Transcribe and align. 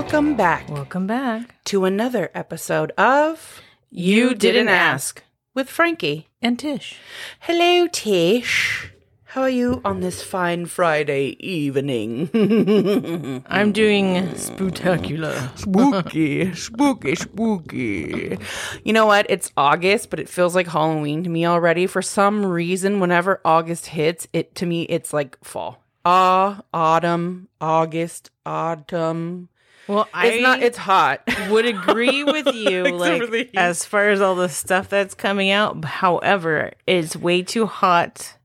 Welcome 0.00 0.34
back 0.34 0.66
Welcome 0.70 1.06
back. 1.06 1.62
to 1.66 1.84
another 1.84 2.30
episode 2.34 2.90
of 2.96 3.60
You 3.90 4.34
Didn't 4.34 4.68
Ask. 4.68 5.22
with 5.54 5.68
Frankie. 5.68 6.28
And 6.40 6.58
Tish. 6.58 6.96
Hello, 7.40 7.86
Tish. 7.86 8.92
How 9.24 9.42
are 9.42 9.50
you 9.50 9.82
on 9.84 10.00
this 10.00 10.22
fine 10.22 10.64
Friday 10.64 11.36
evening? 11.38 12.30
I'm 13.46 13.72
doing 13.72 14.34
spectacular. 14.36 15.50
spooky, 15.56 16.54
spooky, 16.54 17.14
spooky. 17.14 18.38
You 18.82 18.92
know 18.94 19.04
what? 19.04 19.26
It's 19.28 19.52
August, 19.54 20.08
but 20.08 20.18
it 20.18 20.30
feels 20.30 20.54
like 20.54 20.68
Halloween 20.68 21.24
to 21.24 21.28
me 21.30 21.44
already. 21.44 21.86
For 21.86 22.00
some 22.00 22.46
reason, 22.46 23.00
whenever 23.00 23.42
August 23.44 23.88
hits, 23.88 24.26
it 24.32 24.54
to 24.54 24.64
me 24.64 24.84
it's 24.84 25.12
like 25.12 25.36
fall. 25.44 25.84
Ah, 26.06 26.62
autumn, 26.72 27.48
August, 27.60 28.30
autumn. 28.46 29.50
Well, 29.88 30.08
I 30.14 30.28
It's 30.28 30.42
not. 30.42 30.62
It's 30.62 30.78
hot. 30.78 31.22
would 31.48 31.66
agree 31.66 32.24
with 32.24 32.54
you, 32.54 32.84
like 32.84 33.50
as 33.56 33.84
far 33.84 34.10
as 34.10 34.20
all 34.20 34.34
the 34.34 34.48
stuff 34.48 34.88
that's 34.88 35.14
coming 35.14 35.50
out. 35.50 35.84
However, 35.84 36.72
it's 36.86 37.16
way 37.16 37.42
too 37.42 37.66
hot 37.66 38.36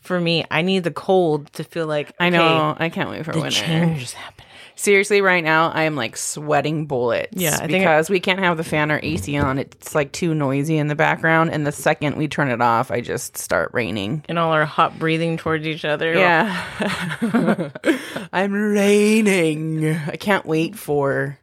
for 0.00 0.20
me. 0.20 0.44
I 0.50 0.62
need 0.62 0.84
the 0.84 0.90
cold 0.90 1.52
to 1.54 1.64
feel 1.64 1.86
like 1.86 2.12
I 2.20 2.28
okay, 2.28 2.36
know. 2.36 2.76
I 2.78 2.88
can't 2.88 3.10
wait 3.10 3.24
for 3.24 3.32
the 3.32 3.40
winter. 3.40 3.60
change 3.60 4.02
is 4.02 4.12
happening. 4.12 4.43
Seriously, 4.76 5.20
right 5.20 5.44
now 5.44 5.70
I 5.70 5.84
am 5.84 5.94
like 5.94 6.16
sweating 6.16 6.86
bullets. 6.86 7.32
Yeah, 7.36 7.54
I 7.54 7.58
think 7.66 7.70
because 7.70 8.10
we 8.10 8.18
can't 8.18 8.40
have 8.40 8.56
the 8.56 8.64
fan 8.64 8.90
or 8.90 8.98
AC 9.02 9.36
on. 9.36 9.58
It's 9.58 9.94
like 9.94 10.10
too 10.12 10.34
noisy 10.34 10.78
in 10.78 10.88
the 10.88 10.94
background, 10.96 11.50
and 11.52 11.66
the 11.66 11.72
second 11.72 12.16
we 12.16 12.26
turn 12.28 12.48
it 12.50 12.60
off, 12.60 12.90
I 12.90 13.00
just 13.00 13.36
start 13.36 13.70
raining. 13.72 14.24
And 14.28 14.38
all 14.38 14.52
our 14.52 14.64
hot 14.64 14.98
breathing 14.98 15.36
towards 15.36 15.64
each 15.66 15.84
other. 15.84 16.12
Yeah, 16.14 17.70
I'm 18.32 18.52
raining. 18.52 19.94
I 19.94 20.16
can't 20.16 20.44
wait 20.46 20.76
for 20.76 21.38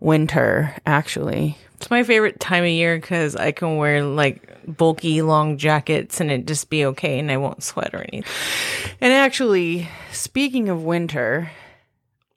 winter. 0.00 0.74
Actually, 0.86 1.56
It's 1.76 1.90
my 1.90 2.02
favorite 2.02 2.38
time 2.38 2.64
of 2.64 2.70
year 2.70 2.96
because 2.98 3.34
I 3.34 3.52
can 3.52 3.76
wear 3.78 4.02
like 4.04 4.44
bulky 4.66 5.22
long 5.22 5.56
jackets 5.56 6.20
and 6.20 6.30
it 6.30 6.46
just 6.46 6.68
be 6.68 6.84
okay 6.84 7.18
and 7.18 7.30
I 7.30 7.38
won't 7.38 7.62
sweat 7.62 7.94
or 7.94 8.00
anything. 8.12 8.24
and 9.00 9.12
actually, 9.12 9.88
speaking 10.12 10.68
of 10.68 10.82
winter. 10.84 11.50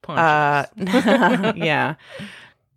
Uh, 0.08 0.66
yeah. 1.56 1.96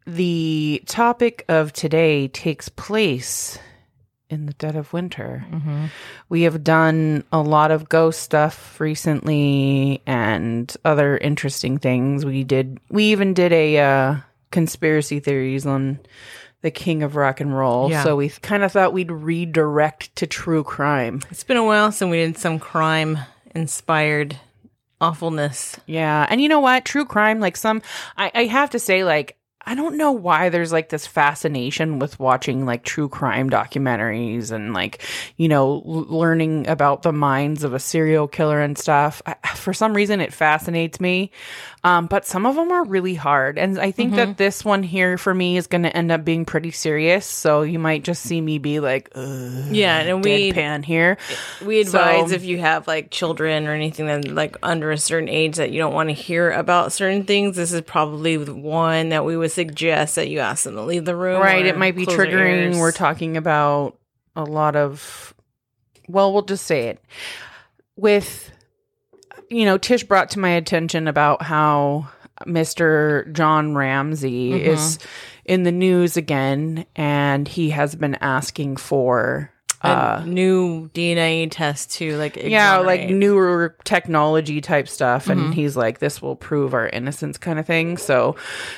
The 0.06 0.82
topic 0.86 1.44
of 1.48 1.72
today 1.72 2.28
takes 2.28 2.68
place 2.68 3.58
in 4.28 4.46
the 4.46 4.52
dead 4.54 4.76
of 4.76 4.92
winter. 4.92 5.46
We 6.28 6.42
have 6.42 6.64
done 6.64 7.24
a 7.32 7.40
lot 7.40 7.70
of 7.70 7.88
ghost 7.88 8.20
stuff 8.20 8.78
recently 8.80 10.02
and 10.06 10.74
other 10.84 11.16
interesting 11.16 11.78
things. 11.78 12.24
We 12.26 12.44
did, 12.44 12.80
we 12.90 13.04
even 13.04 13.32
did 13.32 13.52
a 13.52 13.78
uh, 13.78 14.16
conspiracy 14.50 15.20
theories 15.20 15.66
on 15.66 16.00
the 16.62 16.70
king 16.70 17.02
of 17.02 17.16
rock 17.16 17.40
and 17.40 17.56
roll. 17.56 17.90
Yeah. 17.90 18.02
So 18.02 18.16
we 18.16 18.30
kind 18.30 18.62
of 18.62 18.72
thought 18.72 18.92
we'd 18.92 19.12
redirect 19.12 20.16
to 20.16 20.26
true 20.26 20.64
crime. 20.64 21.20
It's 21.30 21.44
been 21.44 21.58
a 21.58 21.64
while 21.64 21.92
since 21.92 22.10
we 22.10 22.16
did 22.18 22.38
some 22.38 22.58
crime 22.58 23.18
inspired 23.54 24.38
awfulness. 25.04 25.78
Yeah. 25.86 26.26
And 26.28 26.40
you 26.40 26.48
know 26.48 26.60
what? 26.60 26.84
True 26.84 27.04
crime, 27.04 27.40
like 27.40 27.56
some, 27.56 27.82
I, 28.16 28.30
I 28.34 28.44
have 28.44 28.70
to 28.70 28.78
say, 28.78 29.04
like, 29.04 29.36
I 29.66 29.74
don't 29.74 29.96
know 29.96 30.12
why 30.12 30.50
there's 30.50 30.72
like 30.72 30.90
this 30.90 31.06
fascination 31.06 31.98
with 31.98 32.20
watching 32.20 32.66
like 32.66 32.84
true 32.84 33.08
crime 33.08 33.48
documentaries 33.48 34.52
and 34.52 34.74
like, 34.74 35.02
you 35.38 35.48
know, 35.48 35.82
l- 35.86 36.06
learning 36.18 36.68
about 36.68 37.02
the 37.02 37.12
minds 37.12 37.64
of 37.64 37.72
a 37.72 37.78
serial 37.78 38.28
killer 38.28 38.60
and 38.60 38.76
stuff. 38.76 39.22
I, 39.24 39.34
for 39.54 39.72
some 39.72 39.94
reason, 39.94 40.20
it 40.20 40.34
fascinates 40.34 41.00
me. 41.00 41.30
Um, 41.84 42.06
but 42.06 42.24
some 42.24 42.46
of 42.46 42.54
them 42.56 42.72
are 42.72 42.82
really 42.84 43.14
hard. 43.14 43.58
And 43.58 43.78
I 43.78 43.90
think 43.90 44.14
that 44.14 44.38
this 44.38 44.64
one 44.64 44.82
here 44.82 45.18
for 45.18 45.34
me 45.34 45.58
is 45.58 45.66
going 45.66 45.82
to 45.82 45.94
end 45.94 46.10
up 46.10 46.24
being 46.24 46.46
pretty 46.46 46.70
serious. 46.70 47.26
So 47.26 47.60
you 47.60 47.78
might 47.78 48.04
just 48.04 48.22
see 48.22 48.40
me 48.40 48.56
be 48.58 48.80
like, 48.80 49.10
Ugh, 49.14 49.66
Yeah, 49.70 49.98
and 49.98 50.24
we 50.24 50.50
pan 50.54 50.82
here. 50.82 51.18
we 51.62 51.80
advise 51.80 52.30
So- 52.30 52.34
if 52.34 52.42
you 52.44 52.56
have 52.58 52.86
like 52.86 53.10
children 53.10 53.66
or 53.66 53.72
anything 53.72 54.06
that 54.06 54.26
like 54.28 54.56
under 54.62 54.90
a 54.92 54.96
certain 54.98 55.28
age 55.28 55.56
that 55.56 55.72
you 55.72 55.78
don't 55.78 55.92
want 55.92 56.08
to 56.08 56.14
hear 56.14 56.50
about 56.52 56.90
certain 56.90 57.24
things, 57.24 57.54
this 57.56 57.70
is 57.74 57.82
probably 57.82 58.38
one 58.38 59.10
that 59.10 59.26
we 59.26 59.36
would 59.36 59.52
suggest 59.52 60.14
that 60.16 60.28
you 60.30 60.38
ask 60.38 60.64
them 60.64 60.76
to 60.76 60.82
leave 60.82 61.04
the 61.04 61.14
room. 61.14 61.38
right 61.42 61.66
it 61.66 61.76
might 61.76 61.94
be 61.94 62.06
triggering 62.06 62.78
we're 62.78 62.92
talking 62.92 63.36
about 63.36 63.98
a 64.36 64.42
lot 64.44 64.74
of 64.74 65.34
well 66.08 66.32
we'll 66.32 66.40
just 66.42 66.64
say 66.64 66.88
it 66.88 66.98
with 67.96 68.50
you 69.50 69.64
know 69.64 69.78
tish 69.78 70.04
brought 70.04 70.30
to 70.30 70.38
my 70.38 70.50
attention 70.50 71.06
about 71.08 71.42
how 71.42 72.08
mr 72.46 73.30
john 73.32 73.74
ramsey 73.74 74.50
Mm-hmm. 74.50 74.70
is 74.70 74.98
in 75.44 75.62
the 75.62 75.72
news 75.72 76.16
again 76.16 76.84
and 76.96 77.46
he 77.46 77.70
has 77.70 77.94
been 77.94 78.14
asking 78.16 78.76
for 78.76 79.50
a 79.82 79.86
uh 79.86 80.22
new 80.26 80.88
DNA 80.94 81.48
test 81.50 81.92
too, 81.92 82.16
like 82.16 82.36
yeah 82.36 82.78
like 82.78 83.10
newer 83.10 83.76
technology 83.84 84.60
type 84.62 84.88
stuff 84.88 85.28
and 85.28 85.38
Mm-hmm. 85.40 85.52
he's 85.52 85.76
like 85.76 85.98
this 85.98 86.22
will 86.22 86.36
prove 86.36 86.72
our 86.72 86.88
innocence 86.88 87.36
kind 87.36 87.58
of 87.58 87.66
thing 87.66 87.98
so 87.98 88.34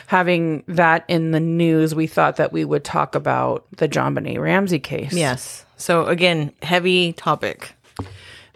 having 0.09 0.65
that 0.66 1.04
in 1.06 1.31
the 1.31 1.38
news 1.41 1.94
we 1.94 2.09
thought 2.09 2.37
that 2.37 2.53
we 2.53 2.65
would 2.65 2.83
talk 2.84 3.15
about 3.15 3.65
the 3.77 3.88
JonBenét 3.88 4.41
ramsey 4.41 4.81
case 4.81 5.12
yes. 5.12 5.65
So 5.78 6.06
again, 6.06 6.53
heavy 6.62 7.12
topic. 7.12 7.72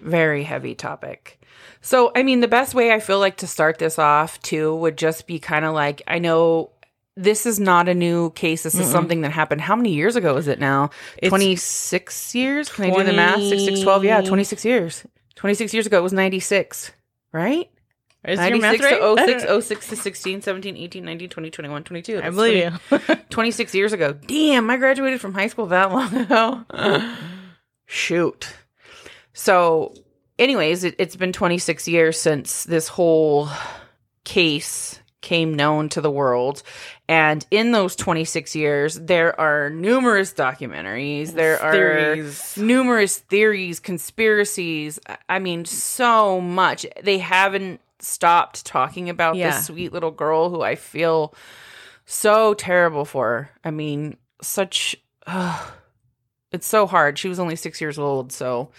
very 0.01 0.43
heavy 0.43 0.75
topic 0.75 1.40
so 1.81 2.13
i 2.15 2.23
mean 2.23 2.41
the 2.41 2.49
best 2.49 2.75
way 2.75 2.93
i 2.93 3.01
feel 3.01 3.19
like 3.19 3.37
to 3.37 3.47
start 3.47 3.79
this 3.79 3.99
off 3.99 4.41
too 4.43 4.75
would 4.77 4.97
just 4.99 5.27
be 5.27 5.39
kind 5.39 5.65
of 5.65 5.75
like 5.75 6.03
i 6.07 6.19
know 6.19 6.71
this 7.17 7.45
is 7.47 7.59
not 7.61 7.89
a 7.89 7.95
new 7.95 8.31
case 8.31 8.63
this 8.63 8.75
is 8.75 8.91
something 8.91 9.21
that 9.23 9.33
happened 9.33 9.61
how 9.61 9.77
many 9.77 9.93
years 9.93 10.17
ago 10.17 10.37
is 10.37 10.49
it 10.49 10.59
now 10.59 10.91
26 11.27 12.35
years 12.35 12.69
can 12.69 12.85
i 12.87 12.91
do 12.97 13.05
the 13.05 13.13
math 13.13 13.43
6 13.43 13.65
6 13.65 13.81
12 13.81 14.05
yeah 14.05 14.21
26 14.21 14.65
years 14.65 15.05
26 15.37 15.75
years 15.75 15.87
ago 15.87 15.99
it 15.99 16.03
was 16.03 16.13
96 16.13 16.93
right 17.33 17.71
Is 18.25 18.39
your 18.39 18.59
math 18.61 18.81
right? 18.81 19.01
to 19.01 19.43
06, 19.43 19.67
06 19.67 19.89
to 19.89 19.97
16, 19.97 20.43
17, 20.43 20.77
18, 20.77 21.05
19, 21.05 21.29
20, 21.31 21.51
21, 21.51 21.85
22. 21.85 22.21
I 22.23 22.31
believe 22.31 22.79
20 22.89 23.05
you. 23.09 23.17
26 23.31 23.75
years 23.75 23.93
ago. 23.95 24.13
Damn, 24.13 24.69
I 24.69 24.77
graduated 24.77 25.21
from 25.23 25.33
high 25.33 25.47
school 25.47 25.67
that 25.67 25.91
long 25.91 26.15
ago. 26.15 26.65
Shoot. 27.87 28.49
So, 29.33 29.95
anyways, 30.41 30.83
it, 30.83 30.97
it's 30.99 31.15
been 31.17 31.33
26 31.33 31.87
years 31.87 32.21
since 32.21 32.65
this 32.65 32.89
whole 32.89 33.49
case 34.25 34.99
came 35.21 35.55
known 35.55 35.89
to 35.91 36.01
the 36.01 36.11
world. 36.11 36.63
And 37.07 37.47
in 37.51 37.73
those 37.73 37.95
26 37.95 38.57
years, 38.57 38.95
there 38.99 39.39
are 39.39 39.69
numerous 39.69 40.33
documentaries, 40.33 41.33
there 41.35 41.61
are 41.63 42.17
numerous 42.57 43.19
theories, 43.19 43.81
conspiracies. 43.81 44.99
I- 45.29 45.39
mean, 45.39 45.67
so 45.67 46.41
much. 46.41 46.87
They 47.03 47.19
haven't 47.19 47.81
stopped 47.99 48.65
talking 48.65 49.11
about 49.11 49.37
Yeah. 49.37 49.51
this 49.51 49.67
sweet 49.67 49.93
little 49.93 50.11
girl 50.11 50.49
who 50.49 50.63
I 50.63 50.75
feel 50.75 51.35
so 52.07 52.55
terrible 52.55 53.05
for. 53.05 53.51
I 53.63 53.71
mean, 53.71 54.17
such. 54.41 54.97
ugh, 55.27 55.73
it's 56.51 56.67
so 56.67 56.87
hard. 56.87 57.19
She 57.19 57.29
was 57.29 57.39
only 57.39 57.57
six 57.57 57.79
years 57.81 57.99
old. 57.99 58.33
So, 58.33 58.71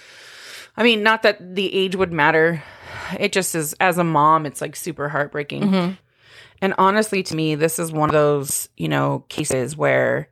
I 0.78 0.84
mean, 0.84 1.04
not 1.04 1.24
that 1.24 1.56
the 1.56 1.74
age 1.74 1.96
would 1.96 2.12
matter. 2.12 2.64
It 3.20 3.32
just 3.32 3.56
is, 3.56 3.74
as 3.80 3.98
a 3.98 4.04
mom, 4.04 4.46
it's 4.46 4.62
like 4.62 4.76
super 4.76 5.09
heartbreaking. 5.09 5.64
Mhm. 5.64 5.98
And 6.62 6.74
honestly, 6.78 7.24
to 7.24 7.36
me, 7.36 7.56
this 7.56 7.80
is 7.80 7.92
one 7.92 8.09
of 8.09 8.14
those, 8.14 8.70
you 8.78 8.88
know, 8.88 9.26
cases 9.30 9.76
where 9.76 10.30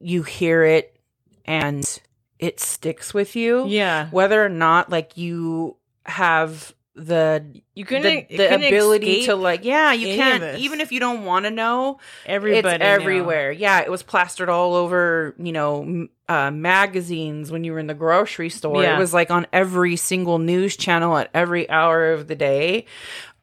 you 0.00 0.22
hear 0.22 0.64
it 0.64 0.98
and 1.44 2.00
it 2.38 2.60
sticks 2.60 3.14
with 3.14 3.36
you. 3.36 3.66
Yeah. 3.66 4.08
Whether 4.10 4.44
or 4.44 4.48
not, 4.48 4.90
like, 4.90 5.16
you 5.16 5.76
have 6.04 6.74
the 6.96 7.44
You 7.74 7.84
the, 7.84 7.88
couldn't 7.88 8.28
the 8.28 8.54
ability 8.54 9.24
to 9.24 9.34
like 9.34 9.64
yeah 9.64 9.92
you 9.92 10.14
can't 10.14 10.58
even 10.58 10.80
if 10.80 10.92
you 10.92 11.00
don't 11.00 11.24
want 11.24 11.44
to 11.44 11.50
know 11.50 11.98
everybody 12.24 12.76
it's 12.76 12.84
everywhere 12.84 13.50
yeah 13.50 13.80
it 13.80 13.90
was 13.90 14.04
plastered 14.04 14.48
all 14.48 14.76
over 14.76 15.34
you 15.36 15.50
know 15.50 16.06
uh, 16.28 16.50
magazines 16.50 17.50
when 17.52 17.64
you 17.64 17.72
were 17.72 17.78
in 17.78 17.86
the 17.86 17.94
grocery 17.94 18.48
store 18.50 18.82
Yeah. 18.82 18.96
it 18.96 18.98
was 18.98 19.12
like 19.12 19.30
on 19.30 19.46
every 19.52 19.96
single 19.96 20.38
news 20.38 20.76
channel 20.76 21.16
at 21.18 21.28
every 21.34 21.68
hour 21.68 22.12
of 22.12 22.28
the 22.28 22.34
day 22.34 22.86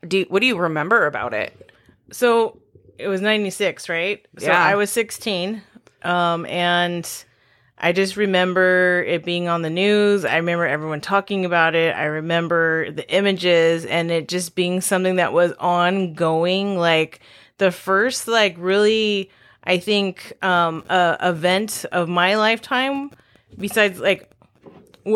do 0.07 0.25
what 0.29 0.39
do 0.41 0.47
you 0.47 0.57
remember 0.57 1.05
about 1.05 1.33
it 1.33 1.71
So 2.11 2.57
it 2.97 3.07
was 3.07 3.21
96, 3.21 3.89
right? 3.89 4.25
So 4.37 4.47
Yeah. 4.47 4.63
I 4.63 4.75
was 4.75 4.89
16. 4.91 5.61
Um, 6.03 6.45
and 6.45 7.07
I 7.77 7.93
just 7.93 8.15
remember 8.15 9.03
it 9.07 9.23
being 9.25 9.47
on 9.47 9.63
the 9.63 9.71
news. 9.71 10.23
I 10.23 10.35
remember 10.37 10.67
everyone 10.67 11.01
talking 11.01 11.45
about 11.45 11.73
it. 11.73 11.95
I 11.95 12.03
remember 12.05 12.91
the 12.91 13.09
images 13.11 13.85
and 13.85 14.11
it 14.11 14.27
just 14.27 14.53
being 14.53 14.81
something 14.81 15.15
that 15.15 15.33
was 15.33 15.53
ongoing. 15.59 16.77
Like 16.77 17.21
the 17.57 17.71
first, 17.71 18.27
like, 18.27 18.55
really, 18.59 19.31
I 19.63 19.77
think, 19.77 20.33
um, 20.41 20.83
uh, 20.89 21.17
event 21.21 21.85
of 21.91 22.09
my 22.09 22.35
lifetime, 22.35 23.11
besides, 23.57 23.99
like, 23.99 24.29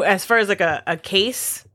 as 0.05 0.25
far 0.25 0.37
as 0.37 0.49
like 0.49 0.61
a, 0.61 0.81
a 0.87 0.97
case 0.97 1.65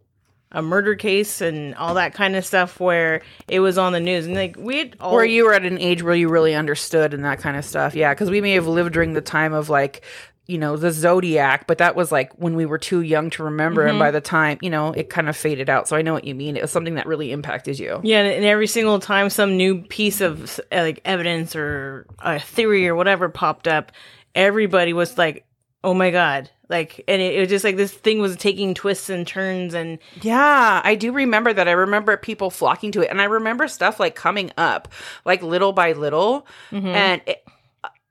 a 0.52 0.62
murder 0.62 0.96
case 0.96 1.40
and 1.40 1.74
all 1.76 1.94
that 1.94 2.12
kind 2.12 2.34
of 2.34 2.44
stuff 2.44 2.80
where 2.80 3.22
it 3.46 3.60
was 3.60 3.78
on 3.78 3.92
the 3.92 4.00
news 4.00 4.26
and 4.26 4.34
like 4.34 4.56
we 4.58 4.78
had 4.78 4.96
all 5.00 5.12
or 5.12 5.24
you 5.24 5.44
were 5.44 5.54
at 5.54 5.64
an 5.64 5.78
age 5.78 6.02
where 6.02 6.14
you 6.14 6.28
really 6.28 6.54
understood 6.54 7.14
and 7.14 7.24
that 7.24 7.38
kind 7.38 7.56
of 7.56 7.64
stuff. 7.64 7.94
Yeah, 7.94 8.12
because 8.12 8.30
we 8.30 8.40
may 8.40 8.52
have 8.54 8.66
lived 8.66 8.92
during 8.92 9.12
the 9.12 9.20
time 9.20 9.52
of 9.52 9.68
like, 9.68 10.02
you 10.50 10.58
know, 10.58 10.76
the 10.76 10.90
zodiac, 10.90 11.66
but 11.66 11.78
that 11.78 11.94
was 11.94 12.10
like 12.10 12.32
when 12.34 12.56
we 12.56 12.66
were 12.66 12.78
too 12.78 13.02
young 13.02 13.30
to 13.30 13.44
remember, 13.44 13.86
and 13.86 13.98
by 13.98 14.10
the 14.10 14.20
time 14.20 14.58
you 14.60 14.68
know, 14.70 14.92
it 14.92 15.08
kind 15.08 15.28
of 15.28 15.36
faded 15.36 15.70
out. 15.70 15.86
So 15.88 15.96
I 15.96 16.02
know 16.02 16.12
what 16.12 16.24
you 16.24 16.34
mean. 16.34 16.56
It 16.56 16.62
was 16.62 16.70
something 16.72 16.96
that 16.96 17.06
really 17.06 17.30
impacted 17.32 17.78
you. 17.78 18.00
Yeah, 18.02 18.22
and 18.22 18.44
every 18.44 18.66
single 18.66 18.98
time 18.98 19.30
some 19.30 19.56
new 19.56 19.82
piece 19.82 20.20
of 20.20 20.58
uh, 20.72 20.80
like 20.80 21.00
evidence 21.04 21.54
or 21.54 22.06
a 22.18 22.40
theory 22.40 22.88
or 22.88 22.94
whatever 22.94 23.28
popped 23.28 23.68
up, 23.68 23.92
everybody 24.34 24.92
was 24.92 25.16
like, 25.16 25.44
"Oh 25.84 25.94
my 25.94 26.10
god!" 26.10 26.50
Like, 26.68 27.04
and 27.08 27.20
it, 27.20 27.34
it 27.34 27.40
was 27.40 27.48
just 27.48 27.64
like 27.64 27.76
this 27.76 27.92
thing 27.92 28.20
was 28.20 28.36
taking 28.36 28.74
twists 28.74 29.10
and 29.10 29.26
turns, 29.26 29.74
and 29.74 29.98
Yeah, 30.22 30.80
I 30.84 30.94
do 30.94 31.12
remember 31.12 31.52
that. 31.52 31.66
I 31.66 31.72
remember 31.72 32.16
people 32.16 32.48
flocking 32.50 32.92
to 32.92 33.02
it, 33.02 33.10
and 33.10 33.20
I 33.20 33.24
remember 33.24 33.66
stuff 33.66 33.98
like 33.98 34.14
coming 34.14 34.52
up, 34.56 34.88
like 35.24 35.42
little 35.42 35.72
by 35.72 35.92
little, 35.92 36.46
and 36.70 37.22
it, 37.26 37.44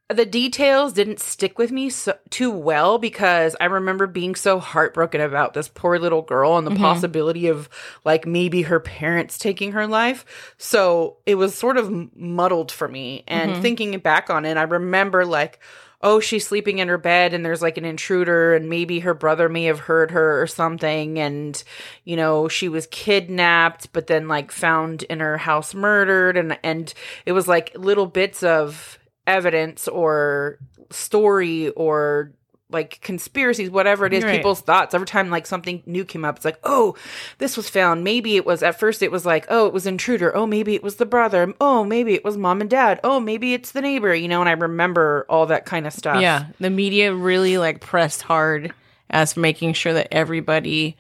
the 0.10 0.26
details 0.26 0.94
didn't 0.94 1.20
stick 1.20 1.60
with 1.60 1.72
me 1.72 1.90
so, 1.90 2.18
too 2.32 2.50
well 2.50 2.98
because 2.98 3.56
I 3.60 3.66
remember 3.66 4.08
being 4.08 4.34
so 4.34 4.60
heartbroken 4.60 5.22
about 5.22 5.54
this 5.54 5.68
poor 5.68 6.00
little 6.00 6.24
girl 6.24 6.58
and 6.58 6.66
the 6.66 6.72
mm-hmm. 6.72 6.82
possibility 6.82 7.48
of 7.48 7.70
like 8.04 8.26
maybe 8.26 8.64
her 8.64 8.80
parents 8.80 9.38
taking 9.38 9.74
her 9.74 9.86
life. 9.86 10.54
So 10.58 11.18
it 11.28 11.36
was 11.36 11.56
sort 11.56 11.78
of 11.78 12.16
muddled 12.16 12.72
for 12.72 12.88
me. 12.88 13.24
And 13.28 13.52
mm-hmm. 13.52 13.62
thinking 13.62 14.00
back 14.00 14.32
on 14.32 14.46
it, 14.46 14.58
I 14.58 14.64
remember 14.64 15.26
like 15.26 15.60
oh, 16.02 16.20
she's 16.20 16.48
sleeping 16.48 16.80
in 16.80 16.88
her 16.88 16.98
bed 16.98 17.34
and 17.34 17.46
there's 17.46 17.62
like 17.62 17.78
an 17.78 17.84
intruder 17.84 18.56
and 18.56 18.70
maybe 18.70 19.00
her 19.00 19.14
brother 19.14 19.50
may 19.50 19.66
have 19.66 19.80
heard 19.80 20.12
her 20.12 20.42
or 20.42 20.48
something. 20.48 21.20
And, 21.20 21.62
you 22.06 22.16
know, 22.16 22.48
she 22.48 22.70
was 22.70 22.88
kidnapped, 22.88 23.92
but 23.92 24.08
then 24.08 24.28
like 24.30 24.52
found 24.52 25.04
in 25.04 25.20
her 25.20 25.38
house 25.38 25.74
murdered. 25.74 26.38
And, 26.38 26.58
and 26.64 26.94
it 27.26 27.34
was 27.34 27.50
like 27.50 27.76
little 27.78 28.06
bits 28.06 28.44
of 28.44 28.98
evidence 29.30 29.88
or 29.88 30.58
story 30.92 31.70
or 31.70 32.32
like 32.72 33.02
conspiracies, 33.02 33.70
whatever 33.72 34.06
it 34.06 34.14
is, 34.14 34.24
Right. 34.24 34.36
people's 34.38 34.62
thoughts. 34.62 34.94
Every 34.94 35.08
time 35.08 35.32
like 35.32 35.48
something 35.48 35.82
new 35.88 36.06
came 36.06 36.24
up, 36.24 36.36
it's 36.36 36.46
like, 36.46 36.60
oh, 36.64 36.96
this 37.40 37.58
was 37.58 37.68
found. 37.68 38.04
Maybe 38.04 38.36
it 38.36 38.46
was 38.46 38.62
at 38.62 38.80
first 38.80 39.02
it 39.02 39.12
was 39.12 39.26
like, 39.26 39.48
oh, 39.50 39.66
it 39.66 39.74
was 39.74 39.88
intruder. 39.88 40.36
Oh, 40.38 40.46
maybe 40.46 40.76
it 40.76 40.84
was 40.84 40.98
the 40.98 41.06
brother. 41.08 41.52
Oh, 41.60 41.84
maybe 41.84 42.14
it 42.14 42.24
was 42.24 42.38
mom 42.38 42.62
and 42.62 42.70
dad. 42.70 43.00
Oh, 43.04 43.20
maybe 43.20 43.56
it's 43.56 43.72
the 43.72 43.82
neighbor. 43.82 44.14
You 44.14 44.28
know, 44.28 44.40
and 44.42 44.48
I 44.50 44.52
remember 44.52 45.26
all 45.30 45.48
that 45.48 45.66
kind 45.66 45.88
of 45.88 45.94
stuff. 45.94 46.22
yeah, 46.22 46.46
the 46.60 46.70
media 46.70 47.12
really 47.12 47.58
like 47.58 47.82
pressed 47.82 48.22
hard 48.22 48.72
as 49.10 49.36
making 49.36 49.74
sure 49.74 49.94
that 49.94 50.10
everybody 50.12 50.96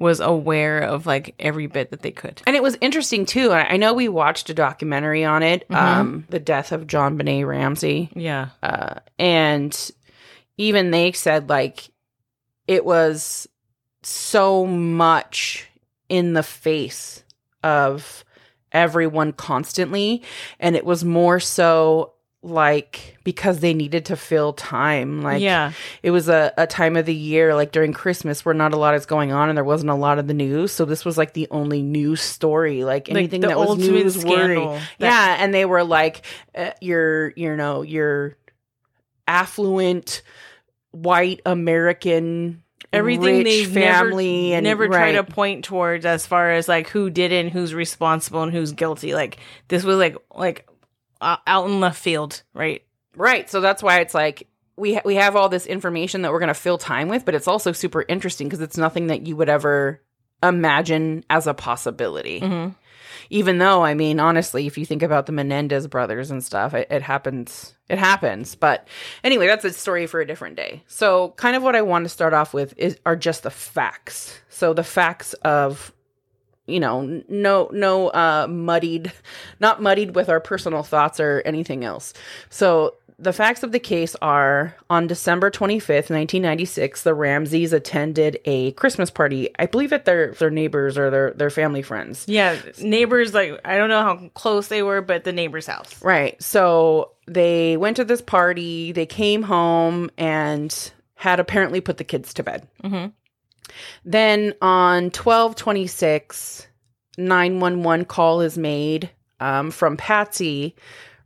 was 0.00 0.20
aware 0.20 0.80
of 0.80 1.06
like 1.06 1.34
every 1.40 1.66
bit 1.66 1.90
that 1.90 2.02
they 2.02 2.12
could. 2.12 2.40
And 2.46 2.54
it 2.54 2.62
was 2.62 2.78
interesting 2.80 3.26
too. 3.26 3.50
I 3.50 3.74
I 3.74 3.76
know 3.78 3.92
we 3.94 4.08
watched 4.08 4.48
a 4.48 4.54
documentary 4.54 5.24
on 5.24 5.42
it, 5.42 5.68
Mm-hmm. 5.68 5.74
um, 6.00 6.24
the 6.30 6.38
death 6.38 6.70
of 6.72 6.86
JonBenét 6.86 7.46
Ramsey. 7.46 8.10
Yeah, 8.14 8.50
uh, 8.62 9.00
and 9.18 9.90
even 10.56 10.90
they 10.92 11.12
said 11.12 11.48
like 11.48 11.88
it 12.66 12.84
was 12.84 13.48
so 14.02 14.64
much 14.66 15.66
in 16.08 16.32
the 16.32 16.42
face 16.42 17.22
of 17.64 18.24
everyone 18.70 19.32
constantly 19.32 20.22
and 20.60 20.76
it 20.76 20.84
was 20.84 21.04
more 21.04 21.40
so 21.40 22.12
like 22.48 23.16
because 23.24 23.60
they 23.60 23.74
needed 23.74 24.06
to 24.06 24.16
fill 24.16 24.52
time. 24.52 25.22
Like 25.22 25.40
yeah, 25.42 25.72
it 26.02 26.10
was 26.10 26.28
a, 26.28 26.52
a 26.56 26.66
time 26.66 26.96
of 26.96 27.06
the 27.06 27.14
year 27.14 27.54
like 27.54 27.72
during 27.72 27.92
christmas 27.92 28.44
where 28.44 28.54
not 28.54 28.72
a 28.74 28.76
lot 28.76 28.94
is 28.94 29.06
going 29.06 29.32
on 29.32 29.48
and 29.48 29.56
there 29.56 29.64
wasn't 29.64 29.90
a 29.90 29.94
lot 29.94 30.18
of 30.18 30.26
the 30.26 30.34
news. 30.34 30.72
So 30.72 30.84
this 30.84 31.04
was 31.04 31.16
like 31.18 31.34
the 31.34 31.46
only 31.50 31.82
news 31.82 32.20
story. 32.20 32.84
Like 32.84 33.08
anything 33.08 33.40
the 33.42 33.48
that 33.48 33.58
was 33.58 33.78
news 33.78 34.20
scandal 34.20 34.72
that- 34.74 34.82
yeah. 34.98 35.36
And 35.38 35.52
they 35.54 35.64
were 35.64 35.84
like 35.84 36.24
uh, 36.54 36.70
you're 36.80 37.32
you 37.36 37.54
know 37.56 37.82
you're 37.82 38.36
affluent 39.26 40.22
white 40.90 41.40
american 41.44 42.62
everything 42.92 43.44
they 43.44 43.64
family 43.64 44.50
never, 44.50 44.56
and 44.56 44.64
never 44.64 44.88
try 44.88 45.12
to 45.12 45.24
point 45.24 45.64
towards 45.64 46.06
as 46.06 46.26
far 46.26 46.50
as 46.52 46.66
like 46.68 46.88
who 46.88 47.10
did 47.10 47.32
it 47.32 47.40
and 47.44 47.50
who's 47.50 47.74
responsible 47.74 48.42
and 48.42 48.52
who's 48.52 48.72
guilty. 48.72 49.12
Like 49.12 49.36
this 49.68 49.84
was 49.84 49.98
like 49.98 50.16
like 50.34 50.66
out 51.20 51.66
in 51.66 51.80
left 51.80 52.00
field, 52.00 52.42
right? 52.54 52.82
Right. 53.16 53.48
So 53.50 53.60
that's 53.60 53.82
why 53.82 54.00
it's 54.00 54.14
like 54.14 54.46
we 54.76 54.94
ha- 54.94 55.02
we 55.04 55.16
have 55.16 55.34
all 55.36 55.48
this 55.48 55.66
information 55.66 56.22
that 56.22 56.32
we're 56.32 56.38
going 56.38 56.48
to 56.48 56.54
fill 56.54 56.78
time 56.78 57.08
with, 57.08 57.24
but 57.24 57.34
it's 57.34 57.48
also 57.48 57.72
super 57.72 58.04
interesting 58.08 58.46
because 58.48 58.60
it's 58.60 58.76
nothing 58.76 59.08
that 59.08 59.26
you 59.26 59.34
would 59.36 59.48
ever 59.48 60.00
imagine 60.42 61.24
as 61.30 61.46
a 61.46 61.54
possibility. 61.54 62.40
Mhm. 62.40 62.74
Even 63.30 63.58
though, 63.58 63.84
I 63.84 63.92
mean, 63.94 64.20
honestly, 64.20 64.66
if 64.66 64.78
you 64.78 64.86
think 64.86 65.02
about 65.02 65.26
the 65.26 65.32
Menendez 65.32 65.86
brothers 65.86 66.30
and 66.30 66.42
stuff, 66.42 66.72
it, 66.72 66.86
it 66.90 67.02
happens. 67.02 67.74
It 67.88 67.98
happens. 67.98 68.54
But 68.54 68.86
anyway, 69.24 69.46
that's 69.46 69.64
a 69.64 69.72
story 69.72 70.06
for 70.06 70.20
a 70.20 70.26
different 70.26 70.56
day. 70.56 70.82
So, 70.86 71.34
kind 71.36 71.54
of 71.56 71.62
what 71.62 71.76
I 71.76 71.82
want 71.82 72.04
to 72.04 72.08
start 72.08 72.32
off 72.32 72.54
with 72.54 72.72
is 72.78 72.98
are 73.04 73.16
just 73.16 73.42
the 73.42 73.50
facts. 73.50 74.38
So 74.48 74.72
the 74.72 74.84
facts 74.84 75.34
of 75.42 75.92
you 76.68 76.78
know 76.80 77.22
no 77.28 77.68
no 77.72 78.08
uh 78.08 78.46
muddied 78.48 79.12
not 79.60 79.82
muddied 79.82 80.14
with 80.14 80.28
our 80.28 80.40
personal 80.40 80.82
thoughts 80.82 81.18
or 81.18 81.42
anything 81.44 81.84
else 81.84 82.12
so 82.50 82.94
the 83.20 83.32
facts 83.32 83.64
of 83.64 83.72
the 83.72 83.80
case 83.80 84.14
are 84.22 84.76
on 84.88 85.08
December 85.08 85.50
25th, 85.50 86.08
1996, 86.08 87.02
the 87.02 87.14
Ramseys 87.14 87.72
attended 87.72 88.38
a 88.44 88.70
Christmas 88.72 89.10
party. 89.10 89.50
I 89.58 89.66
believe 89.66 89.92
at 89.92 90.04
their 90.04 90.34
their 90.34 90.50
neighbors 90.50 90.96
or 90.96 91.10
their 91.10 91.32
their 91.32 91.50
family 91.50 91.82
friends. 91.82 92.24
Yeah, 92.28 92.56
neighbors 92.80 93.34
like 93.34 93.60
I 93.64 93.76
don't 93.76 93.88
know 93.88 94.02
how 94.02 94.30
close 94.34 94.68
they 94.68 94.84
were, 94.84 95.00
but 95.00 95.24
the 95.24 95.32
neighbor's 95.32 95.66
house. 95.66 96.00
Right. 96.00 96.40
So 96.40 97.10
they 97.26 97.76
went 97.76 97.96
to 97.96 98.04
this 98.04 98.22
party, 98.22 98.92
they 98.92 99.06
came 99.06 99.42
home 99.42 100.10
and 100.16 100.92
had 101.16 101.40
apparently 101.40 101.80
put 101.80 101.96
the 101.96 102.04
kids 102.04 102.32
to 102.34 102.44
bed. 102.44 102.68
Mhm. 102.84 103.12
Then 104.04 104.54
on 104.62 105.10
1226, 105.10 106.66
911 107.18 108.04
call 108.06 108.40
is 108.40 108.56
made 108.58 109.10
um, 109.40 109.70
from 109.70 109.96
Patsy 109.96 110.74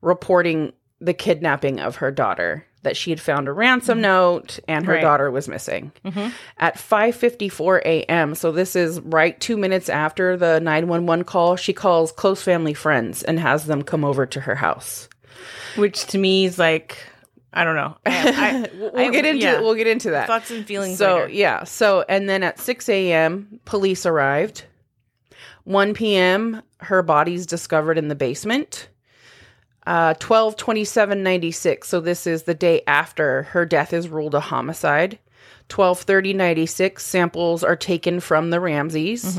reporting 0.00 0.72
the 1.00 1.14
kidnapping 1.14 1.80
of 1.80 1.96
her 1.96 2.10
daughter 2.10 2.66
that 2.82 2.96
she 2.96 3.10
had 3.10 3.20
found 3.20 3.46
a 3.46 3.52
ransom 3.52 4.00
note 4.00 4.58
and 4.66 4.84
her 4.86 4.94
Right. 4.94 5.02
daughter 5.02 5.30
was 5.30 5.46
missing 5.48 5.92
Mhm. 6.04 6.32
at 6.58 6.76
5:54 6.78 7.80
a.m. 7.84 8.34
So 8.34 8.50
this 8.50 8.74
is 8.74 9.00
right 9.00 9.38
2 9.38 9.56
minutes 9.56 9.88
after 9.88 10.36
the 10.36 10.58
911 10.60 11.24
call. 11.24 11.54
She 11.56 11.72
calls 11.72 12.10
close 12.10 12.42
family 12.42 12.74
friends 12.74 13.22
and 13.22 13.38
has 13.38 13.66
them 13.66 13.82
come 13.82 14.04
over 14.04 14.26
to 14.26 14.40
her 14.40 14.56
house. 14.56 15.08
Which 15.76 16.06
to 16.06 16.18
me 16.18 16.44
is 16.44 16.58
like 16.58 16.98
I 17.52 17.64
don't 17.64 17.76
know. 17.76 17.96
I, 18.06 18.66
I, 18.66 18.70
we'll 18.76 18.96
I- 18.98 19.10
get 19.10 19.24
into 19.26 19.42
yeah. 19.42 19.60
we'll 19.60 19.74
get 19.74 19.86
into 19.86 20.10
that. 20.12 20.26
thoughts 20.26 20.50
and 20.50 20.66
feelings. 20.66 20.98
so 20.98 21.16
later. 21.16 21.28
yeah 21.30 21.64
so 21.64 22.04
and 22.08 22.28
then 22.28 22.42
at 22.42 22.58
6 22.58 22.88
a.m 22.88 23.60
police 23.64 24.06
arrived 24.06 24.64
1 25.64 25.94
p.m 25.94 26.62
her 26.80 27.02
body's 27.02 27.46
discovered 27.46 27.98
in 27.98 28.08
the 28.08 28.14
basement 28.14 28.88
uh 29.86 30.14
12 30.14 30.56
27 30.56 31.22
96 31.22 31.88
so 31.88 32.00
this 32.00 32.26
is 32.26 32.44
the 32.44 32.54
day 32.54 32.82
after 32.86 33.44
her 33.44 33.64
death 33.66 33.92
is 33.92 34.08
ruled 34.08 34.34
a 34.34 34.40
homicide. 34.40 35.18
12 35.68 36.00
30 36.02 36.34
96 36.34 37.04
samples 37.04 37.64
are 37.64 37.76
taken 37.76 38.20
from 38.20 38.50
the 38.50 38.60
ramseys 38.60 39.38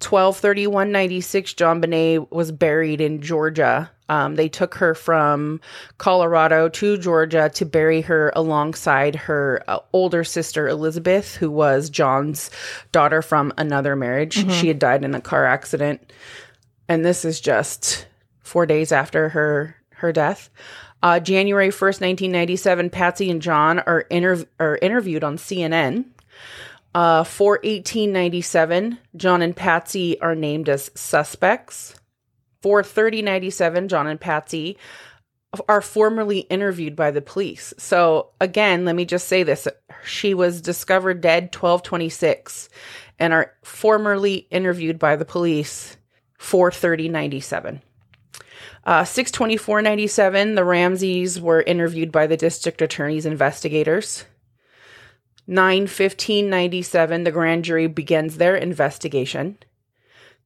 12 0.00 0.36
31 0.36 0.92
96 0.92 1.54
JonBenét 1.54 2.30
was 2.30 2.52
buried 2.52 3.00
in 3.00 3.20
georgia. 3.20 3.90
Um, 4.08 4.34
they 4.36 4.48
took 4.48 4.74
her 4.76 4.94
from 4.94 5.60
colorado 5.98 6.68
to 6.68 6.98
georgia 6.98 7.50
to 7.54 7.64
bury 7.64 8.02
her 8.02 8.30
alongside 8.36 9.16
her 9.16 9.64
uh, 9.66 9.78
older 9.92 10.22
sister 10.22 10.68
elizabeth 10.68 11.34
who 11.36 11.50
was 11.50 11.88
john's 11.90 12.50
daughter 12.92 13.22
from 13.22 13.52
another 13.56 13.96
marriage. 13.96 14.34
She 14.52 14.68
had 14.68 14.78
died 14.78 15.04
in 15.04 15.14
a 15.14 15.20
car 15.20 15.46
accident. 15.46 16.12
And 16.88 17.04
this 17.04 17.24
is 17.24 17.40
just 17.40 18.06
four 18.44 18.66
days 18.66 18.92
after 18.92 19.30
her 19.30 19.74
her 19.96 20.12
death. 20.12 20.50
Uh, 21.02 21.18
January 21.18 21.70
first, 21.70 22.00
nineteen 22.00 22.30
ninety 22.30 22.56
seven. 22.56 22.90
Patsy 22.90 23.30
and 23.30 23.42
John 23.42 23.80
are 23.80 24.04
interv- 24.10 24.46
are 24.60 24.78
interviewed 24.80 25.24
on 25.24 25.36
CNN. 25.36 26.04
Uh, 26.94 27.24
for 27.24 27.58
eighteen 27.64 28.12
ninety 28.12 28.40
seven, 28.40 28.98
John 29.16 29.42
and 29.42 29.56
Patsy 29.56 30.20
are 30.20 30.36
named 30.36 30.68
as 30.68 30.92
suspects. 30.94 31.96
For 32.62 32.82
thirty 32.82 33.20
ninety 33.20 33.50
seven, 33.50 33.88
John 33.88 34.06
and 34.06 34.20
Patsy 34.20 34.78
are 35.68 35.82
formerly 35.82 36.40
interviewed 36.40 36.96
by 36.96 37.10
the 37.10 37.22
police. 37.22 37.72
So 37.78 38.30
again, 38.40 38.84
let 38.84 38.96
me 38.96 39.04
just 39.04 39.28
say 39.28 39.42
this: 39.42 39.68
she 40.04 40.34
was 40.34 40.60
discovered 40.60 41.20
dead 41.20 41.52
twelve 41.52 41.82
twenty 41.82 42.08
six, 42.08 42.68
and 43.18 43.32
are 43.32 43.52
formerly 43.62 44.46
interviewed 44.50 44.98
by 44.98 45.16
the 45.16 45.24
police 45.24 45.96
for 46.38 46.70
thirty 46.70 47.08
ninety 47.08 47.40
seven. 47.40 47.82
Uh, 48.84 49.02
624.97, 49.02 50.54
the 50.54 50.64
Ramseys 50.64 51.40
were 51.40 51.62
interviewed 51.62 52.12
by 52.12 52.26
the 52.26 52.36
district 52.36 52.82
attorney's 52.82 53.26
investigators. 53.26 54.24
9 55.46 55.86
15 55.86 56.48
97, 56.48 57.24
the 57.24 57.30
grand 57.30 57.64
jury 57.64 57.86
begins 57.86 58.36
their 58.36 58.56
investigation. 58.56 59.58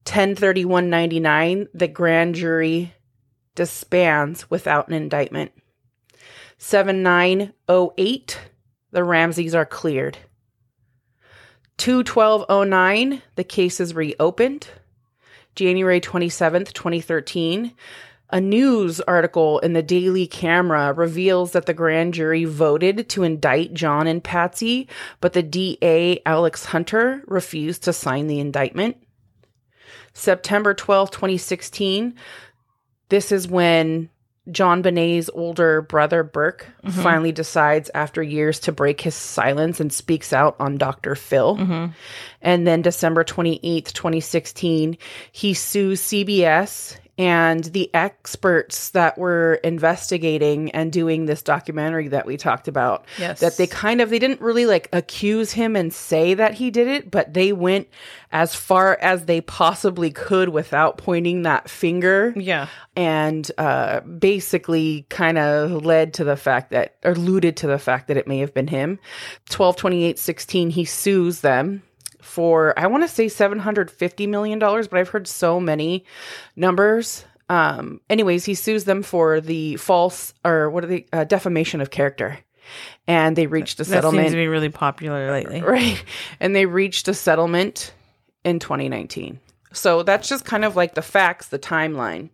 10 0.05 0.35
31 0.35 0.91
99, 0.91 1.69
the 1.73 1.89
grand 1.89 2.35
jury 2.35 2.95
disbands 3.55 4.51
without 4.51 4.89
an 4.89 4.95
indictment. 4.95 5.53
7 6.59 7.03
9 7.03 7.53
08, 7.69 8.39
the 8.91 9.05
Ramseys 9.05 9.55
are 9.55 9.67
cleared. 9.67 10.19
2 11.77 12.03
12 12.03 12.69
09, 12.69 13.23
the 13.37 13.45
case 13.45 13.79
is 13.79 13.95
reopened. 13.95 14.69
January 15.55 16.01
27th, 16.01 16.73
2013, 16.73 17.73
a 18.31 18.41
news 18.41 19.01
article 19.01 19.59
in 19.61 19.73
the 19.73 19.83
Daily 19.83 20.27
Camera 20.27 20.93
reveals 20.93 21.53
that 21.53 21.67
the 21.67 21.75
grand 21.75 22.15
jury 22.15 22.45
voted 22.45 23.09
to 23.11 23.23
indict 23.23 23.73
John 23.75 24.07
and 24.07 24.23
Patsy, 24.23 24.89
but 25.21 25.33
the 25.33 25.43
DA, 25.43 26.21
Alex 26.27 26.67
Hunter, 26.67 27.23
refused 27.27 27.85
to 27.85 27.93
sign 27.93 28.27
the 28.27 28.41
indictment. 28.41 28.97
September 30.13 30.75
12, 30.75 31.11
2016, 31.11 32.15
this 33.09 33.33
is 33.33 33.49
when 33.49 34.11
JonBenét's 34.51 35.31
older 35.33 35.83
brother, 35.83 36.23
Burke, 36.23 36.67
Mm-hmm. 36.85 37.03
finally 37.03 37.33
decides 37.33 37.91
after 37.95 38.23
years 38.23 38.61
to 38.61 38.73
break 38.73 39.01
his 39.01 39.15
silence 39.15 39.79
and 39.81 39.93
speaks 39.93 40.33
out 40.33 40.57
on 40.59 40.79
Dr. 40.79 41.15
Phil. 41.15 41.57
Mm-hmm. 41.57 41.87
And 42.41 42.67
then 42.67 42.83
December 42.83 43.25
28th, 43.25 43.93
2016, 43.93 44.97
he 45.33 45.55
sues 45.55 46.01
CBS 46.01 46.97
and 47.19 47.65
the 47.65 47.93
experts 47.95 48.91
that 48.91 49.19
were 49.19 49.55
investigating 49.65 50.71
and 50.71 50.93
doing 50.93 51.27
this 51.27 51.43
documentary 51.43 52.09
that 52.09 52.25
we 52.25 52.37
talked 52.37 52.69
about. 52.69 53.05
Yes. 53.19 53.41
That 53.41 53.57
they 53.57 53.67
kind 53.67 54.01
of 54.01 54.09
they 54.11 54.21
didn't 54.21 54.41
really 54.41 54.67
like 54.67 54.89
accuse 54.93 55.51
him 55.53 55.75
and 55.75 55.93
say 55.93 56.35
that 56.35 56.55
he 56.55 56.71
did 56.71 56.87
it, 56.87 57.11
but 57.11 57.35
they 57.35 57.53
went 57.53 57.89
as 58.31 58.55
far 58.55 58.97
as 59.01 59.25
they 59.25 59.41
possibly 59.41 60.11
could 60.11 60.51
without 60.51 60.99
pointing 60.99 61.43
that 61.43 61.69
finger 61.69 62.33
Yeah. 62.37 62.69
and 62.95 63.51
uh, 63.59 64.01
basically 64.01 65.05
kind 65.09 65.39
of 65.39 65.85
led 65.85 66.15
to 66.15 66.25
the 66.25 66.37
fact 66.37 66.71
that, 66.71 66.97
or 67.05 67.13
alluded 67.13 67.57
to 67.59 67.67
the 67.67 67.79
fact 67.79 68.07
that 68.09 68.17
it 68.17 68.29
may 68.29 68.39
have 68.39 68.55
been 68.55 68.69
him. 68.69 68.99
122816, 69.51 70.71
he 70.71 70.85
sues 70.85 71.41
them 71.41 71.83
for, 72.39 72.73
I 72.79 72.87
want 72.87 73.03
to 73.03 73.09
say 73.09 73.27
$750 73.27 74.29
million, 74.29 74.61
but 74.61 74.95
I've 74.95 75.09
heard 75.09 75.27
so 75.27 75.59
many 75.59 76.05
numbers. 76.55 77.25
Um, 77.49 78.01
anyways, 78.09 78.45
he 78.45 78.55
sues 78.55 78.85
them 78.85 79.03
for 79.03 79.41
the 79.41 79.75
false, 79.75 80.33
or 80.45 80.71
what 80.71 80.85
are 80.85 80.87
they, 80.87 81.07
uh, 81.13 81.25
defamation 81.25 81.81
of 81.81 81.91
character. 81.91 82.39
And 83.09 83.35
they 83.35 83.49
reached 83.49 83.81
a 83.81 83.83
That 83.83 83.87
settlement. 83.87 84.27
seems 84.27 84.35
to 84.35 84.37
be 84.37 84.47
really 84.47 84.69
popular 84.69 85.33
lately. 85.33 85.63
Right. 85.63 86.01
And 86.39 86.55
they 86.55 86.67
reached 86.67 87.09
a 87.09 87.15
settlement 87.15 87.93
in 88.45 88.61
2019. 88.61 89.41
So 89.73 90.05
that's 90.05 90.29
just 90.29 90.45
kind 90.45 90.65
of 90.65 90.77
like 90.77 90.95
the 90.95 91.03
facts, 91.03 91.49
the 91.49 91.59
timeline. 91.59 92.29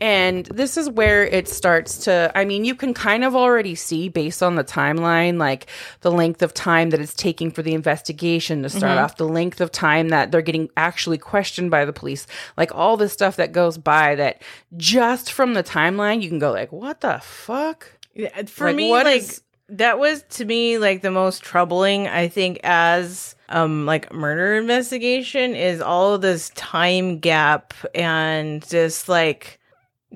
And 0.00 0.46
this 0.46 0.76
is 0.76 0.90
where 0.90 1.24
it 1.24 1.46
starts 1.48 1.98
to, 2.04 2.32
I 2.34 2.44
mean, 2.44 2.64
you 2.64 2.74
can 2.74 2.94
kind 2.94 3.22
of 3.22 3.36
already 3.36 3.74
see 3.76 4.08
based 4.08 4.42
on 4.42 4.56
the 4.56 4.64
timeline, 4.64 5.38
like 5.38 5.66
the 6.00 6.10
length 6.10 6.42
of 6.42 6.52
time 6.52 6.90
that 6.90 7.00
it's 7.00 7.14
taking 7.14 7.50
for 7.52 7.62
the 7.62 7.74
investigation 7.74 8.62
to 8.64 8.68
start 8.70 8.98
off, 8.98 9.16
the 9.16 9.28
length 9.28 9.60
of 9.60 9.70
time 9.70 10.08
that 10.08 10.32
they're 10.32 10.42
getting 10.42 10.68
actually 10.76 11.18
questioned 11.18 11.70
by 11.70 11.84
the 11.84 11.92
police, 11.92 12.26
like 12.56 12.74
all 12.74 12.96
the 12.96 13.08
stuff 13.08 13.36
that 13.36 13.52
goes 13.52 13.78
by 13.78 14.16
that 14.16 14.42
just 14.76 15.30
from 15.30 15.54
the 15.54 15.62
timeline, 15.62 16.22
you 16.22 16.28
can 16.28 16.40
go 16.40 16.50
like, 16.50 16.72
what 16.72 17.00
the 17.00 17.20
fuck? 17.22 17.86
Yeah, 18.14 18.42
For 18.46 18.66
Like, 18.68 18.76
me, 18.76 18.90
what 18.90 19.06
like 19.06 19.22
is- 19.22 19.42
that 19.70 19.98
was 19.98 20.22
to 20.30 20.44
me 20.44 20.76
like 20.78 21.00
the 21.02 21.10
most 21.10 21.42
troubling. 21.42 22.06
I 22.06 22.28
think 22.28 22.60
as 22.64 23.34
um 23.48 23.86
like 23.86 24.12
murder 24.12 24.56
investigation 24.56 25.54
is 25.54 25.80
all 25.80 26.14
of 26.14 26.20
this 26.20 26.50
time 26.50 27.18
gap 27.18 27.72
and 27.94 28.66
just 28.68 29.08
like 29.08 29.58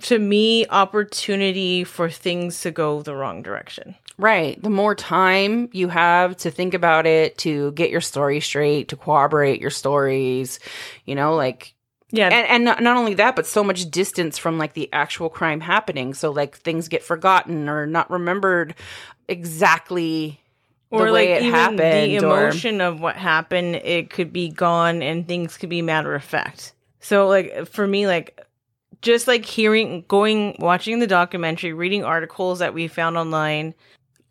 to 0.02 0.18
me 0.18 0.66
opportunity 0.68 1.84
for 1.84 2.10
things 2.10 2.60
to 2.62 2.70
go 2.70 3.02
the 3.02 3.14
wrong 3.14 3.42
direction. 3.42 3.94
Right. 4.18 4.60
The 4.60 4.70
more 4.70 4.94
time 4.94 5.68
you 5.72 5.88
have 5.88 6.36
to 6.38 6.50
think 6.50 6.74
about 6.74 7.06
it, 7.06 7.38
to 7.38 7.72
get 7.72 7.90
your 7.90 8.00
story 8.00 8.40
straight, 8.40 8.88
to 8.88 8.96
corroborate 8.96 9.60
your 9.60 9.70
stories, 9.70 10.58
you 11.04 11.14
know, 11.14 11.36
like, 11.36 11.74
Yeah, 12.10 12.26
and, 12.28 12.48
and 12.48 12.64
not, 12.64 12.82
not 12.82 12.96
only 12.96 13.14
that, 13.14 13.36
but 13.36 13.46
so 13.46 13.62
much 13.62 13.88
distance 13.90 14.36
from 14.36 14.58
like 14.58 14.72
the 14.72 14.88
actual 14.92 15.28
crime 15.28 15.60
happening. 15.60 16.14
So, 16.14 16.32
like, 16.32 16.56
things 16.56 16.88
get 16.88 17.04
forgotten 17.04 17.68
or 17.68 17.86
not 17.86 18.10
remembered 18.10 18.74
exactly 19.28 20.40
or 20.90 21.06
the 21.06 21.12
like 21.12 21.28
way 21.28 21.32
it 21.34 21.42
even 21.42 21.54
happened. 21.54 21.78
the 21.80 22.18
or- 22.18 22.40
emotion 22.40 22.80
of 22.80 23.00
what 23.00 23.16
happened, 23.16 23.76
it 23.76 24.10
could 24.10 24.32
be 24.32 24.48
gone 24.48 25.02
and 25.02 25.28
things 25.28 25.56
could 25.56 25.68
be 25.68 25.82
matter 25.82 26.14
of 26.14 26.24
fact. 26.24 26.72
So 27.00 27.28
like 27.28 27.66
for 27.68 27.86
me, 27.86 28.06
like 28.06 28.40
just 29.02 29.28
like 29.28 29.44
hearing, 29.44 30.04
going, 30.08 30.56
watching 30.58 30.98
the 30.98 31.06
documentary, 31.06 31.72
reading 31.72 32.04
articles 32.04 32.58
that 32.58 32.74
we 32.74 32.88
found 32.88 33.16
online, 33.16 33.74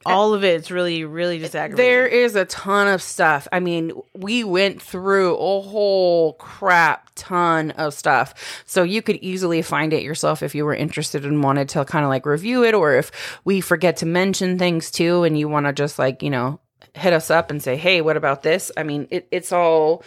uh, 0.05 0.09
all 0.09 0.33
of 0.33 0.43
it's 0.43 0.69
really, 0.69 1.05
really 1.05 1.39
just 1.39 1.55
aggravating. 1.55 1.91
There 1.91 2.07
is 2.07 2.35
a 2.35 2.45
ton 2.45 2.87
of 2.87 3.01
stuff. 3.01 3.47
I 3.51 3.59
mean, 3.59 3.93
we 4.13 4.43
went 4.43 4.81
through 4.81 5.35
a 5.35 5.61
whole 5.61 6.33
crap 6.33 7.09
ton 7.15 7.71
of 7.71 7.93
stuff. 7.93 8.63
So 8.65 8.83
you 8.83 9.01
could 9.01 9.17
easily 9.17 9.61
find 9.61 9.93
it 9.93 10.03
yourself 10.03 10.43
if 10.43 10.53
you 10.53 10.65
were 10.65 10.75
interested 10.75 11.25
and 11.25 11.43
wanted 11.43 11.69
to 11.69 11.85
kind 11.85 12.05
of 12.05 12.09
like 12.09 12.25
review 12.25 12.63
it, 12.63 12.73
or 12.73 12.95
if 12.95 13.39
we 13.43 13.61
forget 13.61 13.97
to 13.97 14.05
mention 14.05 14.59
things 14.59 14.91
too 14.91 15.23
and 15.23 15.37
you 15.37 15.49
want 15.49 15.65
to 15.65 15.73
just 15.73 15.97
like, 15.97 16.21
you 16.21 16.29
know, 16.29 16.59
hit 16.93 17.13
us 17.13 17.31
up 17.31 17.51
and 17.51 17.63
say, 17.63 17.75
hey, 17.75 18.01
what 18.01 18.17
about 18.17 18.43
this? 18.43 18.71
I 18.77 18.83
mean, 18.83 19.07
it, 19.11 19.27
it's 19.31 19.51
all 19.51 20.03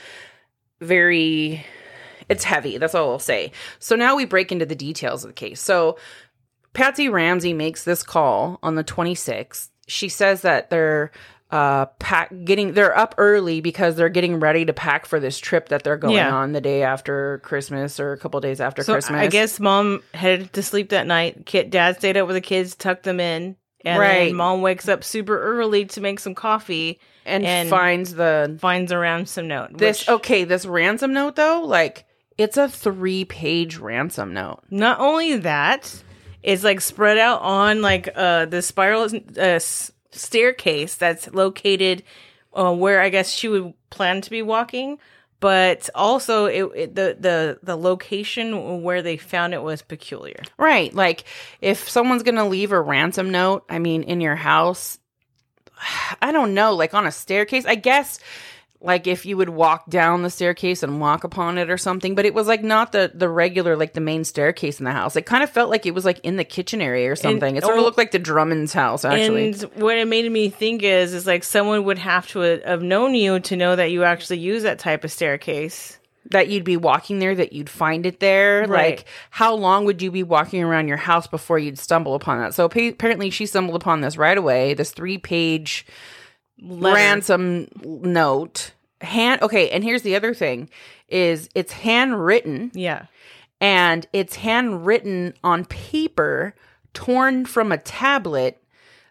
very 0.80 1.64
it's 2.30 2.44
heavy. 2.44 2.78
That's 2.78 2.94
all 2.94 3.10
I'll 3.10 3.18
say. 3.18 3.52
So 3.78 3.96
now 3.96 4.16
we 4.16 4.24
break 4.24 4.50
into 4.52 4.64
the 4.64 4.74
details 4.74 5.24
of 5.24 5.28
the 5.28 5.34
case. 5.34 5.60
So 5.60 5.98
Patsy 6.72 7.08
Ramsey 7.08 7.52
makes 7.52 7.84
this 7.84 8.02
call 8.02 8.58
on 8.62 8.76
the 8.76 8.84
26th. 8.84 9.68
She 9.88 10.08
says 10.08 10.42
that 10.42 10.70
they're 10.70 11.10
uh 11.50 11.86
pack 11.98 12.32
getting 12.44 12.74
they're 12.74 12.96
up 12.96 13.12
early 13.18 13.60
because 13.60 13.96
they're 13.96 14.08
getting 14.08 14.38
ready 14.38 14.64
to 14.64 14.72
pack 14.72 15.04
for 15.04 15.18
this 15.18 15.36
trip 15.36 15.70
that 15.70 15.82
they're 15.82 15.96
going 15.96 16.14
Yeah. 16.14 16.32
on 16.32 16.52
the 16.52 16.60
day 16.60 16.84
after 16.84 17.40
Christmas 17.42 17.98
or 17.98 18.12
a 18.12 18.18
couple 18.18 18.38
days 18.40 18.60
after 18.60 18.84
so 18.84 18.92
Christmas. 18.92 19.18
I 19.20 19.26
guess 19.26 19.58
mom 19.58 20.00
headed 20.14 20.52
to 20.52 20.62
sleep 20.62 20.90
that 20.90 21.08
night. 21.08 21.46
Kid, 21.46 21.70
dad 21.70 21.96
stayed 21.96 22.16
up 22.16 22.28
with 22.28 22.36
the 22.36 22.40
kids, 22.40 22.76
tucked 22.76 23.02
them 23.02 23.18
in, 23.18 23.56
and 23.84 23.98
Right. 23.98 24.32
mom 24.32 24.62
wakes 24.62 24.88
up 24.88 25.02
super 25.02 25.42
early 25.42 25.86
to 25.86 26.00
make 26.00 26.20
some 26.20 26.36
coffee 26.36 27.00
and, 27.26 27.44
and- 27.44 27.68
finds 27.68 28.14
the 28.14 28.56
finds 28.60 28.92
a 28.92 28.98
ransom 28.98 29.48
note. 29.48 29.76
this 29.76 30.02
which- 30.02 30.08
okay, 30.08 30.44
this 30.44 30.64
ransom 30.66 31.12
note 31.12 31.34
though, 31.34 31.62
like 31.64 32.04
it's 32.40 32.56
a 32.56 32.66
3-page 32.66 33.76
ransom 33.76 34.32
note. 34.32 34.60
Not 34.70 34.98
only 34.98 35.36
that, 35.38 36.02
it's 36.42 36.64
like 36.64 36.80
spread 36.80 37.18
out 37.18 37.42
on 37.42 37.82
like 37.82 38.08
uh 38.14 38.46
the 38.46 38.62
spiral 38.62 39.02
uh, 39.02 39.40
s- 39.40 39.92
staircase 40.10 40.94
that's 40.94 41.28
located 41.32 42.02
uh, 42.52 42.74
where 42.74 43.00
I 43.00 43.10
guess 43.10 43.30
she 43.30 43.48
would 43.48 43.74
plan 43.90 44.22
to 44.22 44.30
be 44.30 44.42
walking, 44.42 44.98
but 45.38 45.88
also 45.94 46.46
it, 46.46 46.64
it 46.74 46.94
the 46.94 47.16
the 47.20 47.58
the 47.62 47.76
location 47.76 48.82
where 48.82 49.02
they 49.02 49.16
found 49.16 49.54
it 49.54 49.62
was 49.62 49.82
peculiar. 49.82 50.42
Right. 50.58 50.92
Like 50.94 51.24
if 51.60 51.88
someone's 51.88 52.22
going 52.22 52.36
to 52.36 52.44
leave 52.44 52.72
a 52.72 52.80
ransom 52.80 53.30
note, 53.30 53.64
I 53.68 53.78
mean, 53.78 54.02
in 54.02 54.20
your 54.20 54.36
house, 54.36 54.98
I 56.22 56.32
don't 56.32 56.54
know, 56.54 56.74
like 56.74 56.94
on 56.94 57.06
a 57.06 57.12
staircase, 57.12 57.66
I 57.66 57.74
guess 57.74 58.18
like 58.82 59.06
if 59.06 59.26
you 59.26 59.36
would 59.36 59.50
walk 59.50 59.90
down 59.90 60.22
the 60.22 60.30
staircase 60.30 60.82
and 60.82 61.00
walk 61.00 61.22
upon 61.22 61.58
it 61.58 61.68
or 61.68 61.76
something, 61.76 62.14
but 62.14 62.24
it 62.24 62.32
was 62.32 62.46
like 62.46 62.62
not 62.62 62.92
the 62.92 63.10
the 63.14 63.28
regular 63.28 63.76
like 63.76 63.92
the 63.92 64.00
main 64.00 64.24
staircase 64.24 64.78
in 64.78 64.84
the 64.84 64.92
house. 64.92 65.16
It 65.16 65.26
kind 65.26 65.42
of 65.42 65.50
felt 65.50 65.68
like 65.68 65.84
it 65.84 65.94
was 65.94 66.04
like 66.04 66.18
in 66.20 66.36
the 66.36 66.44
kitchen 66.44 66.80
area 66.80 67.12
or 67.12 67.16
something. 67.16 67.56
it 67.56 67.62
sort 67.62 67.76
of 67.76 67.82
oh, 67.82 67.84
looked 67.84 67.98
like 67.98 68.12
the 68.12 68.18
Drummond's 68.18 68.72
house 68.72 69.04
actually. 69.04 69.48
And 69.50 69.62
what 69.74 69.98
it 69.98 70.08
made 70.08 70.30
me 70.32 70.48
think 70.48 70.82
is 70.82 71.12
is 71.12 71.26
like 71.26 71.44
someone 71.44 71.84
would 71.84 71.98
have 71.98 72.26
to 72.28 72.42
uh, 72.42 72.68
have 72.68 72.82
known 72.82 73.14
you 73.14 73.40
to 73.40 73.56
know 73.56 73.76
that 73.76 73.90
you 73.90 74.04
actually 74.04 74.38
use 74.38 74.62
that 74.62 74.78
type 74.78 75.04
of 75.04 75.12
staircase. 75.12 75.98
that 76.30 76.48
you'd 76.48 76.64
be 76.64 76.76
walking 76.76 77.18
there, 77.18 77.34
that 77.34 77.52
you'd 77.52 77.68
find 77.68 78.06
it 78.06 78.20
there. 78.20 78.66
Right. 78.66 78.98
Like, 78.98 79.04
how 79.30 79.54
long 79.54 79.84
would 79.84 80.00
you 80.00 80.10
be 80.10 80.22
walking 80.22 80.62
around 80.62 80.88
your 80.88 80.96
house 80.96 81.26
before 81.26 81.58
you'd 81.58 81.78
stumble 81.78 82.14
upon 82.14 82.38
that? 82.38 82.54
So 82.54 82.68
pa- 82.68 82.88
apparently, 82.90 83.30
she 83.30 83.46
stumbled 83.46 83.76
upon 83.76 84.00
this 84.00 84.16
right 84.16 84.38
away. 84.38 84.74
This 84.74 84.92
three 84.92 85.18
page 85.18 85.86
Letter. 86.62 86.94
ransom 86.94 87.68
note. 87.84 88.72
Hand. 89.00 89.40
Okay, 89.42 89.70
and 89.70 89.82
here's 89.82 90.02
the 90.02 90.14
other 90.16 90.34
thing: 90.34 90.68
is 91.08 91.48
it's 91.54 91.72
handwritten 91.72 92.70
Yeah. 92.74 93.06
and 93.60 94.06
it's 94.12 94.36
handwritten 94.36 95.34
on 95.42 95.64
paper 95.64 96.54
torn 96.92 97.46
from 97.46 97.72
a 97.72 97.78
tablet 97.78 98.62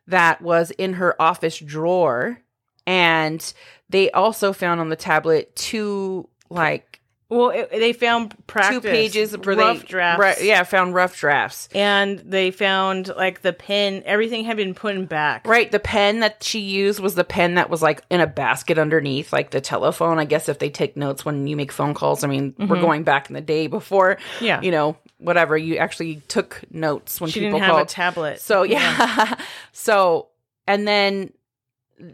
that 0.07 0.41
was 0.41 0.71
in 0.71 0.93
her 0.93 1.19
office 1.21 1.57
drawer 1.59 2.39
and 2.85 3.53
they 3.89 4.09
also 4.11 4.51
found 4.53 4.79
on 4.81 4.89
the 4.89 4.95
tablet 4.95 5.55
two 5.55 6.27
like 6.49 6.98
Well, 7.29 7.51
it, 7.51 7.69
they 7.69 7.93
found 7.93 8.35
practice, 8.47 8.81
two 8.81 8.89
pages 8.89 9.35
for 9.35 9.53
rough 9.53 9.81
they, 9.81 9.85
drafts. 9.85 10.19
Right, 10.19 10.43
yeah, 10.43 10.63
found 10.63 10.95
rough 10.95 11.15
drafts. 11.15 11.69
and 11.75 12.17
they 12.19 12.49
found 12.49 13.09
like 13.15 13.43
the 13.43 13.53
pen. 13.53 14.01
Everything 14.05 14.45
had 14.45 14.57
been 14.57 14.73
put 14.73 14.95
in 14.95 15.05
back. 15.05 15.45
Right, 15.45 15.71
the 15.71 15.79
pen 15.79 16.21
that 16.21 16.43
she 16.43 16.59
used 16.59 16.99
was 16.99 17.13
the 17.13 17.23
pen 17.23 17.53
that 17.53 17.69
was 17.69 17.83
like 17.83 18.01
in 18.09 18.19
a 18.19 18.25
basket 18.25 18.79
underneath, 18.79 19.31
like 19.31 19.51
the 19.51 19.61
telephone. 19.61 20.17
I 20.17 20.25
guess 20.25 20.49
if 20.49 20.57
they 20.57 20.71
take 20.71 20.97
notes 20.97 21.23
when 21.23 21.45
you 21.45 21.55
make 21.55 21.71
phone 21.71 21.93
calls, 21.93 22.23
I 22.23 22.27
mean, 22.27 22.55
we're 22.57 22.81
going 22.81 23.03
back 23.03 23.29
in 23.29 23.35
the 23.35 23.41
day 23.41 23.67
before, 23.67 24.15
Mm-hmm. 24.15 24.45
Yeah. 24.45 24.61
you 24.61 24.71
know, 24.71 24.97
whatever. 25.19 25.55
You 25.55 25.77
actually 25.77 26.15
took 26.29 26.61
notes 26.71 27.21
when 27.21 27.29
She 27.29 27.41
people 27.41 27.59
didn't 27.59 27.65
have 27.65 27.75
called. 27.75 27.87
a 27.87 27.91
tablet. 27.91 28.41
So 28.41 28.63
yeah. 28.63 29.35
so 29.71 30.29
and 30.65 30.87
then 30.87 31.31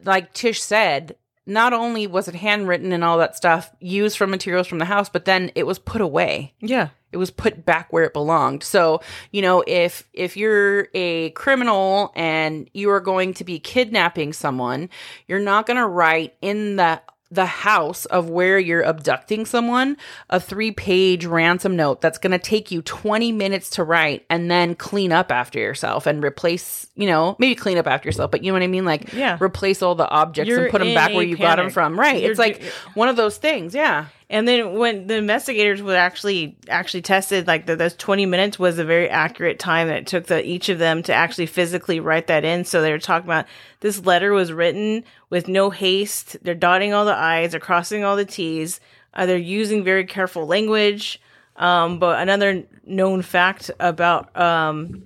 like 0.03 0.34
Tish 0.34 0.62
said, 0.62 1.15
not 1.45 1.73
only 1.73 2.07
was 2.07 2.27
it 2.27 2.35
handwritten 2.35 2.91
and 2.91 3.03
all 3.03 3.17
that 3.19 3.35
stuff 3.35 3.71
used 3.79 4.17
from 4.17 4.31
materials 4.31 4.67
from 4.67 4.79
the 4.79 4.85
house, 4.85 5.09
but 5.09 5.25
then 5.25 5.51
it 5.55 5.65
was 5.67 5.79
put 5.79 6.01
away. 6.01 6.53
yeah. 6.59 6.89
It 7.11 7.17
was 7.17 7.31
put 7.31 7.65
back 7.65 7.93
where 7.93 8.03
it 8.03 8.11
belonged. 8.11 8.61
So, 8.61 8.99
you 9.31 9.41
know, 9.41 9.63
if 9.65 10.05
if 10.11 10.35
you're 10.35 10.89
a 10.93 11.29
criminal 11.29 12.11
and 12.13 12.69
you 12.73 12.89
are 12.89 12.99
going 12.99 13.33
to 13.35 13.45
be 13.45 13.57
kidnapping 13.57 14.33
someone, 14.33 14.89
you're 15.25 15.39
not 15.39 15.65
going 15.65 15.77
to 15.77 15.87
write 15.87 16.33
in 16.41 16.75
the 16.75 17.01
the 17.32 17.46
house 17.46 18.05
of 18.05 18.29
where 18.29 18.60
you're 18.60 18.84
abducting 18.84 19.46
someone 19.48 19.98
a 20.29 20.39
three 20.39 20.72
page 20.72 21.25
ransom 21.25 21.75
note 21.75 22.00
that's 22.00 22.20
going 22.20 22.32
to 22.32 22.38
take 22.39 22.70
you 22.70 22.82
20 22.84 23.32
minutes 23.32 23.72
to 23.72 23.84
write 23.84 24.24
and 24.29 24.50
then 24.51 24.75
clean 24.75 25.12
up 25.12 25.32
after 25.32 25.58
yourself 25.60 26.05
and 26.05 26.24
replace 26.24 26.86
you 26.96 27.08
know 27.08 27.36
maybe 27.39 27.55
clean 27.55 27.77
up 27.79 27.88
after 27.88 28.08
yourself 28.08 28.29
but 28.29 28.44
you 28.44 28.51
know 28.51 28.53
what 28.53 28.62
i 28.62 28.67
mean? 28.67 28.86
Like 28.86 29.12
Yeah. 29.12 29.38
replace 29.41 29.82
all 29.82 29.96
the 29.96 30.08
objects 30.08 30.50
You're 30.50 30.63
and 30.65 30.72
put 30.72 30.79
them 30.79 30.94
back 30.94 31.13
where 31.13 31.24
you 31.25 31.36
got 31.36 31.55
them 31.55 31.72
from. 31.72 32.00
Right 32.00 32.22
You're 32.22 32.32
it's 32.32 32.39
like 32.39 32.62
do- 32.62 32.67
one 32.94 33.10
of 33.10 33.15
those 33.15 33.38
things 33.38 33.74
yeah 33.74 34.05
And 34.27 34.48
then 34.48 34.79
when 34.79 35.05
the 35.05 35.17
investigators 35.17 35.84
would 35.84 35.96
actually 35.96 36.58
actually 36.67 37.03
tested, 37.03 37.46
like 37.46 37.67
the, 37.67 37.75
those 37.75 37.96
twenty 37.96 38.25
minutes 38.25 38.58
was 38.58 38.79
a 38.79 38.84
very 38.84 39.08
accurate 39.08 39.60
time 39.60 39.88
that 39.88 39.98
it 39.98 40.08
took 40.08 40.25
the 40.25 40.44
each 40.44 40.67
of 40.67 40.79
them 40.79 41.03
to 41.03 41.13
actually 41.13 41.46
physically 41.46 42.00
write 42.00 42.27
that 42.27 42.44
in. 42.44 42.65
So 42.65 42.82
they 42.82 42.91
were 42.91 42.98
talking 42.98 43.27
about 43.27 43.46
this 43.82 44.03
letter 44.03 44.34
was 44.34 44.51
written 44.51 45.03
with 45.29 45.48
no 45.48 45.70
haste. 45.70 46.38
They're 46.41 46.55
dotting 46.55 46.91
all 46.91 47.05
the 47.05 47.15
i's, 47.15 47.51
they're 47.51 47.60
crossing 47.60 48.03
all 48.03 48.15
the 48.15 48.25
t's. 48.25 48.79
Uh, 49.13 49.27
they're 49.27 49.38
using 49.38 49.84
very 49.84 50.05
careful 50.05 50.48
language. 50.48 51.22
Um, 51.55 52.00
but 52.00 52.20
another 52.20 52.63
known 52.84 53.22
fact 53.22 53.72
about 53.79 54.36
um, 54.36 55.05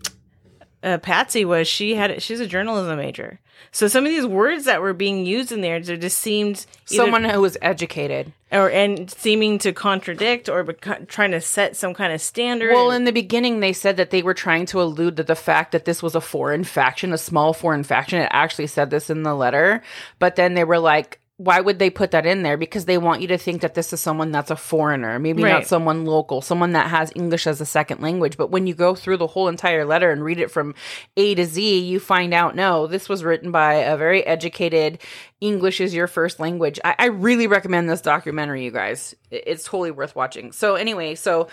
uh, 0.82 0.98
Patsy 0.98 1.44
was 1.44 1.68
she 1.68 1.94
had 1.94 2.22
she's 2.24 2.40
a 2.40 2.48
journalism 2.48 2.98
major. 2.98 3.40
So 3.72 3.88
some 3.88 4.06
of 4.06 4.10
these 4.12 4.25
words 4.25 4.66
that 4.66 4.82
were 4.82 4.94
being 4.94 5.25
used 5.25 5.51
in 5.51 5.62
there, 5.62 5.80
just 5.80 6.18
seemed 6.18 6.66
either- 6.89 7.04
someone 7.04 7.24
who 7.24 7.42
was 7.42 7.58
educated 7.62 8.32
or 8.51 8.70
and 8.70 9.12
seeming 9.12 9.60
to 9.60 9.72
contradict 9.74 10.50
or 10.50 10.63
trying 10.63 11.32
to 11.32 11.42
set 11.42 11.75
some 11.75 11.94
kind 11.94 12.12
of 12.13 12.22
standard. 12.22 12.74
Well, 12.74 12.92
in 12.92 13.04
the 13.04 13.12
beginning, 13.12 13.60
they 13.60 13.74
said 13.74 13.98
that 13.98 14.10
they 14.10 14.24
were 14.24 14.34
trying 14.34 14.66
to 14.68 14.82
allude 14.82 15.18
to 15.18 15.24
the 15.24 15.36
fact 15.36 15.72
that 15.72 15.86
this 15.86 16.01
was 16.01 16.16
a 16.16 16.22
foreign 16.22 16.63
faction, 16.63 17.13
a 17.13 17.18
small 17.18 17.54
foreign 17.54 17.84
faction. 17.84 18.20
It 18.20 18.30
actually 18.32 18.68
said 18.68 18.89
this 18.89 19.10
in 19.10 19.24
the 19.24 19.36
letter, 19.36 19.84
but 20.18 20.36
then 20.36 20.56
they 20.56 20.63
were 20.63 20.80
like, 20.80 21.20
why 21.41 21.62
would 21.62 21.79
they 21.79 21.89
put 21.89 22.12
that 22.12 22.25
in 22.25 22.43
there? 22.43 22.58
Because 22.58 22.84
they 22.84 22.98
want 22.98 23.22
you 23.22 23.27
to 23.29 23.38
think 23.38 23.62
that 23.62 23.74
this 23.74 23.93
is 23.93 24.01
someone 24.01 24.29
that's 24.34 24.51
a 24.51 24.58
foreigner, 24.58 25.17
maybe 25.19 25.41
not 25.53 25.67
someone 25.67 26.03
local, 26.05 26.41
someone 26.41 26.74
that 26.74 26.89
has 26.89 27.13
English 27.15 27.48
as 27.48 27.62
a 27.62 27.65
second 27.65 28.01
language. 28.01 28.36
But 28.36 28.51
when 28.51 28.67
you 28.67 28.74
go 28.74 28.93
through 28.93 29.15
the 29.17 29.27
whole 29.27 29.48
entire 29.48 29.86
letter 29.86 30.12
and 30.12 30.22
read 30.22 30.38
it 30.39 30.51
from 30.51 30.75
A 31.15 31.36
to 31.36 31.46
Z, 31.46 31.79
you 31.79 31.98
find 32.01 32.34
out 32.34 32.55
no, 32.58 32.88
this 32.88 33.08
was 33.08 33.24
written 33.24 33.51
by 33.51 33.75
a 33.75 33.96
very 33.96 34.22
educated, 34.25 35.00
English 35.39 35.79
is 35.79 35.96
your 35.96 36.08
first 36.08 36.41
language. 36.41 36.77
I, 36.84 36.96
I 37.00 37.05
really 37.05 37.48
recommend 37.48 37.89
this 37.89 38.01
documentary, 38.01 38.65
you 38.65 38.72
guys. 38.72 39.15
It- 39.31 39.46
It's 39.48 39.63
totally 39.63 39.91
worth 39.91 40.17
watching. 40.17 40.51
So, 40.51 40.75
anyway, 40.75 41.15
so 41.15 41.48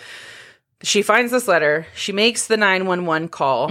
she 0.83 1.01
finds 1.01 1.31
this 1.31 1.47
letter 1.47 1.87
she 1.95 2.11
makes 2.11 2.47
the 2.47 2.57
911 2.57 3.29
call 3.29 3.69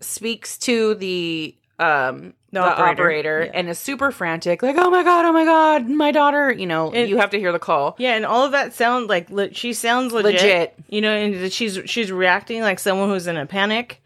speaks 0.00 0.56
to 0.58 0.94
the 0.94 1.54
um 1.78 2.32
the, 2.52 2.60
The 2.60 2.66
operator. 2.66 3.02
operator, 3.02 3.44
Yeah. 3.44 3.50
and 3.54 3.68
is 3.68 3.78
super 3.78 4.10
frantic 4.10 4.62
like 4.62 4.76
oh 4.78 4.90
my 4.90 5.02
god 5.02 5.24
oh 5.24 5.32
my 5.32 5.44
god 5.44 5.88
my 5.88 6.10
daughter 6.10 6.50
you 6.52 6.66
know 6.66 6.90
It- 6.92 7.08
you 7.08 7.18
have 7.18 7.30
to 7.30 7.38
hear 7.38 7.52
the 7.52 7.58
call 7.58 7.94
yeah, 7.98 8.14
and 8.16 8.26
all 8.26 8.44
of 8.44 8.52
that 8.52 8.74
sound 8.74 9.08
like 9.08 9.30
le- 9.30 9.54
she 9.54 9.72
sounds 9.72 10.12
legit, 10.12 10.34
Legit. 10.42 10.74
You 10.88 11.00
know, 11.00 11.12
and 11.12 11.52
she's 11.52 11.78
she's 11.86 12.10
reacting 12.10 12.62
like 12.62 12.78
someone 12.78 13.08
who's 13.08 13.26
in 13.26 13.36
a 13.36 13.46
panic. 13.46 14.02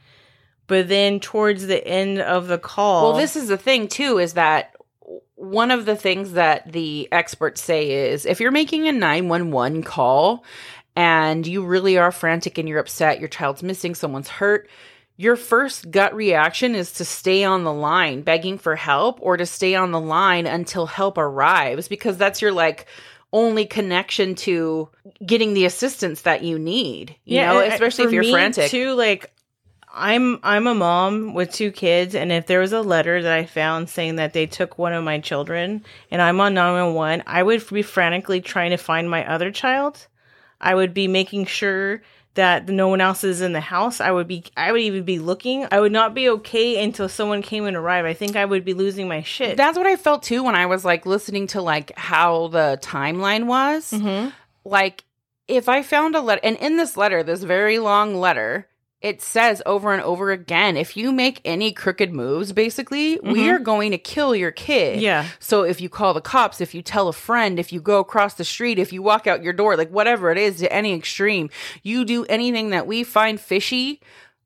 But 0.67 0.89
then 0.89 1.21
towards 1.21 1.67
the 1.67 1.87
end 1.87 2.21
of 2.21 2.47
the 2.49 2.59
call, 2.59 3.11
well 3.11 3.19
this 3.21 3.37
is 3.37 3.49
the 3.49 3.59
thing 3.59 3.89
too 3.89 4.19
is 4.19 4.33
that 4.35 4.75
one 5.37 5.71
of 5.71 5.85
the 5.85 5.97
things 5.97 6.33
that 6.33 6.73
the 6.73 7.07
experts 7.13 7.63
say 7.63 8.11
is 8.11 8.25
if 8.25 8.41
you're 8.41 8.51
making 8.51 8.89
a 8.89 8.93
911 8.93 9.83
call 9.83 10.43
and 10.97 11.47
you 11.47 11.65
really 11.65 11.99
are 11.99 12.13
frantic 12.13 12.57
and 12.57 12.69
you're 12.69 12.79
upset 12.79 13.19
your 13.21 13.29
child's 13.29 13.63
missing 13.63 13.95
someone's 13.95 14.29
hurt 14.29 14.69
your 15.17 15.37
first 15.37 15.91
gut 15.91 16.15
reaction 16.15 16.75
is 16.75 16.93
to 16.93 17.05
stay 17.05 17.45
on 17.45 17.65
the 17.65 17.73
line 17.73 18.23
begging 18.23 18.59
for 18.59 18.77
help 18.77 19.19
or 19.23 19.37
to 19.37 19.47
stay 19.47 19.75
on 19.75 19.93
the 19.93 20.01
line 20.01 20.47
until 20.47 20.87
help 20.87 21.19
arrives 21.19 21.89
because 21.89 22.17
that's 22.17 22.43
your 22.43 22.53
like 22.53 22.87
only 23.33 23.67
connection 23.67 24.35
to 24.35 24.89
getting 25.25 25.55
the 25.55 25.65
assistance 25.65 26.23
that 26.23 26.43
you 26.43 26.59
need 26.59 27.17
you 27.25 27.41
know 27.41 27.61
and, 27.61 27.71
uh, 27.71 27.75
especially 27.75 28.05
if 28.05 28.13
you're 28.13 28.23
me, 28.23 28.33
frantic 28.33 28.71
Too 28.71 28.95
like 28.95 29.35
I'm 29.95 30.41
I'm 30.43 30.67
a 30.67 30.75
mom 30.75 31.35
with 31.35 31.53
two 31.53 31.71
kids, 31.71 32.17
and 32.17 32.33
if 32.33 32.47
there 32.47 32.59
was 32.59 32.73
a 32.73 32.81
letter 32.81 33.23
that 33.23 33.33
I 33.33 33.47
found 33.47 33.89
saying 33.89 34.17
that 34.17 34.33
they 34.33 34.47
took 34.47 34.77
one 34.77 34.93
of 34.93 35.05
my 35.05 35.21
children, 35.21 35.85
and 36.11 36.21
I'm 36.21 36.41
on 36.41 36.53
911, 36.53 37.23
I 37.29 37.43
would 37.45 37.65
be 37.71 37.83
frantically 37.83 38.41
trying 38.41 38.71
to 38.71 38.77
find 38.77 39.09
my 39.09 39.25
other 39.25 39.53
child. 39.53 40.09
I 40.61 40.75
would 40.75 40.95
be 40.95 41.07
making 41.07 41.47
sure 41.47 42.03
that 42.35 42.69
no 42.69 42.89
one 42.89 43.01
else 43.01 43.23
is 43.25 43.41
in 43.41 43.53
the 43.53 43.61
house. 43.61 44.01
I 44.01 44.11
would 44.11 44.27
be 44.29 44.45
I 44.57 44.73
would 44.73 44.81
even 44.81 45.05
be 45.05 45.19
looking. 45.19 45.67
I 45.71 45.81
would 45.81 45.93
not 45.93 46.15
be 46.15 46.29
okay 46.31 46.83
until 46.83 47.09
someone 47.09 47.43
came 47.43 47.65
and 47.65 47.77
arrived. 47.77 48.07
I 48.09 48.15
think 48.15 48.37
I 48.37 48.45
would 48.45 48.65
be 48.65 48.75
losing 48.75 49.07
my 49.09 49.23
shit. 49.23 49.57
That's 49.57 49.79
what 49.79 49.87
I 49.87 49.97
felt 49.97 50.23
too 50.23 50.43
when 50.43 50.55
I 50.55 50.67
was 50.67 50.85
like 50.85 51.07
listening 51.07 51.47
to 51.49 51.63
like 51.63 51.97
how 51.97 52.49
the 52.49 52.79
timeline 52.83 53.47
was. 53.47 53.93
Mhm. 53.93 54.33
Like 54.65 55.05
if 55.47 55.69
I 55.69 55.83
found 55.83 56.17
a 56.17 56.21
letter 56.21 56.41
and 56.43 56.57
in 56.57 56.77
this 56.77 56.97
letter, 56.97 57.23
this 57.23 57.43
very 57.43 57.79
long 57.79 58.17
letter, 58.17 58.67
it 59.05 59.21
says 59.21 59.61
over 59.67 59.93
and 59.93 60.03
over 60.03 60.31
again, 60.33 60.77
if 60.79 60.97
you 60.97 61.13
make 61.13 61.41
any 61.45 61.73
crooked 61.73 62.11
moves, 62.11 62.53
basically, 62.53 63.21
we 63.23 63.41
Mhm. 63.45 63.53
are 63.55 63.59
going 63.59 63.91
to 63.91 63.99
kill 63.99 64.35
your 64.35 64.51
kid. 64.51 65.01
Yeah. 65.01 65.27
So 65.39 65.63
if 65.63 65.81
you 65.81 65.91
call 65.91 66.15
the 66.15 66.23
cops, 66.23 66.61
if 66.63 66.75
you 66.75 66.81
tell 66.81 67.07
a 67.09 67.13
friend, 67.13 67.59
if 67.59 67.71
you 67.71 67.81
go 67.81 67.99
across 67.99 68.35
the 68.35 68.45
street, 68.45 68.79
if 68.79 68.95
you 68.95 69.03
walk 69.03 69.27
out 69.27 69.43
your 69.43 69.53
door, 69.53 69.77
like 69.77 69.91
whatever 69.91 70.31
it 70.33 70.39
is 70.39 70.57
to 70.61 70.73
any 70.73 70.95
extreme, 70.95 71.51
you 71.83 72.07
do 72.07 72.25
anything 72.31 72.71
that 72.71 72.87
we 72.87 73.05
find 73.05 73.39
fishy, 73.39 74.01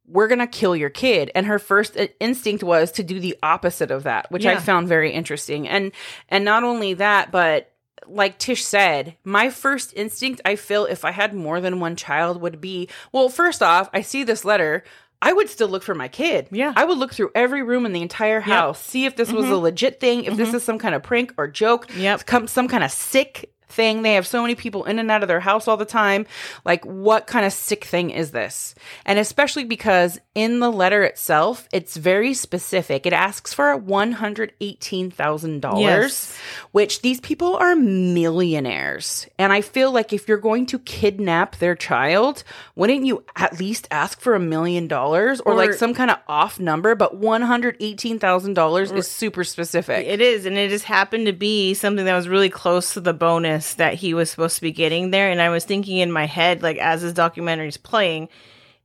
we're 0.08 0.26
going 0.26 0.38
to 0.40 0.46
kill 0.46 0.74
your 0.74 0.90
kid. 0.90 1.30
And 1.36 1.46
her 1.46 1.58
first 1.60 1.96
instinct 2.18 2.64
was 2.64 2.90
to 2.92 3.02
do 3.04 3.20
the 3.20 3.36
opposite 3.42 3.90
of 3.92 4.02
that, 4.04 4.28
which 4.32 4.44
I 4.46 4.56
found 4.56 4.88
very 4.88 5.12
interesting. 5.12 5.68
And 5.68 5.92
and 6.28 6.44
not 6.44 6.64
only 6.64 6.94
that, 6.94 7.30
but 7.30 7.70
like 8.06 8.38
Tish 8.38 8.64
said, 8.64 9.16
my 9.24 9.50
first 9.50 9.92
instinct, 9.96 10.40
I 10.44 10.56
feel 10.56 10.84
if 10.84 11.04
I 11.04 11.10
had 11.10 11.34
more 11.34 11.60
than 11.60 11.80
one 11.80 11.96
child 11.96 12.40
would 12.40 12.60
be, 12.60 12.88
well, 13.12 13.28
first 13.28 13.62
off, 13.62 13.88
I 13.92 14.02
see 14.02 14.24
this 14.24 14.44
letter, 14.44 14.84
I 15.20 15.32
would 15.32 15.48
still 15.48 15.68
look 15.68 15.82
for 15.82 15.94
my 15.94 16.08
kid. 16.08 16.48
Yeah. 16.52 16.72
I 16.76 16.84
would 16.84 16.98
look 16.98 17.12
through 17.12 17.32
every 17.34 17.62
room 17.62 17.86
in 17.86 17.92
the 17.92 18.02
entire 18.02 18.40
house, 18.40 18.80
see 18.82 19.04
if 19.04 19.16
this 19.16 19.32
was 19.32 19.46
a 19.46 19.48
mm-hmm. 19.48 19.62
legit 19.62 20.00
thing, 20.00 20.24
if 20.24 20.36
this 20.36 20.48
mm-hmm. 20.48 20.56
is 20.58 20.62
some 20.62 20.78
kind 20.78 20.94
of 20.94 21.02
prank 21.02 21.34
or 21.36 21.48
joke, 21.48 21.88
Yep. 21.96 22.26
come 22.26 22.46
some 22.46 22.68
kind 22.68 22.84
of 22.84 22.90
sick 22.90 23.52
thing. 23.68 24.02
They 24.02 24.14
have 24.14 24.26
so 24.26 24.42
many 24.42 24.54
people 24.54 24.84
in 24.84 24.98
and 24.98 25.10
out 25.10 25.22
of 25.22 25.28
their 25.28 25.40
house 25.40 25.68
all 25.68 25.76
the 25.76 25.84
time. 25.84 26.26
Like, 26.64 26.84
what 26.84 27.26
kind 27.26 27.44
of 27.46 27.52
sick 27.52 27.84
thing 27.84 28.10
is 28.10 28.30
this? 28.30 28.74
And 29.04 29.18
especially 29.18 29.64
because 29.64 30.18
in 30.34 30.60
the 30.60 30.70
letter 30.70 31.02
itself, 31.04 31.68
it's 31.72 31.96
very 31.96 32.34
specific. 32.34 33.06
It 33.06 33.12
asks 33.12 33.52
for 33.52 33.76
one 33.76 34.12
hundred 34.12 34.52
eighteen 34.60 35.10
thousand 35.10 35.60
dollars, 35.60 35.80
Yes. 35.80 36.38
which 36.72 37.02
these 37.02 37.20
people 37.20 37.56
are 37.56 37.74
millionaires. 37.76 39.26
And 39.38 39.52
I 39.52 39.60
feel 39.60 39.90
like 39.92 40.12
if 40.12 40.28
you're 40.28 40.38
going 40.38 40.66
to 40.66 40.78
kidnap 40.78 41.56
their 41.56 41.74
child, 41.74 42.44
wouldn't 42.76 43.04
you 43.04 43.24
at 43.36 43.58
least 43.58 43.88
ask 43.90 44.20
for 44.20 44.34
a 44.34 44.40
million 44.40 44.86
dollars 44.88 45.40
or, 45.40 45.54
like 45.54 45.72
some 45.72 45.94
kind 45.94 46.10
of 46.10 46.18
off 46.28 46.60
number? 46.60 46.94
But 46.94 47.16
one 47.16 47.42
hundred 47.42 47.76
eighteen 47.80 48.18
thousand 48.18 48.54
dollars 48.54 48.92
is 48.92 49.10
super 49.10 49.44
specific. 49.44 50.06
It 50.06 50.20
is, 50.20 50.46
and 50.46 50.56
it 50.56 50.70
just 50.70 50.84
happened 50.84 51.26
to 51.26 51.32
be 51.32 51.74
something 51.74 52.04
that 52.04 52.14
was 52.14 52.28
really 52.28 52.48
close 52.50 52.94
to 52.94 53.00
the 53.00 53.12
bonus 53.12 53.57
that 53.74 53.94
he 53.94 54.14
was 54.14 54.30
supposed 54.30 54.56
to 54.56 54.62
be 54.62 54.72
getting 54.72 55.10
there. 55.10 55.30
And 55.30 55.40
I 55.40 55.48
was 55.48 55.64
thinking 55.64 55.98
in 55.98 56.12
my 56.12 56.26
head, 56.26 56.62
like 56.62 56.78
as 56.78 57.02
this 57.02 57.12
documentary 57.12 57.68
is 57.68 57.76
playing, 57.76 58.28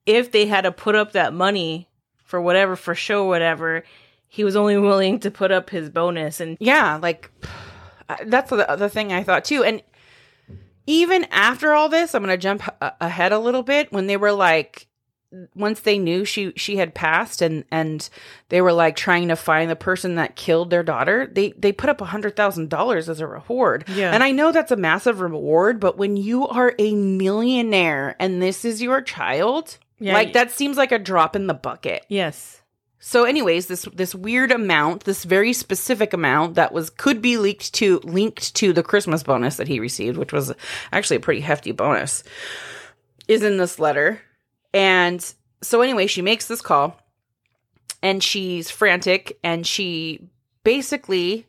if 0.05 0.31
they 0.31 0.45
had 0.45 0.61
to 0.61 0.71
put 0.71 0.95
up 0.95 1.13
that 1.13 1.33
money 1.33 1.87
for 2.23 2.41
whatever, 2.41 2.75
for 2.75 2.95
show, 2.95 3.25
whatever, 3.25 3.83
he 4.27 4.43
was 4.43 4.55
only 4.55 4.77
willing 4.89 5.19
to 5.19 5.31
put 5.31 5.51
up 5.51 5.69
his 5.69 5.89
bonus. 5.89 6.39
And 6.39 6.57
yeah 6.59 6.99
like 7.01 7.29
that's 8.25 8.49
the 8.49 8.69
other 8.69 8.89
thing 8.89 9.13
i 9.13 9.23
thought 9.23 9.45
too 9.45 9.63
and 9.63 9.81
even 10.85 11.23
after 11.31 11.73
all 11.73 11.87
this 11.87 12.13
i'm 12.13 12.21
gonna 12.21 12.37
jump 12.37 12.61
a- 12.81 12.93
ahead 12.99 13.31
a 13.31 13.39
little 13.39 13.63
bit 13.63 13.91
when 13.93 14.07
they 14.07 14.17
were 14.17 14.33
like 14.33 14.87
once 15.55 15.79
they 15.81 15.97
knew 15.97 16.23
she 16.25 16.53
she 16.55 16.77
had 16.77 16.93
passed 16.93 17.41
and 17.41 17.63
and 17.71 18.09
they 18.49 18.61
were 18.61 18.73
like 18.73 18.95
trying 18.95 19.27
to 19.29 19.35
find 19.35 19.69
the 19.69 19.75
person 19.75 20.15
that 20.15 20.35
killed 20.35 20.69
their 20.69 20.83
daughter 20.83 21.27
they 21.31 21.51
they 21.57 21.71
put 21.71 21.89
up 21.89 22.01
a 22.01 22.05
hundred 22.05 22.35
thousand 22.35 22.69
dollars 22.69 23.09
as 23.09 23.19
a 23.19 23.27
reward 23.27 23.83
Yeah. 23.87 24.11
and 24.13 24.23
i 24.23 24.31
know 24.31 24.51
that's 24.51 24.71
a 24.71 24.75
massive 24.75 25.19
reward 25.21 25.79
but 25.79 25.97
when 25.97 26.17
you 26.17 26.47
are 26.47 26.73
a 26.77 26.93
millionaire 26.95 28.15
and 28.19 28.41
this 28.41 28.63
is 28.63 28.81
your 28.81 29.01
child 29.01 29.77
Yeah, 29.99 30.13
like 30.13 30.33
that 30.33 30.51
seems 30.51 30.77
like 30.77 30.91
a 30.91 30.99
drop 30.99 31.35
in 31.35 31.47
the 31.47 31.53
bucket 31.53 32.05
Yes. 32.09 32.61
so 32.99 33.23
anyways 33.23 33.65
this 33.67 33.87
this 33.93 34.13
weird 34.13 34.51
amount 34.51 35.05
this 35.05 35.23
very 35.23 35.51
specific 35.53 36.13
amount 36.13 36.55
that 36.55 36.71
was 36.73 36.89
could 36.89 37.21
be 37.21 37.37
leaked 37.37 37.73
to 37.75 37.99
linked 38.03 38.53
to 38.55 38.71
the 38.73 38.83
christmas 38.83 39.23
bonus 39.23 39.57
that 39.57 39.67
he 39.67 39.79
received 39.79 40.17
which 40.17 40.31
was 40.33 40.53
actually 40.91 41.17
a 41.17 41.21
pretty 41.21 41.41
hefty 41.41 41.71
bonus 41.71 42.23
is 43.27 43.41
in 43.41 43.57
this 43.57 43.79
letter 43.79 44.21
and 44.73 45.33
so 45.61 45.81
anyway 45.81 46.07
she 46.07 46.21
makes 46.21 46.47
this 46.47 46.61
call 46.61 46.99
and 48.01 48.23
she's 48.23 48.69
frantic 48.69 49.39
and 49.43 49.65
she 49.65 50.27
basically 50.63 51.45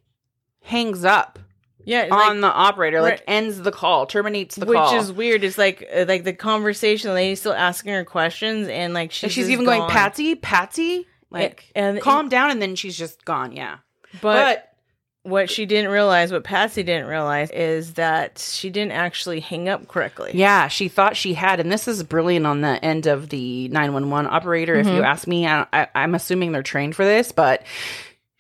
hangs 0.62 1.04
up 1.04 1.38
Yeah. 1.84 2.08
on 2.10 2.40
like- 2.40 2.50
the 2.50 2.56
operator 2.56 3.00
like 3.00 3.12
right. 3.12 3.22
ends 3.26 3.58
the 3.60 3.72
call 3.72 4.06
terminates 4.06 4.56
the 4.56 4.66
which 4.66 4.76
call 4.76 4.92
which 4.92 5.02
is 5.02 5.12
weird. 5.12 5.44
It's 5.44 5.58
like 5.58 5.86
uh, 5.94 6.04
like 6.08 6.24
the 6.24 6.32
conversation. 6.32 7.08
The 7.08 7.14
lady's 7.14 7.40
still 7.40 7.52
asking 7.54 7.92
her 7.92 8.04
questions, 8.04 8.68
and 8.68 8.94
like 8.94 9.10
she's 9.12 9.24
and 9.24 9.32
she's 9.32 9.50
even 9.50 9.64
going 9.64 9.80
gone. 9.80 9.90
patsy 9.90 10.34
patsy 10.34 11.06
like 11.30 11.70
and 11.74 12.00
calm 12.00 12.28
down 12.28 12.50
and 12.50 12.62
then 12.62 12.76
she's 12.76 12.96
just 12.96 13.24
gone 13.24 13.50
yeah 13.52 13.78
But, 14.20 14.20
but 14.22 14.73
what 15.24 15.48
she 15.50 15.64
didn't 15.64 15.90
realize, 15.90 16.30
what 16.30 16.44
Patsy 16.44 16.82
didn't 16.82 17.06
realize, 17.06 17.50
is 17.50 17.94
that 17.94 18.38
she 18.38 18.68
didn't 18.68 18.92
actually 18.92 19.40
hang 19.40 19.70
up 19.70 19.88
correctly. 19.88 20.32
Yeah, 20.34 20.68
she 20.68 20.88
thought 20.88 21.16
she 21.16 21.32
had, 21.32 21.60
and 21.60 21.72
this 21.72 21.88
is 21.88 22.02
brilliant 22.02 22.46
on 22.46 22.60
the 22.60 22.82
end 22.84 23.06
of 23.06 23.30
the 23.30 23.68
911 23.68 24.30
operator. 24.30 24.74
If 24.74 24.86
you 24.86 24.92
mm-hmm. 24.92 25.04
ask 25.04 25.26
me, 25.26 25.46
I, 25.46 25.66
I, 25.72 25.88
I'm 25.94 26.14
assuming 26.14 26.52
they're 26.52 26.62
trained 26.62 26.94
for 26.94 27.06
this, 27.06 27.32
but 27.32 27.64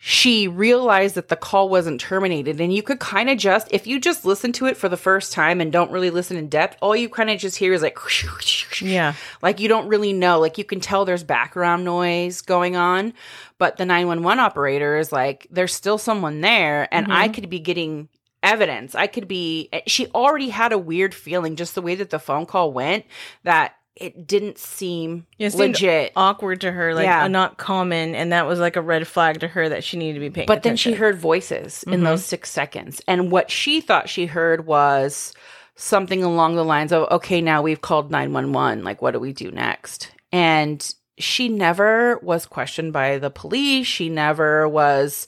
she 0.06 0.46
realized 0.46 1.14
that 1.14 1.28
the 1.28 1.36
call 1.36 1.70
wasn't 1.70 1.98
terminated. 1.98 2.60
And 2.60 2.70
you 2.70 2.82
could 2.82 3.00
kind 3.00 3.30
of 3.30 3.38
just, 3.38 3.68
if 3.70 3.86
you 3.86 3.98
just 3.98 4.26
listen 4.26 4.52
to 4.52 4.66
it 4.66 4.76
for 4.76 4.90
the 4.90 4.98
first 4.98 5.32
time 5.32 5.62
and 5.62 5.72
don't 5.72 5.90
really 5.90 6.10
listen 6.10 6.36
in 6.36 6.50
depth, 6.50 6.76
all 6.82 6.94
you 6.94 7.08
kind 7.08 7.30
of 7.30 7.38
just 7.38 7.56
hear 7.56 7.72
is 7.72 7.80
like, 7.80 7.96
Yeah. 8.82 9.14
like 9.40 9.60
you 9.60 9.68
don't 9.68 9.88
really 9.88 10.12
know. 10.12 10.40
Like 10.40 10.58
you 10.58 10.64
can 10.64 10.78
tell 10.78 11.06
there's 11.06 11.24
background 11.24 11.86
noise 11.86 12.42
going 12.42 12.76
on, 12.76 13.14
but 13.56 13.78
the 13.78 13.86
911 13.86 14.40
operator 14.40 14.98
is 14.98 15.10
like, 15.10 15.46
there's 15.50 15.72
still 15.72 15.96
someone 15.96 16.42
there, 16.42 16.86
and 16.92 17.10
I 17.10 17.24
mm-hmm. 17.24 17.32
could 17.32 17.48
be 17.48 17.60
getting 17.60 18.10
evidence. 18.42 18.94
I 18.94 19.06
could 19.06 19.26
be, 19.26 19.70
she 19.86 20.08
already 20.08 20.50
had 20.50 20.72
a 20.72 20.78
weird 20.78 21.14
feeling 21.14 21.56
just 21.56 21.74
the 21.74 21.80
way 21.80 21.94
that 21.94 22.10
the 22.10 22.18
phone 22.18 22.44
call 22.44 22.74
went 22.74 23.06
that 23.44 23.76
it 23.96 24.26
didn't 24.26 24.58
seem 24.58 25.26
It 25.38 25.54
legit. 25.54 26.12
Awkward 26.16 26.62
to 26.62 26.72
her, 26.72 26.94
like 26.94 27.04
Yeah. 27.04 27.28
not 27.28 27.58
common, 27.58 28.14
and 28.14 28.32
that 28.32 28.46
was 28.46 28.58
like 28.58 28.76
a 28.76 28.82
red 28.82 29.06
flag 29.06 29.40
to 29.40 29.48
her 29.48 29.68
that 29.68 29.84
she 29.84 29.96
needed 29.96 30.14
to 30.14 30.20
be 30.20 30.30
paying. 30.30 30.46
But 30.46 30.64
then 30.64 30.76
she 30.76 30.94
heard 30.94 31.18
voices 31.18 31.84
in 31.84 31.94
mm-hmm. 31.94 32.04
those 32.04 32.24
six 32.24 32.50
seconds. 32.50 33.00
And 33.06 33.30
what 33.30 33.50
she 33.50 33.80
thought 33.80 34.08
she 34.08 34.26
heard 34.26 34.66
was 34.66 35.32
something 35.76 36.24
along 36.24 36.56
the 36.56 36.64
lines 36.64 36.92
of, 36.92 37.08
okay, 37.10 37.40
now 37.40 37.62
we've 37.62 37.80
called 37.80 38.10
911. 38.10 38.84
Like, 38.84 39.00
what 39.00 39.12
do 39.12 39.20
we 39.20 39.32
do 39.32 39.50
next? 39.50 40.10
And 40.32 40.94
she 41.18 41.48
never 41.48 42.18
was 42.18 42.46
questioned 42.46 42.92
by 42.92 43.18
the 43.18 43.30
police. 43.30 43.86
She 43.86 44.08
never 44.08 44.68
was, 44.68 45.26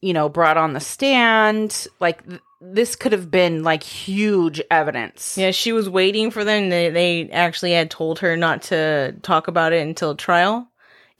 you 0.00 0.12
know, 0.12 0.28
brought 0.28 0.56
on 0.56 0.72
the 0.72 0.80
stand. 0.80 1.86
Like, 2.00 2.26
th- 2.28 2.40
this 2.60 2.96
could 2.96 3.12
have 3.12 3.30
been 3.30 3.62
like 3.62 3.82
huge 3.82 4.60
evidence. 4.70 5.36
Yeah, 5.36 5.50
she 5.50 5.72
was 5.72 5.88
waiting 5.88 6.30
for 6.30 6.44
them. 6.44 6.70
They 6.70 6.90
they 6.90 7.30
actually 7.30 7.72
had 7.72 7.90
told 7.90 8.20
her 8.20 8.36
not 8.36 8.62
to 8.62 9.14
talk 9.22 9.48
about 9.48 9.72
it 9.72 9.86
until 9.86 10.14
trial, 10.14 10.68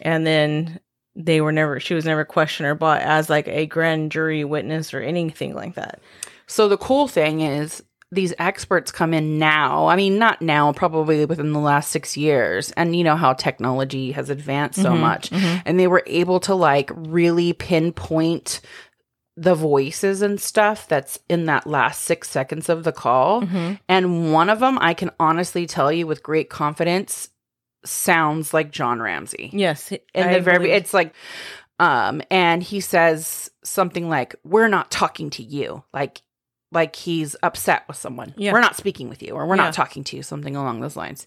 and 0.00 0.26
then 0.26 0.80
they 1.14 1.40
were 1.40 1.52
never. 1.52 1.78
She 1.80 1.94
was 1.94 2.04
never 2.04 2.24
questioned 2.24 2.66
or 2.66 2.74
brought 2.74 3.02
as 3.02 3.28
like 3.30 3.48
a 3.48 3.66
grand 3.66 4.12
jury 4.12 4.44
witness 4.44 4.94
or 4.94 5.00
anything 5.00 5.54
like 5.54 5.74
that. 5.74 6.00
So 6.46 6.68
the 6.68 6.78
cool 6.78 7.08
thing 7.08 7.40
is 7.40 7.82
these 8.12 8.32
experts 8.38 8.92
come 8.92 9.12
in 9.12 9.38
now. 9.38 9.86
I 9.86 9.96
mean, 9.96 10.18
not 10.18 10.40
now, 10.40 10.72
probably 10.72 11.24
within 11.24 11.52
the 11.52 11.58
last 11.58 11.90
six 11.90 12.16
years. 12.16 12.70
And 12.72 12.94
you 12.94 13.04
know 13.04 13.16
how 13.16 13.32
technology 13.32 14.12
has 14.12 14.30
advanced 14.30 14.80
so 14.80 14.92
mm-hmm, 14.92 15.00
much. 15.00 15.30
Mm-hmm. 15.30 15.62
And 15.64 15.78
they 15.78 15.88
were 15.88 16.04
able 16.06 16.40
to 16.40 16.54
like 16.54 16.90
really 16.94 17.52
pinpoint 17.52 18.60
the 19.36 19.54
voices 19.54 20.22
and 20.22 20.40
stuff 20.40 20.88
that's 20.88 21.18
in 21.28 21.44
that 21.44 21.66
last 21.66 22.02
six 22.02 22.30
seconds 22.30 22.68
of 22.68 22.84
the 22.84 22.92
call. 22.92 23.42
Mm-hmm. 23.42 23.74
And 23.88 24.32
one 24.32 24.48
of 24.48 24.60
them, 24.60 24.78
I 24.80 24.94
can 24.94 25.10
honestly 25.20 25.66
tell 25.66 25.92
you 25.92 26.06
with 26.06 26.22
great 26.22 26.48
confidence, 26.48 27.28
sounds 27.84 28.52
like 28.52 28.70
John 28.70 29.00
Ramsey 29.00 29.50
Yes, 29.52 29.92
in 29.92 30.00
I 30.16 30.34
the 30.34 30.40
very 30.40 30.72
it's 30.72 30.92
like 30.92 31.14
um 31.78 32.22
and 32.30 32.62
he 32.62 32.80
says 32.80 33.50
something 33.62 34.08
like 34.08 34.34
we're 34.44 34.68
not 34.68 34.90
talking 34.90 35.30
to 35.30 35.42
you 35.42 35.84
like 35.92 36.22
like 36.72 36.96
he's 36.96 37.36
upset 37.42 37.84
with 37.88 37.96
someone 37.96 38.34
Yeah. 38.36 38.52
we're 38.52 38.60
not 38.60 38.76
speaking 38.76 39.08
with 39.08 39.22
you 39.22 39.32
or 39.34 39.46
we're 39.46 39.56
Yeah. 39.56 39.64
not 39.64 39.74
talking 39.74 40.04
to 40.04 40.16
you 40.16 40.22
something 40.22 40.56
along 40.56 40.80
those 40.80 40.96
lines 40.96 41.26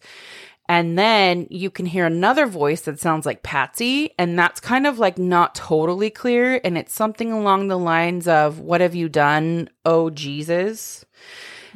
and 0.67 0.99
then 0.99 1.47
you 1.49 1.71
can 1.71 1.87
hear 1.87 2.05
another 2.05 2.45
voice 2.45 2.81
that 2.81 2.99
sounds 2.99 3.25
like 3.25 3.41
Patsy, 3.41 4.11
and 4.19 4.37
that's 4.37 4.59
kind 4.59 4.85
of 4.85 4.99
like 4.99 5.17
not 5.17 5.55
totally 5.55 6.11
clear. 6.11 6.61
And 6.63 6.77
it's 6.77 6.93
something 6.93 7.31
along 7.31 7.69
the 7.69 7.75
lines 7.79 8.27
of, 8.27 8.59
What 8.59 8.79
have 8.79 8.93
you 8.93 9.09
done? 9.09 9.69
Oh, 9.83 10.11
Jesus. 10.11 11.05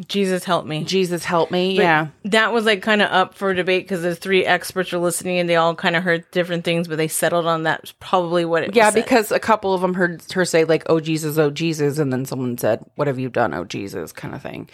Jesus 0.08 0.44
help 0.44 0.66
me. 0.66 0.84
Jesus, 0.84 1.24
help 1.24 1.52
me. 1.52 1.76
But 1.78 1.84
yeah. 1.84 2.08
that 2.26 2.54
was 2.54 2.66
like 2.66 2.82
kind 2.82 3.02
of 3.02 3.12
up 3.12 3.36
for 3.36 3.54
debate 3.54 3.84
because 3.86 4.02
the 4.02 4.16
three 4.16 4.46
experts 4.46 4.92
were 4.92 5.00
listening 5.00 5.40
and 5.40 5.50
they 5.50 5.56
all 5.56 5.76
kind 5.76 5.96
of 5.96 6.04
heard 6.04 6.30
different 6.32 6.64
things, 6.66 6.88
but 6.88 6.98
they 6.98 7.08
settled 7.08 7.46
on 7.46 7.64
that's 7.64 7.94
probably 8.00 8.46
what 8.46 8.64
it. 8.64 8.76
Yeah, 8.76 8.90
said. 8.90 9.04
because 9.04 9.32
a 9.32 9.40
couple 9.40 9.74
of 9.74 9.82
them 9.82 9.94
heard 9.94 10.24
her 10.34 10.46
say 10.46 10.64
like, 10.66 10.84
"Oh 10.88 11.00
Jesus, 11.00 11.38
oh 11.38 11.50
Jesus," 11.52 12.00
and 12.00 12.12
then 12.12 12.26
someone 12.26 12.58
said, 12.58 12.84
"What 12.96 13.08
have 13.08 13.20
you 13.20 13.30
done, 13.30 13.54
oh 13.54 13.64
Jesus?" 13.66 14.12
kind 14.12 14.34
of 14.34 14.42
thing. 14.42 14.70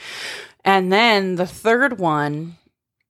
And 0.65 0.91
then 0.91 1.35
the 1.35 1.47
third 1.47 1.99
one 1.99 2.57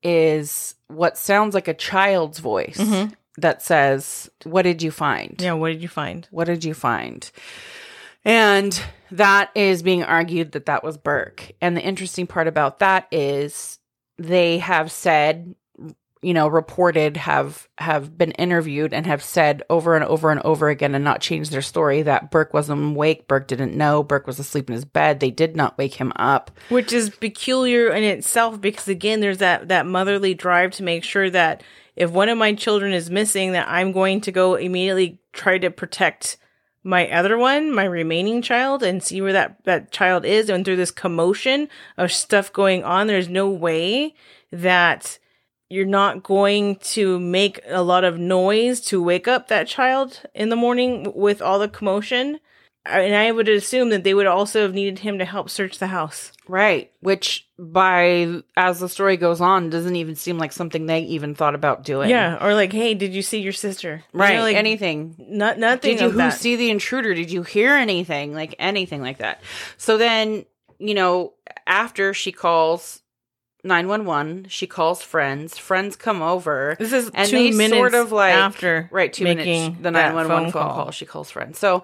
is 0.04 0.76
what 0.88 1.18
sounds 1.18 1.54
like 1.54 1.68
a 1.68 1.74
child's 1.74 2.40
voice 2.40 2.78
Mhm. 2.78 3.14
that 3.38 3.62
says, 3.62 4.30
"What 4.44 4.64
did 4.64 4.82
you 4.82 4.92
find? 4.92 5.36
yeah, 5.40 5.54
what 5.54 5.70
did 5.70 5.82
you 5.82 5.88
find? 5.90 6.28
What 6.32 6.46
did 6.46 6.64
you 6.64 6.74
find?" 6.74 7.30
And 8.26 8.82
that 9.12 9.52
is 9.56 9.82
being 9.82 10.04
argued 10.04 10.52
that 10.52 10.68
that 10.68 10.84
was 10.84 10.98
Burke. 10.98 11.52
And 11.62 11.76
the 11.76 11.82
interesting 11.82 12.28
part 12.28 12.48
about 12.48 12.80
that 12.80 13.08
is 13.12 13.80
they 14.18 14.60
have 14.60 14.92
said 14.92 15.56
you 16.22 16.34
know 16.34 16.48
reported 16.48 17.18
have 17.18 17.68
have 17.78 18.18
been 18.18 18.32
interviewed 18.32 18.94
and 18.94 19.06
have 19.06 19.24
said 19.24 19.64
over 19.70 19.96
and 19.96 20.04
over 20.06 20.32
and 20.32 20.42
over 20.42 20.70
again 20.70 20.94
and 20.94 21.04
not 21.04 21.22
changed 21.22 21.52
their 21.52 21.62
story 21.62 22.02
that 22.02 22.30
Burke 22.32 22.54
wasn't 22.54 22.84
awake 22.84 23.28
Burke 23.28 23.48
didn't 23.48 23.78
know 23.78 24.04
Burke 24.04 24.28
was 24.28 24.40
asleep 24.40 24.70
in 24.70 24.74
his 24.74 24.86
bed 24.86 25.20
they 25.20 25.32
did 25.32 25.56
not 25.56 25.78
wake 25.78 25.96
him 25.96 26.12
up 26.18 26.52
which 26.70 26.92
is 26.92 27.10
peculiar 27.10 27.90
in 27.92 28.04
itself 28.04 28.60
because 28.60 28.88
again 28.88 29.22
there's 29.22 29.38
that 29.38 29.70
that 29.70 29.86
motherly 29.86 30.34
drive 30.34 30.72
to 30.72 30.84
make 30.84 31.04
sure 31.04 31.30
that 31.30 31.64
if 31.96 32.12
one 32.12 32.30
of 32.30 32.38
my 32.38 32.54
children 32.54 32.92
is 32.92 33.10
missing 33.10 33.54
that 33.54 33.68
i'm 33.70 33.92
going 33.92 34.20
to 34.22 34.32
go 34.32 34.56
immediately 34.56 35.20
try 35.32 35.58
to 35.58 35.72
protect 35.72 36.38
my 36.84 37.10
other 37.10 37.38
one 37.38 37.74
my 37.74 37.84
remaining 37.84 38.42
child 38.42 38.82
and 38.84 39.04
see 39.04 39.22
where 39.22 39.34
that 39.34 39.64
that 39.66 39.92
child 39.92 40.26
is. 40.26 40.50
And 40.50 40.64
through 40.64 40.78
this 40.78 40.92
commotion 40.92 41.70
of 41.98 42.12
stuff 42.12 42.52
going 42.54 42.84
on 42.84 43.08
there's 43.08 43.30
no 43.30 43.50
way 43.50 44.16
that 44.52 45.20
you're 45.70 45.86
not 45.86 46.24
going 46.24 46.78
to 46.78 47.20
make 47.20 47.60
a 47.68 47.84
lot 47.84 48.04
of 48.04 48.18
noise 48.18 48.82
to 48.82 49.04
wake 49.04 49.28
up 49.28 49.48
that 49.48 49.68
child 49.68 50.22
in 50.34 50.50
the 50.50 50.56
morning 50.56 51.12
with 51.14 51.42
all 51.42 51.60
the 51.60 51.68
commotion 51.68 52.40
and 52.86 53.16
i 53.16 53.32
would 53.32 53.50
assume 53.50 53.90
that 53.90 54.04
they 54.04 54.14
would 54.14 54.26
also 54.26 54.62
have 54.62 54.74
needed 54.74 55.00
him 55.00 55.20
to 55.20 55.26
help 55.26 55.50
search 55.50 55.80
the 55.80 55.88
house. 55.88 56.32
Right 56.48 56.92
which 57.02 57.48
by 57.58 58.42
as 58.56 58.80
the 58.80 58.90
story 58.90 59.18
goes 59.18 59.42
on 59.42 59.70
doesn't 59.70 59.96
even 59.96 60.16
seem 60.16 60.38
like 60.38 60.52
something 60.52 60.86
they 60.86 61.02
even 61.02 61.36
thought 61.36 61.56
about 61.56 61.84
doing. 61.84 62.10
Yeah, 62.10 62.44
or 62.44 62.54
like, 62.54 62.74
hey, 62.74 62.94
did 62.94 63.14
you 63.14 63.22
see 63.22 63.40
your 63.40 63.54
sister? 63.54 64.04
You 64.14 64.20
right 64.20 64.38
know, 64.38 64.44
like 64.44 64.56
anything. 64.56 65.16
not 65.18 65.60
nothing. 65.60 65.98
did 65.98 66.02
you 66.02 66.10
who 66.10 66.32
see 66.32 66.56
the 66.56 66.70
intruder? 66.70 67.14
Did 67.14 67.32
you 67.32 67.44
hear 67.44 67.76
anything? 67.76 68.34
Like 68.34 68.56
anything 68.60 69.02
like 69.02 69.20
that. 69.20 69.42
So 69.78 69.98
then 69.98 70.46
you 70.80 70.94
know 70.94 71.34
after 71.68 72.14
she 72.14 72.32
calls 72.32 73.02
911 73.64 74.48
she 74.50 74.68
calls 74.68 75.02
friends. 75.02 75.58
Friends 75.58 75.96
come 75.96 76.22
over. 76.22 76.76
This 76.80 76.94
is 76.94 77.12
and 77.14 77.30
two 77.30 77.38
they 77.38 77.52
minutes 77.52 77.78
sort 77.78 77.94
of 77.94 78.12
like 78.12 78.34
after 78.34 78.90
right 78.92 79.12
two 79.12 79.26
making 79.26 79.64
minutes 79.64 79.84
the 79.84 79.92
911 79.92 80.52
phone, 80.52 80.64
call. 80.64 80.92
she 80.92 81.06
calls 81.06 81.30
friends. 81.30 81.60
So 81.60 81.84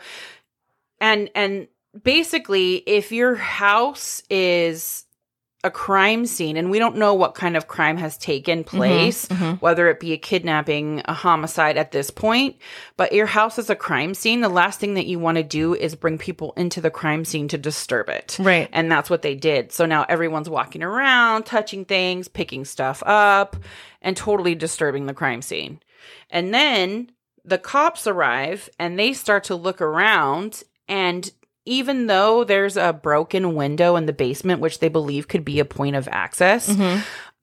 and 0.99 1.29
and 1.35 1.67
basically 2.03 2.75
if 2.87 3.11
your 3.11 3.35
house 3.35 4.21
is 4.29 5.05
a 5.65 5.71
crime 5.71 6.27
scene 6.27 6.57
and 6.57 6.69
we 6.69 6.77
don't 6.77 6.95
know 6.95 7.15
what 7.15 7.33
kind 7.33 7.57
of 7.57 7.67
crime 7.67 7.97
has 7.97 8.19
taken 8.19 8.63
mm-hmm, 8.63 8.77
place, 8.77 9.25
mm-hmm. 9.25 9.53
whether 9.55 9.89
it 9.89 9.99
be 9.99 10.13
a 10.13 10.17
kidnapping, 10.17 11.01
a 11.05 11.13
homicide 11.13 11.75
at 11.75 11.91
this 11.91 12.11
point, 12.11 12.55
but 12.97 13.11
your 13.11 13.25
house 13.25 13.57
is 13.57 13.71
a 13.71 13.75
crime 13.75 14.13
scene. 14.13 14.41
The 14.41 14.49
last 14.49 14.79
thing 14.79 14.93
that 14.93 15.07
you 15.07 15.17
want 15.17 15.37
to 15.37 15.43
do 15.43 15.73
is 15.73 15.95
bring 15.95 16.19
people 16.19 16.53
into 16.55 16.81
the 16.81 16.91
crime 16.91 17.25
scene 17.25 17.47
to 17.47 17.57
disturb 17.57 18.09
it. 18.09 18.37
Right. 18.39 18.69
And 18.71 18.91
that's 18.91 19.09
what 19.09 19.23
they 19.23 19.33
did. 19.33 19.71
So 19.71 19.87
now 19.87 20.05
everyone's 20.07 20.51
walking 20.51 20.83
around, 20.83 21.47
touching 21.47 21.83
things, 21.83 22.27
picking 22.27 22.63
stuff 22.63 23.01
up, 23.03 23.55
and 24.03 24.15
totally 24.15 24.53
disturbing 24.53 25.07
the 25.07 25.15
crime 25.15 25.41
scene. 25.41 25.79
And 26.29 26.53
then 26.53 27.11
the 27.43 27.57
cops 27.57 28.05
arrive 28.05 28.69
and 28.77 28.99
they 28.99 29.13
start 29.13 29.45
to 29.45 29.55
look 29.55 29.81
around 29.81 30.61
and 30.87 31.31
even 31.65 32.05
though 32.07 32.43
there's 32.43 32.77
a 32.77 32.93
broken 32.93 33.55
window 33.55 33.95
in 33.95 34.05
the 34.05 34.13
basement 34.13 34.61
which 34.61 34.79
they 34.79 34.89
believe 34.89 35.27
could 35.27 35.43
be 35.43 35.59
a 35.59 35.65
point 35.65 35.95
of 35.95 36.07
access 36.11 36.67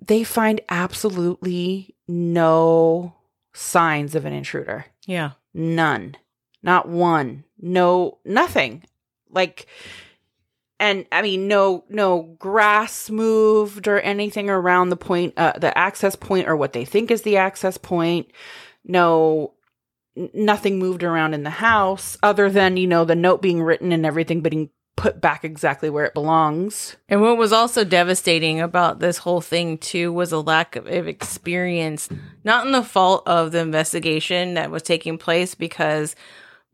they 0.00 0.24
find 0.24 0.60
absolutely 0.68 1.94
no 2.08 3.14
signs 3.52 4.14
of 4.14 4.24
an 4.24 4.32
intruder. 4.32 4.84
Yeah. 5.06 5.32
none. 5.54 6.16
Not 6.62 6.88
one. 6.88 7.44
No 7.60 8.18
nothing. 8.24 8.84
Like 9.30 9.66
and 10.78 11.06
i 11.12 11.22
mean 11.22 11.46
no 11.46 11.84
no 11.88 12.22
grass 12.38 13.08
moved 13.10 13.86
or 13.86 14.00
anything 14.00 14.50
around 14.50 14.88
the 14.88 14.96
point 14.96 15.32
uh, 15.36 15.52
the 15.56 15.76
access 15.78 16.16
point 16.16 16.48
or 16.48 16.56
what 16.56 16.72
they 16.72 16.84
think 16.84 17.10
is 17.10 17.22
the 17.22 17.36
access 17.36 17.78
point. 17.78 18.30
No 18.84 19.54
nothing 20.16 20.78
moved 20.78 21.02
around 21.02 21.34
in 21.34 21.42
the 21.42 21.50
house 21.50 22.18
other 22.22 22.50
than 22.50 22.76
you 22.76 22.86
know 22.86 23.04
the 23.04 23.14
note 23.14 23.40
being 23.40 23.62
written 23.62 23.92
and 23.92 24.04
everything 24.04 24.40
being 24.40 24.70
put 24.96 25.20
back 25.20 25.44
exactly 25.44 25.88
where 25.88 26.04
it 26.04 26.14
belongs. 26.14 26.96
And 27.08 27.22
what 27.22 27.38
was 27.38 27.52
also 27.52 27.82
devastating 27.82 28.60
about 28.60 28.98
this 28.98 29.18
whole 29.18 29.40
thing 29.40 29.78
too 29.78 30.12
was 30.12 30.32
a 30.32 30.38
lack 30.38 30.76
of, 30.76 30.86
experience, 30.86 32.08
not 32.44 32.66
in 32.66 32.72
the 32.72 32.82
fault 32.82 33.26
of 33.26 33.52
the 33.52 33.60
investigation 33.60 34.54
that 34.54 34.70
was 34.70 34.82
taking 34.82 35.16
place 35.18 35.54
because 35.54 36.14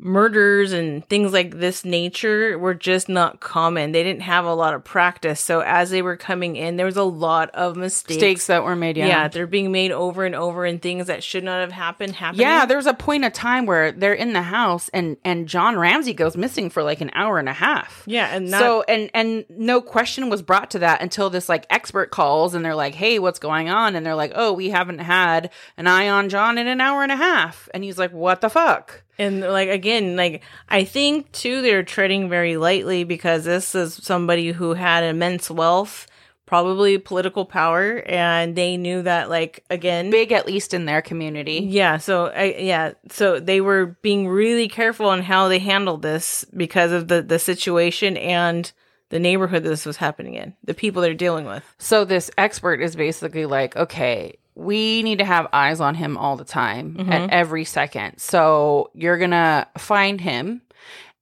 murders 0.00 0.72
and 0.72 1.04
things 1.08 1.32
like 1.32 1.58
this 1.58 1.84
nature 1.84 2.56
were 2.58 2.74
just 2.74 3.08
not 3.08 3.40
common. 3.40 3.92
They 3.92 4.04
didn't 4.04 4.22
have 4.22 4.44
a 4.44 4.54
lot 4.54 4.74
of 4.74 4.84
practice. 4.84 5.40
So 5.40 5.60
as 5.60 5.90
they 5.90 6.02
were 6.02 6.16
coming 6.16 6.56
in, 6.56 6.76
there 6.76 6.86
was 6.86 6.96
a 6.96 7.02
lot 7.02 7.50
of 7.50 7.76
mistakes. 7.76 8.16
mistakes 8.16 8.46
that 8.46 8.62
were 8.62 8.76
made 8.76 8.96
yeah. 8.96 9.06
yeah 9.06 9.28
they're 9.28 9.46
being 9.46 9.72
made 9.72 9.90
over 9.90 10.24
and 10.24 10.34
over 10.34 10.64
and 10.64 10.80
things 10.80 11.08
that 11.08 11.24
should 11.24 11.42
not 11.42 11.60
have 11.60 11.72
happened 11.72 12.14
happening. 12.14 12.42
Yeah, 12.42 12.64
there 12.64 12.76
was 12.76 12.86
a 12.86 12.94
point 12.94 13.24
of 13.24 13.32
time 13.32 13.66
where 13.66 13.90
they're 13.90 14.14
in 14.14 14.32
the 14.32 14.42
house 14.42 14.88
and 14.90 15.16
and 15.24 15.48
John 15.48 15.76
Ramsey 15.76 16.14
goes 16.14 16.36
missing 16.36 16.70
for 16.70 16.82
like 16.82 17.00
an 17.00 17.10
hour 17.14 17.38
and 17.38 17.48
a 17.48 17.52
half. 17.52 18.04
Yeah, 18.06 18.34
and 18.34 18.50
not, 18.50 18.60
so 18.60 18.82
and 18.82 19.10
and 19.14 19.44
no 19.48 19.80
question 19.80 20.30
was 20.30 20.42
brought 20.42 20.70
to 20.72 20.78
that 20.80 21.02
until 21.02 21.28
this 21.28 21.48
like 21.48 21.66
expert 21.70 22.10
calls 22.10 22.54
and 22.54 22.64
they're 22.64 22.74
like, 22.74 22.94
"Hey, 22.94 23.18
what's 23.18 23.40
going 23.40 23.68
on?" 23.68 23.96
And 23.96 24.06
they're 24.06 24.14
like, 24.14 24.32
"Oh, 24.34 24.52
we 24.52 24.70
haven't 24.70 25.00
had 25.00 25.50
an 25.76 25.88
eye 25.88 26.08
on 26.08 26.28
John 26.28 26.56
in 26.56 26.68
an 26.68 26.80
hour 26.80 27.02
and 27.02 27.10
a 27.10 27.16
half." 27.16 27.68
And 27.74 27.82
he's 27.82 27.98
like, 27.98 28.12
"What 28.12 28.40
the 28.40 28.50
fuck?" 28.50 29.02
And 29.18 29.40
like 29.40 29.68
again, 29.68 30.16
like 30.16 30.42
I 30.68 30.84
think 30.84 31.32
too, 31.32 31.62
they're 31.62 31.82
treading 31.82 32.28
very 32.28 32.56
lightly 32.56 33.04
because 33.04 33.44
this 33.44 33.74
is 33.74 33.94
somebody 33.94 34.52
who 34.52 34.74
had 34.74 35.02
immense 35.02 35.50
wealth, 35.50 36.06
probably 36.46 36.98
political 36.98 37.44
power, 37.44 38.02
and 38.06 38.54
they 38.54 38.76
knew 38.76 39.02
that 39.02 39.28
like 39.28 39.64
again, 39.70 40.10
Big 40.10 40.30
at 40.32 40.46
least 40.46 40.72
in 40.72 40.84
their 40.84 41.02
community. 41.02 41.66
yeah. 41.68 41.96
So 41.98 42.26
I 42.26 42.56
yeah, 42.58 42.92
so 43.10 43.40
they 43.40 43.60
were 43.60 43.98
being 44.02 44.28
really 44.28 44.68
careful 44.68 45.08
on 45.08 45.22
how 45.22 45.48
they 45.48 45.58
handled 45.58 46.02
this 46.02 46.44
because 46.56 46.92
of 46.92 47.08
the 47.08 47.20
the 47.20 47.38
situation 47.38 48.16
and 48.16 48.70
the 49.10 49.18
neighborhood 49.18 49.64
this 49.64 49.86
was 49.86 49.96
happening 49.96 50.34
in, 50.34 50.54
the 50.64 50.74
people 50.74 51.00
they're 51.02 51.14
dealing 51.14 51.46
with. 51.46 51.64
So 51.78 52.04
this 52.04 52.30
expert 52.36 52.82
is 52.82 52.94
basically 52.94 53.46
like, 53.46 53.74
okay, 53.74 54.38
we 54.58 55.04
need 55.04 55.18
to 55.18 55.24
have 55.24 55.46
eyes 55.52 55.80
on 55.80 55.94
him 55.94 56.16
all 56.16 56.36
the 56.36 56.44
time 56.44 56.96
at 56.98 57.06
mm-hmm. 57.06 57.26
every 57.30 57.64
second. 57.64 58.18
So 58.18 58.90
you're 58.92 59.16
going 59.16 59.30
to 59.30 59.68
find 59.78 60.20
him 60.20 60.62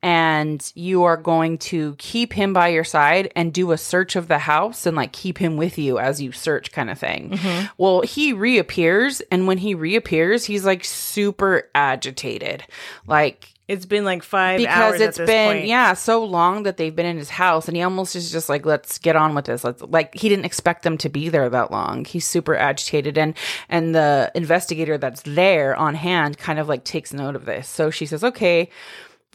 and 0.03 0.73
you 0.75 1.05
are 1.05 1.19
going 1.19 1.59
to 1.59 1.95
keep 1.99 2.33
him 2.33 2.55
by 2.55 2.69
your 2.69 2.85
side 2.85 3.31
and 3.37 3.53
do 3.53 3.73
a 3.73 3.79
search 3.79 4.17
of 4.17 4.29
the 4.29 4.39
house 4.39 4.87
and 4.87 4.97
like 4.97 5.13
keep 5.13 5.37
him 5.37 5.59
with 5.59 5.77
you 5.77 5.99
as 5.99 6.23
you 6.23 6.33
search 6.33 6.73
kind 6.73 6.89
of 6.89 6.99
thing. 6.99 7.31
Mm-hmm. 7.31 7.67
Well, 7.77 8.01
he 8.01 8.33
reappears 8.33 9.21
and 9.31 9.47
when 9.47 9.59
he 9.59 9.75
reappears, 9.75 10.47
he's 10.47 10.65
like 10.65 10.85
super 10.85 11.69
agitated. 11.75 12.65
Like 13.07 13.53
It's 13.69 13.85
been 13.85 14.05
like 14.05 14.23
five 14.23 14.59
because 14.59 15.01
it's 15.01 15.19
been 15.19 15.57
point. 15.57 15.67
yeah 15.67 15.95
so 15.95 16.25
long 16.25 16.63
that 16.63 16.77
they've 16.77 16.95
been 16.95 17.07
in 17.07 17.17
his 17.17 17.31
house 17.31 17.67
and 17.67 17.77
he 17.77 17.83
almost 17.83 18.15
is 18.15 18.31
just 18.31 18.49
like 18.49 18.65
let's 18.65 18.99
get 18.99 19.17
on 19.17 19.35
with 19.35 19.47
this 19.47 19.65
let's 19.65 19.83
like 19.83 20.15
he 20.15 20.29
didn't 20.29 20.45
expect 20.45 20.85
them 20.85 20.97
to 20.99 21.09
be 21.09 21.29
there 21.29 21.49
that 21.51 21.73
long 21.73 22.05
he's 22.05 22.25
super 22.25 22.55
agitated 22.55 23.19
and 23.19 23.35
and 23.69 23.95
the 23.95 24.31
investigator 24.37 24.99
that's 24.99 25.23
there 25.23 25.75
on 25.75 25.95
hand 25.95 26.39
kind 26.39 26.61
of 26.61 26.69
like 26.69 26.85
takes 26.85 27.13
note 27.13 27.35
of 27.35 27.45
this 27.45 27.69
so 27.69 27.91
she 27.91 28.07
says 28.07 28.23
okay 28.23 28.71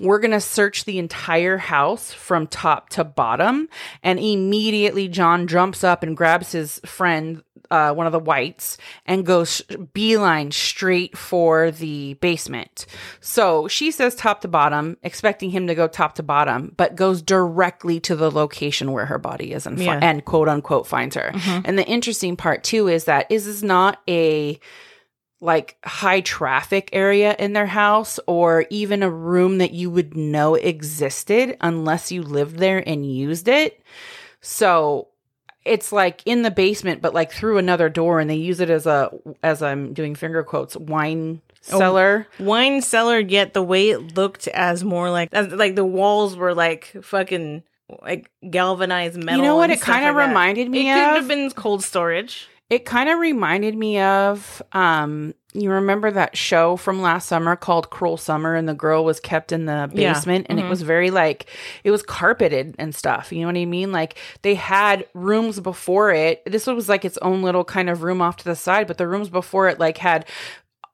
we're 0.02 0.20
going 0.20 0.32
to 0.32 0.42
search 0.42 0.86
the 0.86 0.98
entire 0.98 1.58
house 1.58 2.12
from 2.12 2.48
top 2.48 2.90
to 2.90 3.04
bottom. 3.04 3.70
And 4.02 4.20
immediately, 4.20 5.08
John 5.08 5.48
jumps 5.48 5.84
up 5.84 6.02
and 6.02 6.18
grabs 6.18 6.52
his 6.54 6.80
friend, 6.86 7.44
uh, 7.72 7.94
one 7.94 8.06
of 8.06 8.12
the 8.12 8.20
whites, 8.20 8.78
and 9.06 9.26
goes 9.26 9.62
beeline 9.94 10.52
straight 10.52 11.18
for 11.18 11.72
the 11.72 12.14
basement. 12.16 12.86
So 13.22 13.68
she 13.68 13.90
says 13.92 14.14
top 14.14 14.42
to 14.42 14.48
bottom, 14.48 14.98
expecting 15.04 15.50
him 15.50 15.68
to 15.68 15.76
go 15.76 15.88
top 15.88 16.16
to 16.16 16.24
bottom, 16.24 16.74
but 16.78 16.96
goes 16.96 17.22
directly 17.22 18.00
to 18.02 18.16
the 18.16 18.30
location 18.30 18.92
where 18.92 19.06
her 19.08 19.18
body 19.18 19.54
is 19.54 19.66
and, 19.66 19.78
fi- 19.78 19.86
Yeah. 19.86 20.00
and 20.02 20.24
quote 20.26 20.50
unquote 20.50 20.86
finds 20.86 21.16
her. 21.16 21.32
And 21.66 21.80
the 21.80 21.86
interesting 21.88 22.36
part, 22.36 22.64
too, 22.64 22.88
is 22.88 23.06
that 23.06 23.26
is 23.32 23.46
this 23.46 23.64
not 23.64 24.00
a 24.10 24.60
like 25.44 25.78
high 25.84 26.22
traffic 26.22 26.90
area 26.94 27.36
in 27.40 27.54
their 27.54 27.66
house 27.66 28.20
or 28.28 28.66
even 28.70 29.02
a 29.02 29.10
room 29.10 29.58
that 29.58 29.72
you 29.72 29.90
would 29.90 30.16
know 30.16 30.54
existed 30.54 31.58
unless 31.62 32.12
you 32.12 32.22
lived 32.22 32.58
there 32.58 32.84
and 32.88 33.12
used 33.12 33.48
it. 33.48 33.82
So 34.42 35.08
it's 35.66 35.92
like 35.92 36.22
in 36.26 36.42
the 36.42 36.52
basement 36.52 37.02
but 37.02 37.14
like 37.14 37.32
through 37.32 37.58
another 37.58 37.90
door 37.90 38.20
and 38.20 38.30
they 38.30 38.36
use 38.36 38.60
it 38.60 38.70
as 38.70 38.86
a 38.86 39.12
as 39.44 39.62
I'm 39.62 39.94
doing 39.94 40.16
finger 40.16 40.44
quotes 40.44 40.76
wine 40.76 41.42
oh, 41.72 41.78
cellar. 41.80 42.28
wine 42.40 42.82
cellar 42.82 43.20
yet 43.20 43.54
the 43.54 43.64
way 43.64 43.90
it 43.90 44.16
looked 44.16 44.48
as 44.50 44.84
more 44.84 45.10
like 45.12 45.30
as, 45.34 45.48
like 45.54 45.76
the 45.76 45.86
walls 45.86 46.36
were 46.36 46.54
like 46.54 46.96
fucking 47.04 47.64
like 48.02 48.32
galvanized 48.50 49.18
metal 49.18 49.42
You 49.42 49.46
know 49.46 49.56
what 49.58 49.70
it 49.70 49.82
kind 49.82 50.06
of 50.06 50.16
like 50.16 50.24
that. 50.24 50.30
reminded 50.30 50.70
me 50.70 50.90
it 50.90 50.94
could 50.94 51.10
of? 51.10 51.16
have 51.18 51.28
been 51.28 51.52
cold 51.52 51.84
storage 51.84 52.48
It 52.72 52.86
kind 52.86 53.10
of 53.10 53.20
reminded 53.20 53.76
me 53.76 54.00
of 54.00 54.62
um 54.72 55.36
you 55.54 55.70
remember 55.70 56.10
that 56.12 56.38
show 56.38 56.78
from 56.78 57.02
last 57.02 57.28
summer 57.28 57.58
called 57.58 57.90
Cruel 57.90 58.16
Summer 58.16 58.56
and 58.56 58.70
the 58.70 58.74
girl 58.74 59.04
was 59.04 59.20
kept 59.20 59.52
in 59.52 59.66
the 59.66 59.92
Yeah. 59.94 60.14
basement 60.14 60.48
and 60.50 60.62
it 60.62 60.70
was 60.70 60.82
very 60.82 61.12
like 61.12 61.48
it 61.84 61.92
was 61.92 62.02
carpeted 62.04 62.74
and 62.80 62.96
stuff. 62.96 63.34
You 63.34 63.42
know 63.42 63.48
what 63.48 63.58
I 63.58 63.66
mean? 63.66 63.92
Like 63.92 64.16
they 64.44 64.56
had 64.56 65.06
rooms 65.14 65.60
before 65.60 66.12
it. 66.14 66.42
This 66.46 66.68
was 66.68 66.88
like 66.88 67.04
its 67.04 67.18
own 67.18 67.42
little 67.42 67.66
kind 67.66 67.90
of 67.90 68.02
room 68.02 68.22
off 68.22 68.38
to 68.38 68.46
the 68.46 68.56
side, 68.56 68.88
but 68.88 68.98
the 68.98 69.10
rooms 69.10 69.28
before 69.28 69.68
it 69.68 69.78
like 69.78 69.98
had 69.98 70.26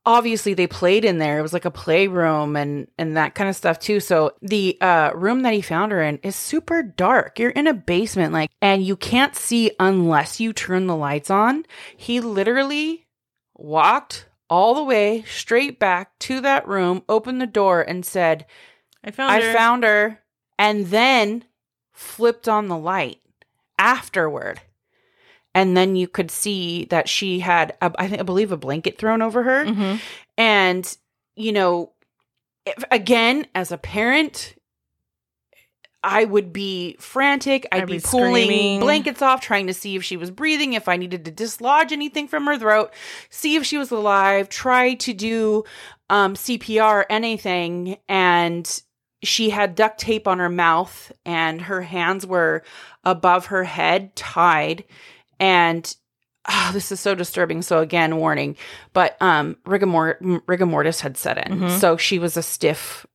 obviously 0.08 0.54
they 0.54 0.68
played 0.68 1.04
in 1.04 1.18
there. 1.18 1.38
It 1.38 1.42
was 1.42 1.52
like 1.52 1.66
a 1.66 1.72
playroom 1.72 2.56
and 2.56 2.88
and 2.98 3.18
that 3.18 3.36
kind 3.36 3.50
of 3.50 3.56
stuff 3.56 3.78
too. 3.78 4.00
So 4.00 4.32
the 4.42 4.78
uh 4.82 5.12
room 5.14 5.42
that 5.44 5.54
he 5.54 5.62
found 5.62 5.92
her 5.92 6.02
in 6.02 6.18
is 6.24 6.36
super 6.36 6.82
dark. 6.82 7.38
You're 7.38 7.52
in 7.52 7.68
a 7.68 7.74
basement 7.74 8.34
like 8.34 8.50
and 8.62 8.84
you 8.84 8.96
can't 8.96 9.36
see 9.36 9.72
unless 9.80 10.40
you 10.40 10.54
turn 10.54 10.88
the 10.88 10.96
lights 10.96 11.30
on. 11.30 11.66
He 11.96 12.22
literally 12.22 13.06
walked 13.56 14.28
all 14.50 14.74
the 14.74 14.84
way 14.84 15.24
straight 15.28 15.78
back 15.78 16.18
to 16.20 16.40
that 16.40 16.66
room, 16.66 17.04
opened 17.10 17.42
the 17.42 17.46
door 17.46 17.82
and 17.82 18.06
said, 18.06 18.46
i 19.04 19.12
found 19.12 19.32
"I 19.32 19.42
her. 19.42 19.54
found 19.54 19.84
her." 19.84 20.24
And 20.58 20.88
then 20.88 21.44
flipped 21.92 22.48
on 22.48 22.68
the 22.70 22.78
light 22.78 23.20
afterward. 23.78 24.62
And 25.58 25.76
then 25.76 25.96
you 25.96 26.08
could 26.08 26.30
see 26.30 26.86
that 26.92 27.10
she 27.10 27.40
had, 27.40 27.76
a, 27.82 27.92
I 27.98 28.08
think, 28.08 28.20
I 28.20 28.24
believe, 28.24 28.52
a 28.52 28.58
blanket 28.58 29.00
thrown 29.00 29.24
over 29.24 29.42
her. 29.42 29.66
Mhm. 29.66 30.00
And, 30.38 30.98
you 31.36 31.52
know, 31.52 31.94
if, 32.64 32.84
again, 32.92 33.48
as 33.56 33.72
a 33.72 33.78
parent, 33.80 34.54
I 36.04 36.26
would 36.26 36.54
be 36.54 36.96
frantic. 37.00 37.68
I'd, 37.72 37.82
I'd 37.82 37.88
be, 37.88 37.94
be 37.94 38.00
pulling 38.02 38.46
screaming. 38.46 38.80
blankets 38.82 39.24
off, 39.24 39.42
trying 39.42 39.66
to 39.66 39.74
see 39.74 39.96
if 39.96 40.04
she 40.04 40.16
was 40.16 40.30
breathing, 40.30 40.74
if 40.74 40.88
I 40.88 40.96
needed 40.96 41.26
to 41.26 41.32
dislodge 41.32 41.92
anything 41.92 42.28
from 42.28 42.46
her 42.46 42.60
throat, 42.60 42.94
see 43.32 43.56
if 43.56 43.66
she 43.66 43.80
was 43.80 43.90
alive, 43.90 44.50
try 44.50 44.94
to 44.94 45.12
do 45.12 45.64
um, 46.12 46.36
CPR, 46.36 47.04
anything. 47.10 47.98
And 48.08 48.80
she 49.24 49.50
had 49.50 49.74
duct 49.74 50.00
tape 50.00 50.28
on 50.28 50.38
her 50.38 50.50
mouth, 50.50 51.12
and 51.26 51.64
her 51.64 51.82
hands 51.82 52.28
were 52.28 52.62
above 53.04 53.48
her 53.48 53.64
head, 53.64 54.16
tied. 54.16 54.84
And 55.40 55.96
oh, 56.50 56.70
this 56.74 56.92
is 56.92 57.00
so 57.00 57.14
disturbing. 57.16 57.62
So 57.62 57.80
again, 57.80 58.18
warning. 58.18 58.56
But 58.94 59.18
um, 59.22 59.58
rigor, 59.66 60.18
rigor 60.48 60.66
mortis 60.66 61.02
had 61.02 61.18
set 61.18 61.38
in, 61.48 61.60
Mhm. 61.60 61.80
so 61.80 61.98
she 61.98 62.20
was 62.20 62.38
a 62.38 62.44
stiff 62.44 63.06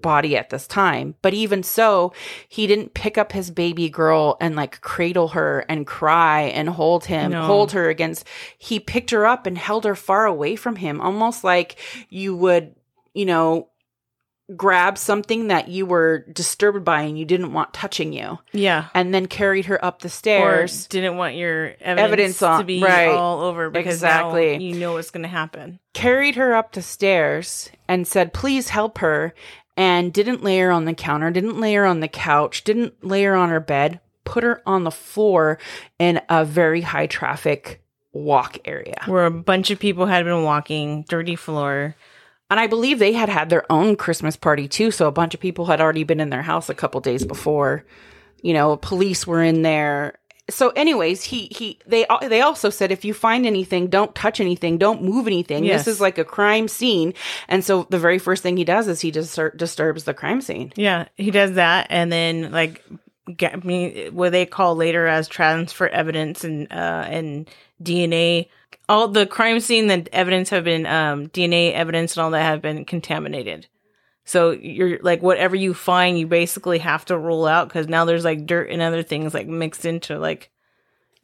body 0.00 0.36
at 0.38 0.48
this 0.48 0.66
time. 0.66 1.14
But 1.20 1.34
even 1.34 1.62
so, 1.62 2.14
he 2.48 2.66
didn't 2.66 2.94
pick 2.94 3.18
up 3.18 3.32
his 3.32 3.50
baby 3.50 3.90
girl 3.90 4.38
and 4.40 4.56
like 4.56 4.80
cradle 4.80 5.28
her 5.28 5.66
and 5.68 5.86
cry 5.86 6.42
and 6.42 6.68
hold 6.70 7.04
him, 7.04 7.30
No. 7.32 7.42
hold 7.44 7.72
her 7.72 7.90
against. 7.90 8.26
He 8.58 8.80
picked 8.80 9.10
her 9.10 9.26
up 9.26 9.44
and 9.46 9.58
held 9.58 9.84
her 9.84 9.94
far 9.94 10.24
away 10.24 10.56
from 10.56 10.76
him, 10.76 10.98
almost 11.00 11.44
like 11.44 11.76
you 12.08 12.34
would, 12.36 12.74
you 13.12 13.26
know, 13.26 13.68
grab 14.56 14.98
something 14.98 15.48
that 15.48 15.68
you 15.68 15.86
were 15.86 16.24
disturbed 16.32 16.84
by 16.84 17.02
and 17.02 17.18
you 17.18 17.24
didn't 17.24 17.52
want 17.52 17.72
touching 17.72 18.12
you, 18.12 18.38
Yeah. 18.52 18.86
and 18.94 19.14
then 19.14 19.26
carried 19.26 19.66
her 19.66 19.82
up 19.84 20.00
the 20.00 20.06
Or 20.06 20.10
stairs. 20.10 20.86
didn't 20.86 21.16
want 21.16 21.34
your 21.36 21.74
evidence, 21.80 22.00
Evidence 22.12 22.42
on- 22.42 22.58
to 22.60 22.64
be 22.64 22.82
right. 22.82 23.08
all 23.08 23.40
over 23.42 23.70
because 23.70 23.94
Exactly. 23.94 24.56
you 24.62 24.74
know 24.76 24.92
what's 24.94 25.10
going 25.10 25.22
to 25.22 25.28
happen. 25.28 25.78
carried 25.94 26.36
her 26.36 26.54
up 26.54 26.72
the 26.72 26.82
stairs 26.82 27.70
and 27.88 28.06
said, 28.06 28.32
please 28.32 28.70
help 28.70 28.98
her. 28.98 29.34
And 29.74 30.12
didn't 30.12 30.44
lay 30.44 30.58
her 30.58 30.70
on 30.70 30.84
the 30.84 30.92
counter, 30.92 31.30
didn't 31.30 31.58
lay 31.58 31.72
her 31.74 31.86
on 31.86 32.00
the 32.00 32.08
couch, 32.08 32.62
didn't 32.62 33.02
lay 33.02 33.22
her 33.24 33.34
on 33.34 33.48
her 33.48 33.58
bed, 33.58 34.00
put 34.24 34.44
her 34.44 34.60
on 34.66 34.84
the 34.84 34.90
floor 34.90 35.58
in 35.98 36.20
a 36.28 36.44
very 36.44 36.82
high 36.82 37.06
traffic 37.06 37.82
walk 38.12 38.58
area. 38.66 39.00
Where 39.06 39.24
a 39.24 39.30
bunch 39.30 39.70
of 39.70 39.78
people 39.78 40.04
had 40.04 40.24
been 40.26 40.42
walking, 40.42 41.06
dirty 41.08 41.36
floor. 41.36 41.96
And 42.52 42.60
I 42.60 42.66
believe 42.66 42.98
they 42.98 43.14
had 43.14 43.30
had 43.30 43.48
their 43.48 43.64
own 43.72 43.96
Christmas 43.96 44.36
party 44.36 44.68
too. 44.68 44.90
So 44.90 45.08
a 45.08 45.10
bunch 45.10 45.32
of 45.32 45.40
people 45.40 45.64
had 45.64 45.80
already 45.80 46.04
been 46.04 46.20
in 46.20 46.28
their 46.28 46.42
house 46.42 46.68
a 46.68 46.74
couple 46.74 47.00
days 47.00 47.24
before. 47.24 47.86
You 48.42 48.52
know, 48.52 48.76
police 48.76 49.26
were 49.26 49.42
in 49.42 49.62
there. 49.62 50.18
So, 50.50 50.68
anyways, 50.70 51.24
he 51.24 51.46
he 51.46 51.78
they 51.86 52.04
they 52.20 52.42
also 52.42 52.68
said 52.68 52.92
if 52.92 53.06
you 53.06 53.14
find 53.14 53.46
anything, 53.46 53.86
don't 53.86 54.14
touch 54.14 54.38
anything, 54.38 54.76
don't 54.76 55.02
move 55.02 55.26
anything. 55.26 55.64
Yes. 55.64 55.86
This 55.86 55.94
is 55.94 56.00
like 56.02 56.18
a 56.18 56.26
crime 56.26 56.68
scene, 56.68 57.14
and 57.48 57.64
so 57.64 57.86
the 57.88 57.98
very 57.98 58.18
first 58.18 58.42
thing 58.42 58.58
he 58.58 58.64
does 58.64 58.86
is 58.86 59.00
he 59.00 59.10
distur- 59.10 59.56
disturbs 59.56 60.04
the 60.04 60.12
crime 60.12 60.42
scene. 60.42 60.74
Yeah, 60.76 61.06
he 61.16 61.30
does 61.30 61.54
that, 61.54 61.86
and 61.88 62.12
then 62.12 62.50
like 62.50 62.84
get 63.34 63.64
me 63.64 64.10
what 64.10 64.32
they 64.32 64.44
call 64.44 64.76
later 64.76 65.06
as 65.06 65.26
transfer 65.26 65.88
evidence 65.88 66.44
and 66.44 66.70
uh 66.70 67.06
and 67.08 67.48
DNA. 67.82 68.48
All 68.92 69.08
the 69.08 69.26
crime 69.26 69.60
scene 69.60 69.86
the 69.86 70.06
evidence 70.12 70.50
have 70.50 70.64
been 70.64 70.84
um 70.86 71.28
DNA 71.28 71.72
evidence 71.72 72.16
and 72.16 72.24
all 72.24 72.30
that 72.32 72.42
have 72.42 72.60
been 72.60 72.84
contaminated. 72.84 73.66
So 74.24 74.50
you're 74.50 74.98
like 75.02 75.22
whatever 75.22 75.56
you 75.56 75.72
find, 75.74 76.18
you 76.18 76.26
basically 76.26 76.78
have 76.78 77.04
to 77.06 77.16
rule 77.18 77.46
out 77.46 77.68
because 77.68 77.88
now 77.88 78.04
there's 78.04 78.24
like 78.24 78.46
dirt 78.46 78.70
and 78.70 78.82
other 78.82 79.02
things 79.02 79.34
like 79.34 79.48
mixed 79.48 79.84
into 79.84 80.18
like 80.18 80.50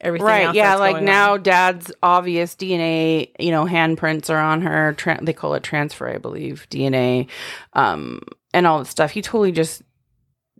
everything. 0.01 0.27
Right? 0.27 0.55
Yeah. 0.55 0.77
Like 0.77 1.03
now, 1.03 1.35
on. 1.35 1.43
Dad's 1.43 1.93
obvious 2.03 2.55
DNA, 2.55 3.31
you 3.39 3.51
know, 3.51 3.67
handprints 3.67 4.31
are 4.31 4.39
on 4.39 4.63
her. 4.63 4.95
Tra- 4.95 5.23
they 5.23 5.33
call 5.33 5.55
it 5.55 5.63
transfer, 5.63 6.09
I 6.09 6.19
believe, 6.19 6.67
DNA, 6.71 7.29
um, 7.75 8.23
and 8.53 8.67
all 8.67 8.79
that 8.79 8.87
stuff. 8.87 9.11
He 9.11 9.23
totally 9.23 9.53
just 9.53 9.83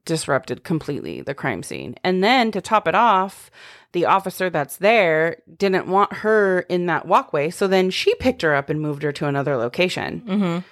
disrupted 0.05 0.65
completely 0.65 1.21
the 1.21 1.35
crime 1.35 1.63
scene. 1.63 1.95
And 2.03 2.25
then 2.25 2.51
to 2.53 2.61
top 2.61 2.89
it 2.89 2.95
off, 2.95 3.51
the 3.93 4.05
officer 4.07 4.51
that's 4.51 4.77
there 4.77 5.37
didn't 5.57 5.87
want 5.87 6.13
her 6.13 6.61
in 6.69 6.87
that 6.87 7.07
walkway. 7.07 7.51
So 7.51 7.67
then 7.67 7.91
she 7.91 8.15
picked 8.17 8.43
her 8.43 8.55
up 8.55 8.69
and 8.71 8.81
moved 8.81 9.03
her 9.03 9.13
to 9.13 9.27
another 9.27 9.57
location, 9.57 10.23
Mhm. 10.27 10.65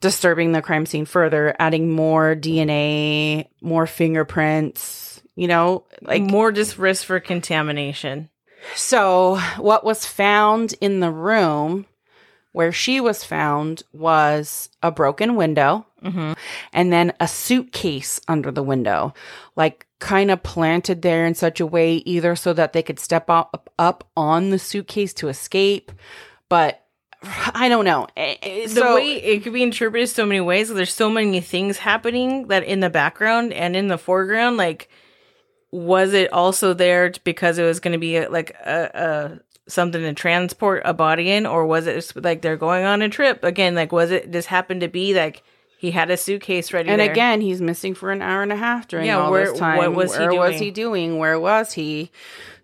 disturbing 0.00 0.52
the 0.52 0.62
crime 0.62 0.86
scene 0.86 1.04
further, 1.04 1.54
adding 1.58 1.90
more 1.90 2.34
DNA, 2.34 3.48
more 3.60 3.86
fingerprints, 3.86 5.20
you 5.36 5.48
know, 5.48 5.84
like 6.02 6.22
more 6.22 6.52
just 6.52 6.78
risk 6.78 7.04
for 7.04 7.20
contamination. 7.20 8.28
so, 8.74 9.38
what 9.56 9.84
was 9.84 10.04
found 10.06 10.74
in 10.80 11.00
the 11.00 11.10
room 11.10 11.86
where 12.52 12.72
she 12.72 13.00
was 13.00 13.24
found 13.24 13.82
was 13.92 14.68
a 14.82 14.90
broken 14.90 15.34
window 15.36 15.86
Mhm. 16.02 16.36
and 16.72 16.92
then 16.92 17.12
a 17.20 17.28
suitcase 17.28 18.20
under 18.28 18.50
the 18.50 18.62
window, 18.62 19.12
like 19.56 19.86
kind 19.98 20.30
of 20.30 20.42
planted 20.42 21.02
there 21.02 21.26
in 21.26 21.34
such 21.34 21.60
a 21.60 21.66
way 21.66 21.96
either 22.06 22.34
so 22.36 22.52
that 22.52 22.72
they 22.72 22.82
could 22.82 22.98
step 22.98 23.28
up, 23.28 23.70
up 23.78 24.08
on 24.16 24.50
the 24.50 24.58
suitcase 24.58 25.12
to 25.14 25.28
escape, 25.28 25.92
but 26.48 26.84
I 27.54 27.68
don't 27.68 27.84
know. 27.84 28.06
Eh, 28.16 28.36
eh, 28.42 28.62
the 28.62 28.68
So, 28.68 28.94
way 28.94 29.16
it 29.22 29.42
could 29.42 29.52
be 29.52 29.62
interpreted 29.62 30.08
so 30.08 30.24
many 30.24 30.40
ways. 30.40 30.70
There's 30.72 30.94
so 30.94 31.10
many 31.10 31.40
things 31.40 31.76
happening 31.76 32.48
that 32.48 32.64
in 32.64 32.80
the 32.80 32.88
background 32.88 33.52
and 33.52 33.76
in 33.76 33.88
the 33.88 33.98
foreground, 33.98 34.56
like, 34.56 34.88
was 35.70 36.14
it 36.14 36.32
also 36.32 36.72
there 36.72 37.12
because 37.22 37.58
it 37.58 37.64
was 37.64 37.78
going 37.78 37.92
to 37.92 37.98
be 37.98 38.16
a, 38.16 38.30
like 38.30 38.56
a, 38.64 38.90
a 38.94 39.70
something 39.70 40.00
to 40.00 40.14
transport 40.14 40.82
a 40.86 40.94
body 40.94 41.30
in, 41.30 41.44
or 41.46 41.66
was 41.66 41.86
it 41.86 42.10
like 42.16 42.40
they're 42.40 42.56
going 42.56 42.84
on 42.86 43.02
a 43.02 43.08
trip 43.10 43.44
again? 43.44 43.74
Like, 43.74 43.92
was 43.92 44.10
it 44.10 44.30
just 44.30 44.48
happened 44.48 44.80
to 44.80 44.88
be 44.88 45.12
like 45.14 45.42
he 45.80 45.90
had 45.92 46.10
a 46.10 46.16
suitcase 46.18 46.74
ready? 46.74 46.90
and 46.90 47.00
there? 47.00 47.10
again, 47.10 47.40
he's 47.40 47.62
missing 47.62 47.94
for 47.94 48.12
an 48.12 48.20
hour 48.20 48.42
and 48.42 48.52
a 48.52 48.56
half 48.56 48.86
during 48.86 49.06
Yeah, 49.06 49.18
all 49.18 49.30
where- 49.30 49.50
this 49.50 49.58
time. 49.58 49.78
what 49.78 49.94
was 49.94 50.14
he 50.14 50.20
Where 50.26 50.34
was 50.34 50.50
doing? 50.52 50.62
he 50.62 50.70
doing? 50.70 51.18
Where 51.18 51.40
was 51.40 51.72
he? 51.72 52.10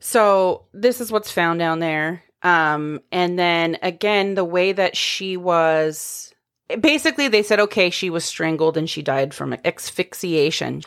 So 0.01 0.65
this 0.75 1.01
is 1.01 1.11
what's 1.11 1.31
found 1.31 1.59
down 1.59 1.79
there. 1.79 2.23
Um, 2.43 3.01
and 3.11 3.39
then 3.39 3.79
again, 3.81 4.35
the 4.35 4.45
way 4.45 4.73
that 4.73 4.99
she 4.99 5.39
was 5.39 6.35
basically 6.81 7.29
they 7.29 7.43
said, 7.43 7.59
okay, 7.61 7.89
she 7.89 8.11
was 8.11 8.23
strangled 8.25 8.77
and 8.77 8.89
she 8.91 9.01
died 9.01 9.33
from 9.33 9.57
asphyxiation. 9.65 10.83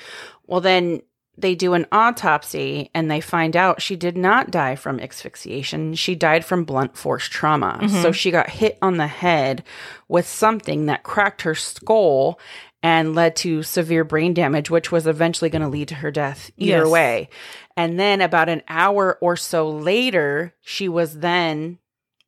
Well, 0.45 0.61
then 0.61 1.01
they 1.41 1.55
do 1.55 1.73
an 1.73 1.85
autopsy 1.91 2.89
and 2.93 3.09
they 3.09 3.21
find 3.21 3.55
out 3.55 3.81
she 3.81 3.95
did 3.95 4.17
not 4.17 4.51
die 4.51 4.75
from 4.75 4.99
asphyxiation. 4.99 5.95
She 5.95 6.15
died 6.15 6.43
from 6.45 6.63
blunt 6.65 6.97
force 6.97 7.25
trauma. 7.27 7.79
Mm-hmm. 7.81 8.01
So 8.01 8.11
she 8.11 8.31
got 8.31 8.49
hit 8.49 8.77
on 8.81 8.97
the 8.97 9.07
head 9.07 9.63
with 10.07 10.27
something 10.27 10.87
that 10.87 11.03
cracked 11.03 11.43
her 11.43 11.55
skull 11.55 12.39
and 12.81 13.13
led 13.15 13.35
to 13.37 13.61
severe 13.63 14.03
brain 14.03 14.33
damage, 14.33 14.69
which 14.69 14.91
was 14.91 15.05
eventually 15.07 15.49
going 15.49 15.61
to 15.61 15.67
lead 15.67 15.89
to 15.89 15.95
her 15.95 16.11
death 16.11 16.49
either 16.57 16.83
Yes. 16.83 16.87
way. 16.87 17.29
And 17.75 17.99
then 17.99 18.21
about 18.21 18.47
an 18.49 18.61
hour 18.69 19.17
or 19.21 19.35
so 19.35 19.69
later, 19.69 20.53
she 20.61 20.87
was 20.87 21.19
then 21.19 21.77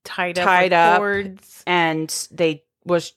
tied 0.04 0.38
up, 0.40 0.46
tied 0.46 0.74
up. 0.74 0.98
cords. 0.98 1.64
and 1.66 2.28
they 2.32 2.64
was 2.86 3.14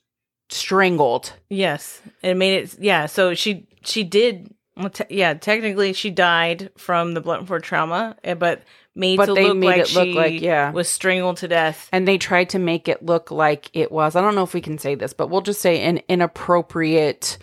strangled. 0.48 1.32
Yes, 1.48 2.00
it 2.22 2.36
made 2.36 2.62
it. 2.62 2.76
Yeah, 2.78 3.06
so 3.06 3.34
she 3.34 3.66
she 3.82 4.04
did. 4.04 4.53
Well, 4.76 4.90
te- 4.90 5.04
yeah, 5.10 5.34
technically 5.34 5.92
she 5.92 6.10
died 6.10 6.70
from 6.76 7.12
the 7.14 7.20
blunt 7.20 7.46
force 7.46 7.62
trauma, 7.62 8.16
eh, 8.24 8.34
but 8.34 8.62
made 8.96 9.16
But 9.16 9.26
to 9.26 9.34
they 9.34 9.48
look 9.48 9.56
made 9.56 9.66
like 9.66 9.78
it 9.80 9.94
look 9.94 10.04
she 10.04 10.12
like- 10.14 10.40
yeah. 10.40 10.70
was 10.72 10.88
strangled 10.88 11.36
to 11.38 11.48
death. 11.48 11.88
and 11.92 12.06
they 12.08 12.18
tried 12.18 12.50
to 12.50 12.58
make 12.58 12.88
it 12.88 13.04
look 13.04 13.30
like 13.32 13.68
it 13.72 13.90
was 13.90 14.14
i 14.14 14.20
don't 14.20 14.36
know 14.36 14.44
if 14.44 14.54
we 14.54 14.60
can 14.60 14.78
say 14.78 14.94
this 14.94 15.12
but 15.12 15.28
we'll 15.30 15.40
just 15.40 15.60
say 15.60 15.80
an 15.82 16.00
inappropriate 16.08 17.38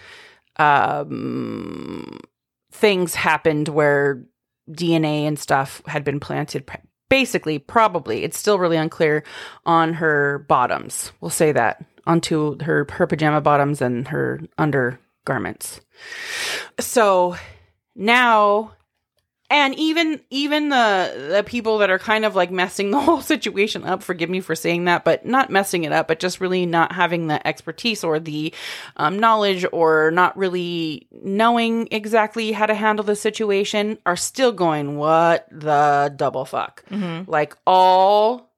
um 0.56 2.20
things 2.72 3.16
happened 3.16 3.68
where 3.68 4.24
dna 4.70 5.28
and 5.28 5.38
stuff 5.38 5.82
had 5.88 6.04
been 6.06 6.20
planted 6.22 6.66
basically 7.10 7.60
probably 7.60 8.24
it's 8.24 8.38
still 8.40 8.58
really 8.58 8.78
unclear 8.78 9.24
on 9.66 9.94
her 9.96 10.46
bottoms 10.48 11.12
we'll 11.20 11.30
say 11.30 11.52
that 11.52 11.84
onto 12.08 12.58
her 12.64 12.88
her 12.92 13.06
pajama 13.08 13.42
bottoms 13.42 13.82
and 13.82 14.08
her 14.08 14.40
undergarments 15.26 15.82
so 16.80 17.36
now 17.96 18.74
and 19.52 19.76
even 19.76 20.22
even 20.30 20.70
the 20.70 21.28
the 21.30 21.44
people 21.44 21.80
that 21.80 21.90
are 21.90 22.00
kind 22.00 22.26
of 22.26 22.36
like 22.36 22.50
messing 22.50 22.90
the 22.92 23.00
whole 23.00 23.22
situation 23.22 23.84
up 23.84 24.02
forgive 24.02 24.30
me 24.30 24.40
for 24.40 24.56
saying 24.56 24.86
that 24.86 25.04
but 25.04 25.26
not 25.26 25.50
messing 25.50 25.84
it 25.84 25.92
up 25.92 26.08
but 26.08 26.20
just 26.20 26.42
really 26.42 26.66
not 26.66 26.92
having 26.94 27.28
the 27.28 27.46
expertise 27.46 28.04
or 28.04 28.20
the 28.20 28.54
um, 28.98 29.20
knowledge 29.20 29.66
or 29.72 30.10
not 30.12 30.36
really 30.38 31.08
knowing 31.12 31.88
exactly 31.92 32.52
how 32.52 32.66
to 32.66 32.74
handle 32.74 33.04
the 33.04 33.16
situation 33.16 33.98
are 34.06 34.16
still 34.16 34.52
going 34.52 34.98
what 34.98 35.48
the 35.52 36.12
double 36.16 36.46
fuck? 36.46 36.84
Mm-hmm. 36.90 37.30
like 37.30 37.56
all 37.68 38.52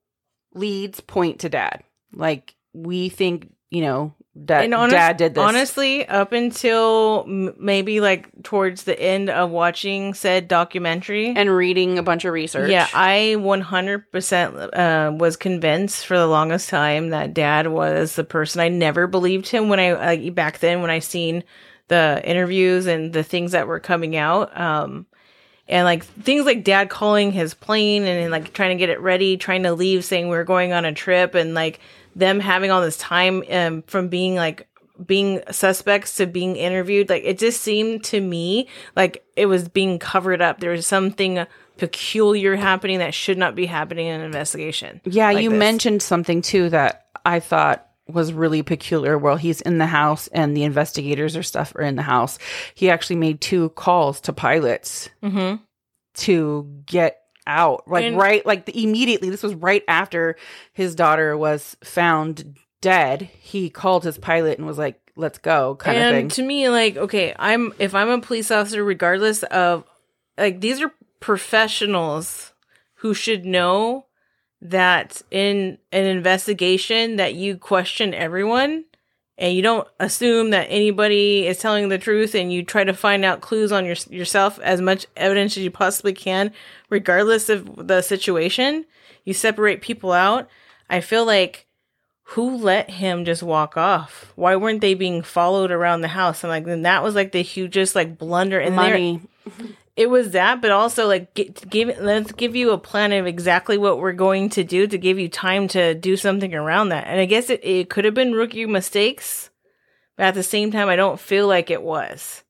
leads 0.54 1.00
point 1.00 1.40
to 1.40 1.48
dad. 1.48 1.82
Like 2.12 2.54
we 2.72 3.08
think 3.08 3.52
you 3.70 3.82
know 3.82 4.14
that 4.36 4.64
And 4.64 4.74
honest- 4.74 4.94
dad 4.94 5.16
did 5.16 5.34
this 5.34 5.42
Honestly, 5.42 6.06
up 6.08 6.32
until 6.32 7.24
m- 7.26 7.54
maybe 7.58 8.00
like 8.00 8.28
towards 8.42 8.82
the 8.84 8.98
end 9.00 9.30
of 9.30 9.50
watching 9.50 10.12
said 10.14 10.48
documentary, 10.48 11.32
and 11.36 11.54
reading 11.54 11.98
a 11.98 12.02
bunch 12.02 12.24
of 12.24 12.32
research 12.32 12.70
yeah, 12.70 12.88
I 12.92 13.36
100% 13.38 14.76
uh, 14.76 15.12
was 15.12 15.36
convinced 15.36 16.06
for 16.06 16.16
the 16.18 16.26
longest 16.26 16.68
time 16.68 17.10
that 17.10 17.34
dad 17.34 17.68
was 17.68 18.16
the 18.16 18.24
person. 18.24 18.60
I 18.60 18.68
never 18.68 19.06
believed 19.06 19.48
him 19.48 19.68
when 19.68 19.80
I, 19.80 19.92
like, 19.92 20.34
back 20.34 20.58
then, 20.58 20.80
when 20.82 20.90
I 20.90 20.98
seen 20.98 21.44
the 21.88 22.20
interviews 22.24 22.86
and 22.86 23.12
the 23.12 23.22
things 23.22 23.52
that 23.52 23.66
were 23.66 23.80
coming 23.80 24.16
out. 24.16 24.58
Um, 24.58 25.06
and 25.66 25.84
like 25.86 26.04
things 26.04 26.44
like 26.44 26.62
dad 26.62 26.90
calling 26.90 27.32
his 27.32 27.54
plane 27.54 28.04
and, 28.04 28.30
like 28.30 28.52
trying 28.52 28.76
to 28.76 28.78
get 28.78 28.90
it 28.90 29.00
ready, 29.00 29.36
trying 29.36 29.62
to 29.62 29.72
leave, 29.72 30.04
saying 30.04 30.28
we 30.28 30.36
are 30.36 30.44
going 30.44 30.72
on 30.72 30.84
a 30.84 30.92
trip, 30.92 31.34
and 31.34 31.54
like 31.54 31.80
them 32.14 32.40
having 32.40 32.70
all 32.70 32.80
this 32.80 32.96
time 32.96 33.42
um, 33.50 33.82
from 33.82 34.08
being 34.08 34.34
like 34.36 34.68
being 35.04 35.42
suspects 35.50 36.16
to 36.16 36.26
being 36.26 36.56
interviewed. 36.56 37.08
Like 37.08 37.24
it 37.24 37.38
just 37.38 37.60
seemed 37.62 38.04
to 38.04 38.20
me 38.20 38.68
like 38.94 39.24
it 39.36 39.46
was 39.46 39.68
being 39.68 39.98
covered 39.98 40.40
up. 40.40 40.60
There 40.60 40.70
was 40.70 40.86
something 40.86 41.44
peculiar 41.78 42.54
happening 42.54 43.00
that 43.00 43.14
should 43.14 43.36
not 43.36 43.56
be 43.56 43.66
happening 43.66 44.06
in 44.06 44.20
an 44.20 44.26
investigation. 44.26 45.00
Yeah, 45.04 45.32
like 45.32 45.42
you 45.42 45.50
this. 45.50 45.58
mentioned 45.58 46.02
something 46.02 46.40
too 46.42 46.70
that 46.70 47.06
I 47.24 47.40
thought 47.40 47.86
was 48.06 48.32
really 48.32 48.62
peculiar 48.62 49.16
while 49.18 49.36
he's 49.36 49.60
in 49.62 49.78
the 49.78 49.86
house 49.86 50.28
and 50.28 50.56
the 50.56 50.62
investigators 50.62 51.36
or 51.36 51.42
stuff 51.42 51.74
are 51.74 51.80
in 51.80 51.96
the 51.96 52.02
house 52.02 52.38
he 52.74 52.90
actually 52.90 53.16
made 53.16 53.40
two 53.40 53.70
calls 53.70 54.20
to 54.20 54.30
pilots 54.30 55.08
Mm-hmm. 55.22 55.56
to 56.16 56.82
get 56.84 57.20
out 57.46 57.86
like 57.86 58.04
And- 58.04 58.16
right 58.16 58.44
like 58.46 58.64
the, 58.66 58.82
immediately 58.82 59.30
this 59.30 59.42
was 59.42 59.54
right 59.54 59.84
after 59.86 60.36
his 60.72 60.94
daughter 60.94 61.36
was 61.36 61.76
found 61.84 62.56
dead 62.80 63.22
he 63.40 63.70
called 63.70 64.04
his 64.04 64.18
pilot 64.18 64.58
and 64.58 64.66
was 64.66 64.78
like 64.78 65.00
let's 65.16 65.38
go 65.38 65.76
kind 65.76 65.98
of 65.98 66.10
thing. 66.10 66.28
to 66.28 66.42
me, 66.42 66.68
like, 66.68 66.96
okay, 66.96 67.34
I'm 67.38 67.72
if 67.78 67.94
I'm 67.94 68.08
a 68.08 68.20
police 68.20 68.50
officer, 68.50 68.82
regardless 68.82 69.42
of 69.44 69.84
like 70.36 70.60
these 70.60 70.80
are 70.80 70.92
professionals 71.20 72.52
who 72.96 73.14
should 73.14 73.44
know 73.44 74.06
that 74.60 75.22
in 75.30 75.78
an 75.92 76.04
investigation 76.06 77.16
that 77.16 77.34
you 77.34 77.56
question 77.56 78.14
everyone 78.14 78.84
and 79.36 79.54
you 79.54 79.62
don't 79.62 79.86
assume 79.98 80.50
that 80.50 80.66
anybody 80.70 81.46
is 81.46 81.58
telling 81.58 81.88
the 81.88 81.98
truth 81.98 82.34
and 82.34 82.52
you 82.52 82.62
try 82.62 82.84
to 82.84 82.94
find 82.94 83.24
out 83.24 83.40
clues 83.40 83.72
on 83.72 83.84
your, 83.84 83.96
yourself 84.10 84.58
as 84.60 84.80
much 84.80 85.06
evidence 85.16 85.56
as 85.56 85.64
you 85.64 85.70
possibly 85.70 86.12
can 86.12 86.52
regardless 86.88 87.48
of 87.48 87.88
the 87.88 88.00
situation. 88.02 88.84
You 89.24 89.34
separate 89.34 89.80
people 89.80 90.12
out. 90.12 90.48
I 90.88 91.00
feel 91.00 91.24
like 91.24 91.66
who 92.28 92.56
let 92.56 92.90
him 92.90 93.24
just 93.24 93.42
walk 93.42 93.76
off? 93.76 94.32
Why 94.36 94.56
weren't 94.56 94.80
they 94.80 94.94
being 94.94 95.22
followed 95.22 95.70
around 95.70 96.00
the 96.00 96.08
house? 96.08 96.44
And 96.44 96.50
like 96.50 96.64
then 96.64 96.82
that 96.82 97.02
was 97.02 97.14
like 97.14 97.32
the 97.32 97.42
hugest 97.42 97.94
like 97.94 98.16
blunder 98.18 98.60
there- 98.60 98.70
money 98.70 99.20
it 99.96 100.10
was 100.10 100.32
that, 100.32 100.60
but 100.60 100.70
also 100.70 101.06
like 101.06 101.34
get, 101.34 101.68
give. 101.70 101.98
Let's 102.00 102.32
give 102.32 102.56
you 102.56 102.72
a 102.72 102.78
plan 102.78 103.12
of 103.12 103.26
exactly 103.26 103.78
what 103.78 103.98
we're 103.98 104.12
going 104.12 104.48
to 104.50 104.64
do 104.64 104.86
to 104.86 104.98
give 104.98 105.18
you 105.18 105.28
time 105.28 105.68
to 105.68 105.94
do 105.94 106.16
something 106.16 106.54
around 106.54 106.88
that. 106.88 107.06
And 107.06 107.20
I 107.20 107.26
guess 107.26 107.48
it, 107.48 107.64
it 107.64 107.90
could 107.90 108.04
have 108.04 108.14
been 108.14 108.32
rookie 108.32 108.66
mistakes, 108.66 109.50
but 110.16 110.26
at 110.26 110.34
the 110.34 110.42
same 110.42 110.72
time, 110.72 110.88
I 110.88 110.96
don't 110.96 111.20
feel 111.20 111.46
like 111.46 111.70
it 111.70 111.82
was. 111.82 112.42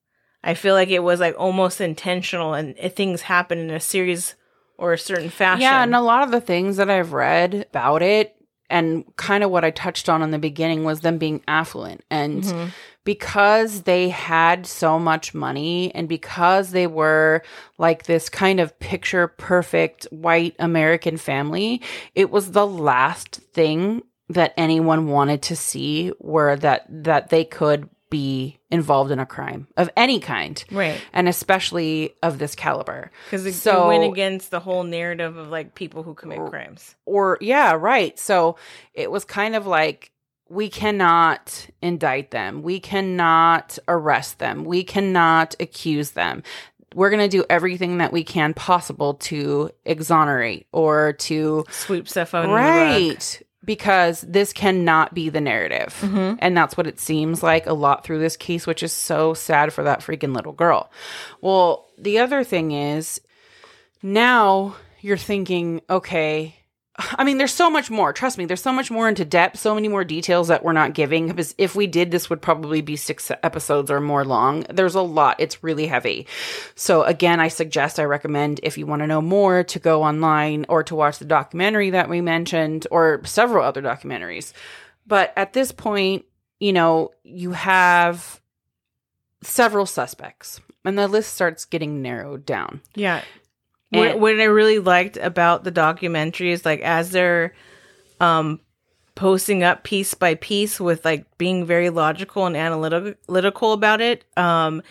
I 0.43 0.53
feel 0.53 0.73
like 0.73 0.89
it 0.89 0.99
was 0.99 1.19
like 1.19 1.35
almost 1.37 1.81
intentional, 1.81 2.53
and 2.53 2.75
uh, 2.81 2.89
things 2.89 3.21
happen 3.21 3.59
in 3.59 3.71
a 3.71 3.79
series 3.79 4.35
or 4.77 4.93
a 4.93 4.97
certain 4.97 5.29
fashion. 5.29 5.61
Yeah, 5.61 5.83
and 5.83 5.95
a 5.95 6.01
lot 6.01 6.23
of 6.23 6.31
the 6.31 6.41
things 6.41 6.77
that 6.77 6.89
I've 6.89 7.13
read 7.13 7.67
about 7.69 8.01
it 8.01 8.34
and 8.69 9.05
kind 9.15 9.43
of 9.43 9.51
what 9.51 9.63
I 9.63 9.71
touched 9.71 10.09
on 10.09 10.21
in 10.21 10.31
the 10.31 10.39
beginning 10.39 10.83
was 10.83 11.01
them 11.01 11.17
being 11.17 11.41
affluent. 11.47 12.03
And 12.09 12.43
Mm-hmm. 12.43 12.69
because 13.03 13.83
they 13.83 14.09
had 14.09 14.65
so 14.65 14.97
much 14.97 15.33
money 15.35 15.93
and 15.93 16.09
because 16.09 16.71
they 16.71 16.87
were 16.87 17.43
like 17.77 18.03
this 18.03 18.29
kind 18.29 18.59
of 18.59 18.77
picture 18.79 19.27
perfect 19.27 20.05
white 20.11 20.55
American 20.57 21.17
family, 21.17 21.81
it 22.15 22.31
was 22.31 22.51
the 22.51 22.65
last 22.65 23.35
thing 23.53 24.01
that 24.29 24.53
anyone 24.57 25.07
wanted 25.07 25.43
to 25.43 25.55
see 25.55 26.11
were 26.19 26.55
that 26.55 26.85
that 26.89 27.29
they 27.29 27.45
could 27.45 27.87
be 28.09 28.57
involved 28.69 29.09
in 29.11 29.19
a 29.19 29.25
crime 29.25 29.67
of 29.77 29.89
any 29.97 30.19
kind 30.19 30.63
right 30.71 31.01
and 31.11 31.27
especially 31.27 32.13
of 32.21 32.37
this 32.39 32.53
caliber 32.55 33.09
because 33.25 33.45
it, 33.45 33.53
So- 33.53 33.87
went 33.87 34.03
against 34.03 34.51
the 34.51 34.59
whole 34.59 34.83
narrative 34.83 35.37
of 35.37 35.49
like 35.49 35.73
people 35.75 36.03
who 36.03 36.13
commit 36.13 36.39
crimes. 36.49 36.95
or 37.05 37.37
yeah, 37.41 37.73
right. 37.73 38.17
So 38.19 38.57
it 38.93 39.09
was 39.11 39.25
kind 39.25 39.55
of 39.55 39.65
like 39.65 40.11
we 40.47 40.69
cannot 40.69 41.67
indict 41.81 42.29
them. 42.31 42.61
We 42.61 42.79
cannot 42.79 43.79
arrest 43.87 44.37
them. 44.37 44.63
We 44.65 44.83
cannot 44.83 45.55
accuse 45.59 46.11
them. 46.11 46.43
We're 46.93 47.09
going 47.09 47.27
to 47.29 47.37
do 47.37 47.43
everything 47.49 47.97
that 47.97 48.13
we 48.13 48.23
can 48.23 48.53
possible 48.53 49.15
to 49.15 49.71
exonerate 49.85 50.67
or 50.71 51.13
to 51.13 51.65
Sweep 51.71 52.07
stuff 52.07 52.33
under 52.35 52.47
the 52.49 52.53
rug. 52.53 52.63
right 52.63 53.41
because 53.65 54.21
this 54.21 54.53
cannot 54.53 55.13
be 55.13 55.29
the 55.29 55.41
narrative. 55.41 55.97
Mhm. 56.01 56.37
And 56.39 56.55
that's 56.55 56.77
what 56.77 56.87
it 56.87 56.99
seems 56.99 57.41
like 57.41 57.65
a 57.65 57.73
lot 57.73 58.03
through 58.03 58.19
this 58.19 58.37
case, 58.37 58.67
which 58.67 58.83
is 58.83 58.93
so 58.93 59.33
sad 59.33 59.73
for 59.73 59.83
that 59.83 60.01
freaking 60.01 60.35
little 60.35 60.53
girl. 60.53 60.91
Well, 61.41 61.85
the 61.97 62.19
other 62.19 62.43
thing 62.43 62.71
is 62.71 63.19
now 64.03 64.75
you're 65.01 65.17
thinking, 65.17 65.81
okay, 65.89 66.55
I 67.17 67.23
mean, 67.23 67.37
there's 67.37 67.53
so 67.53 67.69
much 67.69 67.89
more. 67.89 68.13
Trust 68.13 68.37
me, 68.37 68.45
there's 68.45 68.61
so 68.61 68.71
much 68.71 68.89
more 68.89 69.07
into 69.07 69.25
depth, 69.25 69.59
so 69.59 69.75
many 69.75 69.87
more 69.87 70.03
details 70.03 70.47
that 70.47 70.63
we're 70.63 70.73
not 70.73 70.93
giving. 70.93 71.27
Because 71.27 71.55
if 71.57 71.75
we 71.75 71.87
did, 71.87 72.11
this 72.11 72.29
would 72.29 72.41
probably 72.41 72.81
be 72.81 72.95
six 72.95 73.31
episodes 73.43 73.91
or 73.91 73.99
more 73.99 74.25
long. 74.25 74.65
There's 74.69 74.95
a 74.95 75.01
lot. 75.01 75.37
It's 75.39 75.63
really 75.63 75.87
heavy. 75.87 76.27
So 76.75 77.03
again, 77.03 77.39
I 77.39 77.47
suggest, 77.49 77.99
I 77.99 78.03
recommend 78.03 78.59
if 78.63 78.77
you 78.77 78.85
want 78.85 79.01
to 79.01 79.07
know 79.07 79.21
more 79.21 79.63
to 79.63 79.79
go 79.79 80.03
online 80.03 80.65
or 80.69 80.83
to 80.83 80.95
watch 80.95 81.19
the 81.19 81.25
documentary 81.25 81.91
that 81.91 82.09
we 82.09 82.21
mentioned 82.21 82.87
or 82.91 83.21
several 83.25 83.63
other 83.63 83.81
documentaries. 83.81 84.53
But 85.07 85.33
at 85.35 85.53
this 85.53 85.71
point, 85.71 86.25
you 86.59 86.73
know, 86.73 87.11
you 87.23 87.51
have 87.51 88.41
several 89.43 89.85
suspects 89.85 90.61
and 90.83 90.97
the 90.97 91.07
list 91.07 91.33
starts 91.33 91.65
getting 91.65 92.01
narrowed 92.01 92.45
down. 92.45 92.81
Yeah. 92.95 93.21
What, 93.91 94.19
what 94.19 94.39
I 94.39 94.45
really 94.45 94.79
liked 94.79 95.17
about 95.17 95.63
the 95.63 95.71
documentary 95.71 96.51
is 96.51 96.65
like 96.65 96.81
as 96.81 97.11
they're 97.11 97.53
um 98.19 98.59
posting 99.15 99.63
up 99.63 99.83
piece 99.83 100.13
by 100.13 100.35
piece 100.35 100.79
with 100.79 101.05
like 101.05 101.25
being 101.37 101.65
very 101.65 101.89
logical 101.89 102.45
and 102.45 102.57
analytical 102.57 103.71
about 103.71 104.01
it 104.01 104.25
um 104.35 104.81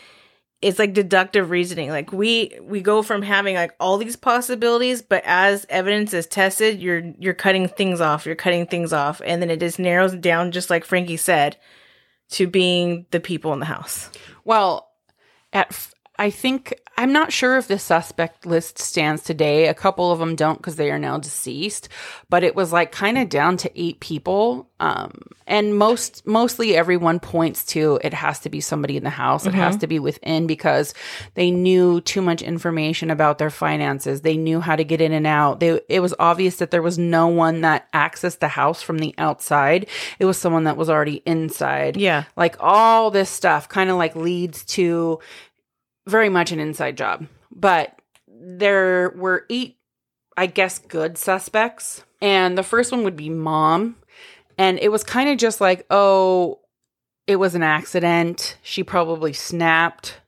it's 0.62 0.78
like 0.78 0.94
deductive 0.94 1.50
reasoning. 1.50 1.90
Like 1.90 2.10
we 2.10 2.58
we 2.62 2.80
go 2.80 3.02
from 3.02 3.20
having 3.20 3.54
like 3.54 3.74
all 3.78 3.98
these 3.98 4.16
possibilities 4.16 5.02
but 5.02 5.22
as 5.26 5.66
evidence 5.68 6.14
is 6.14 6.26
tested 6.26 6.80
you're 6.80 7.02
you're 7.18 7.34
cutting 7.34 7.68
things 7.68 8.00
off 8.00 8.24
you're 8.24 8.34
cutting 8.34 8.66
things 8.66 8.92
off. 8.92 9.20
And 9.26 9.42
then 9.42 9.50
it 9.50 9.60
just 9.60 9.78
narrows 9.78 10.14
down 10.14 10.52
just 10.52 10.70
like 10.70 10.86
frankie 10.86 11.18
said 11.18 11.58
to 12.30 12.46
being 12.46 13.04
the 13.10 13.20
people 13.20 13.52
in 13.52 13.58
the 13.58 13.66
house. 13.66 14.08
Well, 14.44 14.90
at 15.52 15.92
I 16.16 16.30
think 16.30 16.74
I'm 16.96 17.12
not 17.12 17.32
sure 17.32 17.58
if 17.58 17.66
the 17.66 17.78
suspect 17.78 18.46
list 18.46 18.78
stands 18.78 19.22
today. 19.22 19.66
A 19.66 19.74
couple 19.74 20.12
of 20.12 20.20
them 20.20 20.36
don't 20.36 20.58
because 20.58 20.76
they 20.76 20.92
are 20.92 20.98
now 20.98 21.18
deceased, 21.18 21.88
but 22.30 22.44
it 22.44 22.54
was 22.54 22.72
like 22.72 22.92
kind 22.92 23.18
of 23.18 23.28
down 23.28 23.56
to 23.58 23.80
eight 23.80 23.98
people. 23.98 24.70
Um, 24.78 25.12
and 25.46 25.76
most 25.76 26.24
mostly 26.24 26.76
everyone 26.76 27.18
points 27.18 27.64
to 27.66 27.98
it 28.04 28.14
has 28.14 28.38
to 28.40 28.50
be 28.50 28.60
somebody 28.60 28.96
in 28.96 29.02
the 29.02 29.10
house. 29.10 29.44
It 29.44 29.54
has 29.54 29.76
to 29.78 29.86
be 29.86 29.98
within 29.98 30.46
because 30.46 30.94
they 31.34 31.50
knew 31.50 32.00
too 32.00 32.22
much 32.22 32.42
information 32.42 33.10
about 33.10 33.38
their 33.38 33.50
finances. 33.50 34.20
They 34.20 34.36
knew 34.36 34.60
how 34.60 34.76
to 34.76 34.84
get 34.84 35.00
in 35.00 35.12
and 35.12 35.26
out. 35.26 35.60
They 35.60 35.80
it 35.88 36.00
was 36.00 36.14
obvious 36.18 36.56
that 36.56 36.70
there 36.70 36.82
was 36.82 36.96
no 36.96 37.26
one 37.26 37.62
that 37.62 37.90
accessed 37.92 38.38
the 38.38 38.48
house 38.48 38.82
from 38.82 38.98
the 38.98 39.14
outside. 39.18 39.88
It 40.18 40.26
was 40.26 40.38
someone 40.38 40.64
that 40.64 40.76
was 40.76 40.88
already 40.88 41.22
inside 41.26 41.96
yeah 41.96 42.24
like 42.36 42.56
all 42.60 43.10
this 43.10 43.30
stuff 43.30 43.68
kind 43.68 43.90
of 43.90 43.96
like 43.96 44.14
leads 44.16 44.64
to 44.64 45.18
very 46.06 46.28
much 46.28 46.52
an 46.52 46.60
inside 46.60 46.96
job 46.96 47.26
but 47.50 47.98
there 48.28 49.10
were 49.16 49.46
eight 49.48 49.76
i 50.36 50.46
guess 50.46 50.78
good 50.80 51.16
suspects. 51.16 52.04
And 52.20 52.56
the 52.56 52.62
first 52.62 52.90
one 52.90 53.04
would 53.04 53.16
be 53.16 53.28
mom. 53.28 53.96
And 54.56 54.78
it 54.78 54.90
was 54.90 55.04
kind 55.04 55.28
of 55.28 55.38
just 55.38 55.60
like 55.60 55.86
oh 55.90 56.58
it 57.26 57.36
was 57.36 57.54
an 57.54 57.62
accident. 57.62 58.56
She 58.62 58.82
probably 58.82 59.32
snapped 59.32 60.20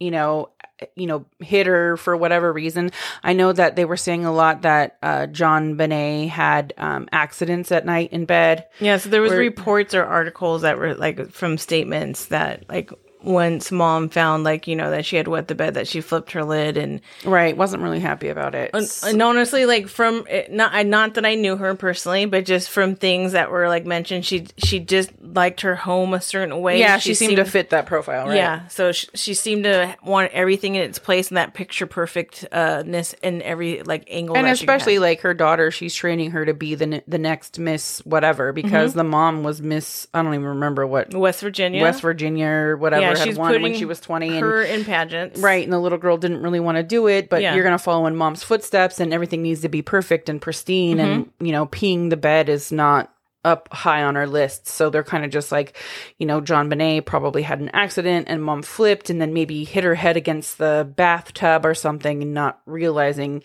you 0.00 0.10
know 0.10 0.50
you 0.96 1.06
know 1.06 1.24
hit 1.38 1.66
her 1.66 1.96
for 1.96 2.16
whatever 2.16 2.52
reason. 2.52 2.90
I 3.22 3.32
know 3.32 3.52
that 3.52 3.76
they 3.76 3.84
were 3.84 3.96
saying 3.96 4.24
a 4.24 4.32
lot 4.32 4.62
that 4.62 4.98
uh, 5.02 5.26
JonBenét 5.30 6.28
had 6.28 6.74
um, 6.76 7.08
accidents 7.12 7.70
at 7.70 7.86
night 7.86 8.12
in 8.12 8.24
bed. 8.24 8.66
Yeah, 8.80 8.96
so 8.96 9.08
there 9.08 9.22
was 9.22 9.30
Where- 9.30 9.38
reports 9.38 9.94
or 9.94 10.04
articles 10.04 10.62
that 10.62 10.78
were 10.78 10.94
like 10.94 11.30
from 11.30 11.58
statements 11.58 12.26
that 12.26 12.64
like 12.68 12.90
once 13.24 13.72
mom 13.72 14.08
found 14.08 14.44
like 14.44 14.66
you 14.66 14.76
know 14.76 14.90
that 14.90 15.04
she 15.06 15.16
had 15.16 15.26
wet 15.26 15.48
the 15.48 15.54
bed 15.54 15.74
that 15.74 15.88
she 15.88 16.00
flipped 16.00 16.32
her 16.32 16.44
lid 16.44 16.76
and 16.76 17.00
right 17.24 17.56
wasn't 17.56 17.82
really 17.82 18.00
happy 18.00 18.28
about 18.28 18.54
it. 18.54 18.70
And, 18.74 18.88
and 19.04 19.22
honestly 19.22 19.64
like 19.64 19.88
from 19.88 20.26
it, 20.28 20.52
not 20.52 20.74
I 20.74 20.82
not 20.82 21.14
that 21.14 21.24
I 21.24 21.34
knew 21.34 21.56
her 21.56 21.74
personally 21.74 22.26
but 22.26 22.44
just 22.44 22.70
from 22.70 22.94
things 22.96 23.32
that 23.32 23.50
were 23.50 23.68
like 23.68 23.86
mentioned 23.86 24.26
she 24.26 24.46
she 24.58 24.78
just 24.78 25.10
liked 25.20 25.62
her 25.62 25.74
home 25.74 26.12
a 26.12 26.20
certain 26.20 26.60
way. 26.60 26.78
Yeah, 26.78 26.98
she, 26.98 27.14
seemed, 27.14 27.36
to 27.36 27.44
fit 27.44 27.70
that 27.70 27.86
profile, 27.86 28.28
right? 28.28 28.36
yeah 28.36 28.68
so 28.68 28.92
she, 28.92 29.06
she 29.14 29.34
seemed 29.34 29.64
to 29.64 29.96
want 30.04 30.30
everything 30.32 30.74
in 30.74 30.82
its 30.82 30.98
place 30.98 31.28
and 31.28 31.38
that 31.38 31.54
picture 31.54 31.86
perfectness 31.86 33.14
uh 33.14 33.16
in 33.26 33.42
every 33.42 33.82
like 33.82 34.04
angle 34.10 34.36
And 34.36 34.46
she 34.46 34.64
especially 34.64 34.98
like 34.98 35.22
her 35.22 35.34
daughter, 35.34 35.70
she's 35.70 35.94
training 35.94 36.32
her 36.32 36.44
to 36.44 36.54
be 36.54 36.74
the 36.74 37.02
the 37.08 37.18
next 37.18 37.58
Miss 37.58 38.00
whatever 38.04 38.52
because 38.52 38.92
the 38.94 39.04
mom 39.04 39.42
was 39.42 39.62
Miss 39.62 40.06
I 40.12 40.22
don't 40.22 40.34
even 40.34 40.46
remember 40.46 40.86
what 40.86 41.14
West 41.14 41.40
Virginia? 41.40 41.82
West 41.82 42.02
Virginia 42.02 42.48
or 42.48 42.76
whatever 42.76 43.02
yeah 43.02 43.13
had 43.18 43.24
she's 43.28 43.38
won 43.38 43.60
when 43.62 43.74
she 43.74 43.84
was 43.84 44.00
twenty 44.00 44.38
her 44.38 44.62
and 44.62 44.80
in 44.80 44.84
pageants 44.84 45.40
right, 45.40 45.64
and 45.64 45.72
the 45.72 45.78
little 45.78 45.98
girl 45.98 46.16
didn't 46.16 46.42
really 46.42 46.60
want 46.60 46.76
to 46.76 46.82
do 46.82 47.06
it, 47.08 47.28
but 47.28 47.42
Yeah. 47.42 47.54
you're 47.54 47.64
gonna 47.64 47.78
follow 47.78 48.06
in 48.06 48.16
mom's 48.16 48.42
footsteps, 48.42 49.00
and 49.00 49.12
everything 49.14 49.42
needs 49.42 49.60
to 49.62 49.68
be 49.68 49.82
perfect 49.82 50.28
and 50.28 50.40
pristine, 50.40 50.98
and 51.00 51.26
Mm-hmm. 51.26 51.44
you 51.46 51.52
know, 51.52 51.66
peeing 51.66 52.10
the 52.10 52.16
bed 52.16 52.48
is 52.48 52.70
not 52.72 53.10
up 53.44 53.68
high 53.72 54.02
on 54.02 54.16
our 54.16 54.26
list. 54.26 54.66
So 54.68 54.88
they're 54.88 55.04
kind 55.04 55.22
of 55.22 55.30
just 55.30 55.52
like, 55.52 55.76
you 56.18 56.24
know, 56.26 56.40
JonBenét 56.40 57.04
probably 57.04 57.42
had 57.42 57.60
an 57.60 57.68
accident 57.74 58.26
and 58.30 58.42
mom 58.42 58.62
flipped 58.62 59.10
and 59.10 59.20
then 59.20 59.34
maybe 59.34 59.64
hit 59.64 59.84
her 59.84 59.94
head 59.94 60.16
against 60.16 60.56
the 60.56 60.90
bathtub 60.96 61.66
or 61.66 61.74
something 61.74 62.22
and 62.22 62.32
not 62.32 62.62
realizing 62.64 63.42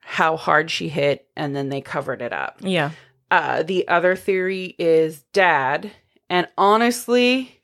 how 0.00 0.36
hard 0.36 0.72
she 0.72 0.88
hit 0.88 1.28
and 1.36 1.54
then 1.54 1.68
they 1.68 1.80
covered 1.80 2.20
it 2.20 2.32
up. 2.32 2.56
yeah 2.62 2.90
Uh, 3.30 3.62
the 3.62 3.86
other 3.86 4.16
theory 4.16 4.74
is 4.76 5.20
dad. 5.32 5.92
And 6.28 6.48
honestly, 6.58 7.57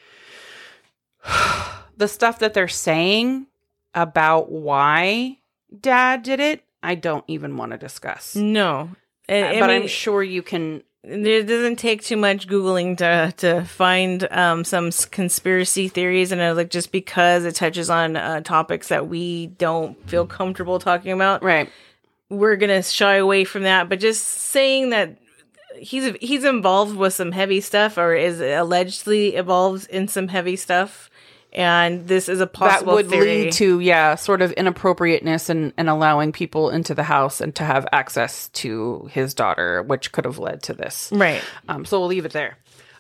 the 1.97 2.09
stuff 2.09 2.39
that 2.41 2.55
they're 2.55 2.69
saying 2.69 3.47
about 3.95 4.51
why 4.51 5.39
dad 5.81 6.23
did 6.23 6.41
it, 6.41 6.65
I 6.83 6.95
don't 6.95 7.25
even 7.29 7.57
want 7.57 7.73
to 7.73 7.79
discuss. 7.79 8.35
No. 8.37 8.91
I 9.29 9.41
Uh, 9.41 9.61
but 9.61 9.69
mean, 9.71 9.83
I'm 9.83 9.87
sure 9.89 10.23
you 10.23 10.43
can. 10.43 10.83
it 11.03 11.47
doesn't 11.47 11.77
take 11.77 12.03
too 12.03 12.17
much 12.17 12.47
googling 12.49 12.97
to 12.99 13.33
to 13.39 13.65
find 13.65 14.27
um, 14.31 14.65
some 14.65 14.91
conspiracy 15.11 15.89
theories, 15.89 16.31
and 16.33 16.41
uh, 16.41 16.55
like 16.55 16.71
just 16.71 16.93
because 16.93 17.45
it 17.45 17.55
touches 17.55 17.89
on 17.89 18.17
uh, 18.17 18.41
topics 18.43 18.89
that 18.89 19.09
we 19.09 19.47
don't 19.47 19.97
feel 20.09 20.27
comfortable 20.27 20.79
talking 20.79 21.13
about, 21.13 21.43
Right. 21.43 21.71
we're 22.29 22.57
gonna 22.57 22.83
shy 22.83 23.17
away 23.17 23.45
from 23.45 23.63
that. 23.63 23.89
But 23.89 24.01
just 24.01 24.25
saying 24.27 24.91
that 24.91 25.17
he's 25.79 26.15
he's 26.21 26.45
involved 26.45 26.97
with 26.97 27.15
some 27.15 27.33
heavy 27.33 27.61
stuff, 27.63 27.97
or 27.97 28.15
is 28.15 28.41
allegedly 28.43 29.37
involved 29.37 29.89
in 29.89 30.07
some 30.09 30.29
heavy 30.29 30.57
stuff, 30.57 31.09
and 31.55 32.07
this 32.09 32.29
is 32.29 32.41
a 32.41 32.47
possible 32.47 32.93
That 32.93 33.05
would 33.05 33.11
theory. 33.11 33.45
lead 33.45 33.53
to, 33.55 33.81
yeah, 33.81 34.15
sort 34.17 34.43
of 34.43 34.53
inappropriateness 34.53 35.49
and, 35.51 35.73
and 35.77 35.89
allowing 35.89 36.33
people 36.33 36.71
into 36.71 36.95
the 36.95 37.03
house 37.05 37.41
and 37.41 37.55
to 37.57 37.65
have 37.65 37.87
access 37.93 38.49
to 38.51 39.09
his 39.13 39.35
daughter, 39.35 39.83
which 39.83 40.13
could 40.13 40.25
have 40.25 40.39
led 40.39 40.63
to 40.65 40.73
this. 40.75 41.11
right. 41.13 41.43
Um, 41.69 41.85
so 41.85 41.99
we'll 42.01 42.09
leave 42.09 42.25
it 42.25 42.33
there. 42.33 42.59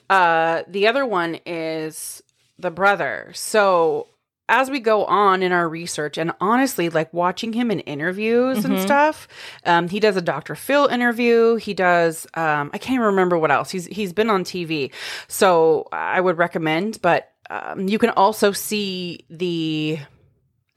Uh, 0.09 0.63
the 0.69 0.87
other 0.87 1.05
one 1.07 1.39
is 1.47 2.23
the 2.59 2.71
brother. 2.71 3.31
So 3.35 4.07
as 4.49 4.71
we 4.71 4.79
go 4.79 5.07
on 5.07 5.43
in 5.43 5.53
our 5.53 5.67
research, 5.67 6.19
and 6.19 6.31
honestly, 6.41 6.91
like 6.91 7.13
watching 7.15 7.55
him 7.55 7.71
in 7.71 7.81
interviews 7.81 8.65
and 8.67 8.79
stuff, 8.79 9.27
um, 9.65 9.89
he 9.89 9.99
does 10.01 10.17
a 10.17 10.21
Dr. 10.23 10.55
Phil 10.55 10.87
interview. 10.87 11.57
He 11.57 11.73
does. 11.73 12.27
Um, 12.35 12.71
I 12.75 12.79
can't 12.79 12.97
even 12.97 13.07
remember 13.07 13.39
what 13.39 13.51
else. 13.51 13.71
He's 13.71 13.87
he's 13.87 14.13
been 14.13 14.29
on 14.29 14.45
TV, 14.45 14.93
so 15.29 15.89
I 15.91 16.21
would 16.21 16.37
recommend. 16.37 17.01
But 17.01 17.33
um, 17.51 17.89
you 17.89 17.99
can 17.99 18.11
also 18.11 18.53
see 18.53 19.25
the 19.31 19.99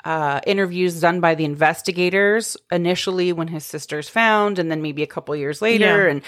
uh, 0.06 0.40
interviews 0.48 1.02
done 1.02 1.20
by 1.20 1.36
the 1.36 1.46
investigators 1.46 2.56
initially 2.72 3.34
when 3.34 3.48
his 3.48 3.66
sister's 3.66 4.08
found, 4.08 4.60
and 4.60 4.72
then 4.72 4.82
maybe 4.82 5.04
a 5.04 5.08
couple 5.08 5.36
years 5.36 5.62
later. 5.62 6.06
Yeah. 6.06 6.12
And 6.12 6.22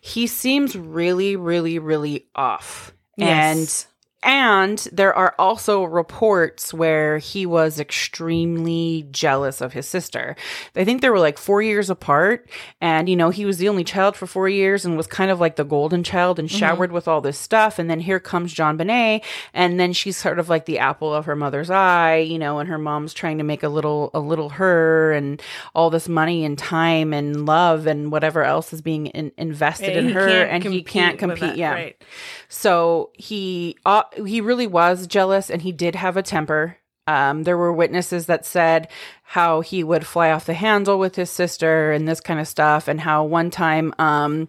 he 0.00 0.26
seems 0.26 0.76
really, 0.76 1.36
really, 1.36 1.78
really 1.78 2.26
off. 2.34 2.94
Yes. 3.16 3.86
And 3.86 3.93
and 4.24 4.78
there 4.90 5.14
are 5.14 5.34
also 5.38 5.84
reports 5.84 6.72
where 6.72 7.18
he 7.18 7.44
was 7.44 7.78
extremely 7.78 9.06
jealous 9.10 9.60
of 9.60 9.74
his 9.74 9.86
sister. 9.86 10.34
I 10.74 10.84
think 10.84 11.02
they 11.02 11.10
were 11.10 11.18
like 11.18 11.36
four 11.36 11.60
years 11.60 11.90
apart. 11.90 12.48
And, 12.80 13.08
you 13.08 13.16
know, 13.16 13.28
he 13.28 13.44
was 13.44 13.58
the 13.58 13.68
only 13.68 13.84
child 13.84 14.16
for 14.16 14.26
four 14.26 14.48
years 14.48 14.86
and 14.86 14.96
was 14.96 15.06
kind 15.06 15.30
of 15.30 15.40
like 15.40 15.56
the 15.56 15.64
golden 15.64 16.02
child 16.02 16.38
and 16.38 16.50
showered 16.50 16.90
with 16.90 17.06
all 17.06 17.20
this 17.20 17.38
stuff. 17.38 17.78
And 17.78 17.90
then 17.90 18.00
here 18.00 18.18
comes 18.18 18.54
JonBenét. 18.54 19.22
And 19.52 19.78
then 19.78 19.92
she's 19.92 20.16
sort 20.16 20.38
of 20.38 20.48
like 20.48 20.64
the 20.64 20.78
apple 20.78 21.12
of 21.12 21.26
her 21.26 21.36
mother's 21.36 21.68
eye, 21.68 22.16
you 22.16 22.38
know, 22.38 22.58
and 22.60 22.68
her 22.70 22.78
mom's 22.78 23.12
trying 23.12 23.38
to 23.38 23.44
make 23.44 23.62
a 23.62 23.68
little, 23.68 24.10
a 24.14 24.20
little 24.20 24.48
her 24.50 25.12
and 25.12 25.42
all 25.74 25.90
this 25.90 26.08
money 26.08 26.46
and 26.46 26.56
time 26.56 27.12
and 27.12 27.44
love 27.44 27.86
and 27.86 28.10
whatever 28.10 28.42
else 28.42 28.72
is 28.72 28.80
being 28.80 29.06
in, 29.08 29.32
invested 29.36 29.96
in 29.96 30.06
He 30.06 30.12
her. 30.12 30.28
And 30.28 30.64
he 30.64 30.82
can't 30.82 31.18
compete. 31.18 31.56
yeah. 31.56 31.72
right. 31.72 32.02
So 32.48 33.10
he 33.14 33.76
uh, 33.84 34.04
he 34.16 34.40
really 34.40 34.66
was 34.66 35.06
jealous, 35.06 35.50
and 35.50 35.62
he 35.62 35.72
did 35.72 35.94
have 35.94 36.16
a 36.16 36.22
temper. 36.22 36.76
Um, 37.06 37.42
there 37.42 37.58
were 37.58 37.72
witnesses 37.72 38.26
that 38.26 38.46
said 38.46 38.88
how 39.22 39.60
he 39.60 39.84
would 39.84 40.06
fly 40.06 40.30
off 40.30 40.46
the 40.46 40.54
handle 40.54 40.98
with 40.98 41.16
his 41.16 41.30
sister 41.30 41.92
and 41.92 42.08
this 42.08 42.20
kind 42.20 42.40
of 42.40 42.48
stuff, 42.48 42.88
and 42.88 43.00
how 43.00 43.24
one 43.24 43.50
time 43.50 43.92
um, 43.98 44.48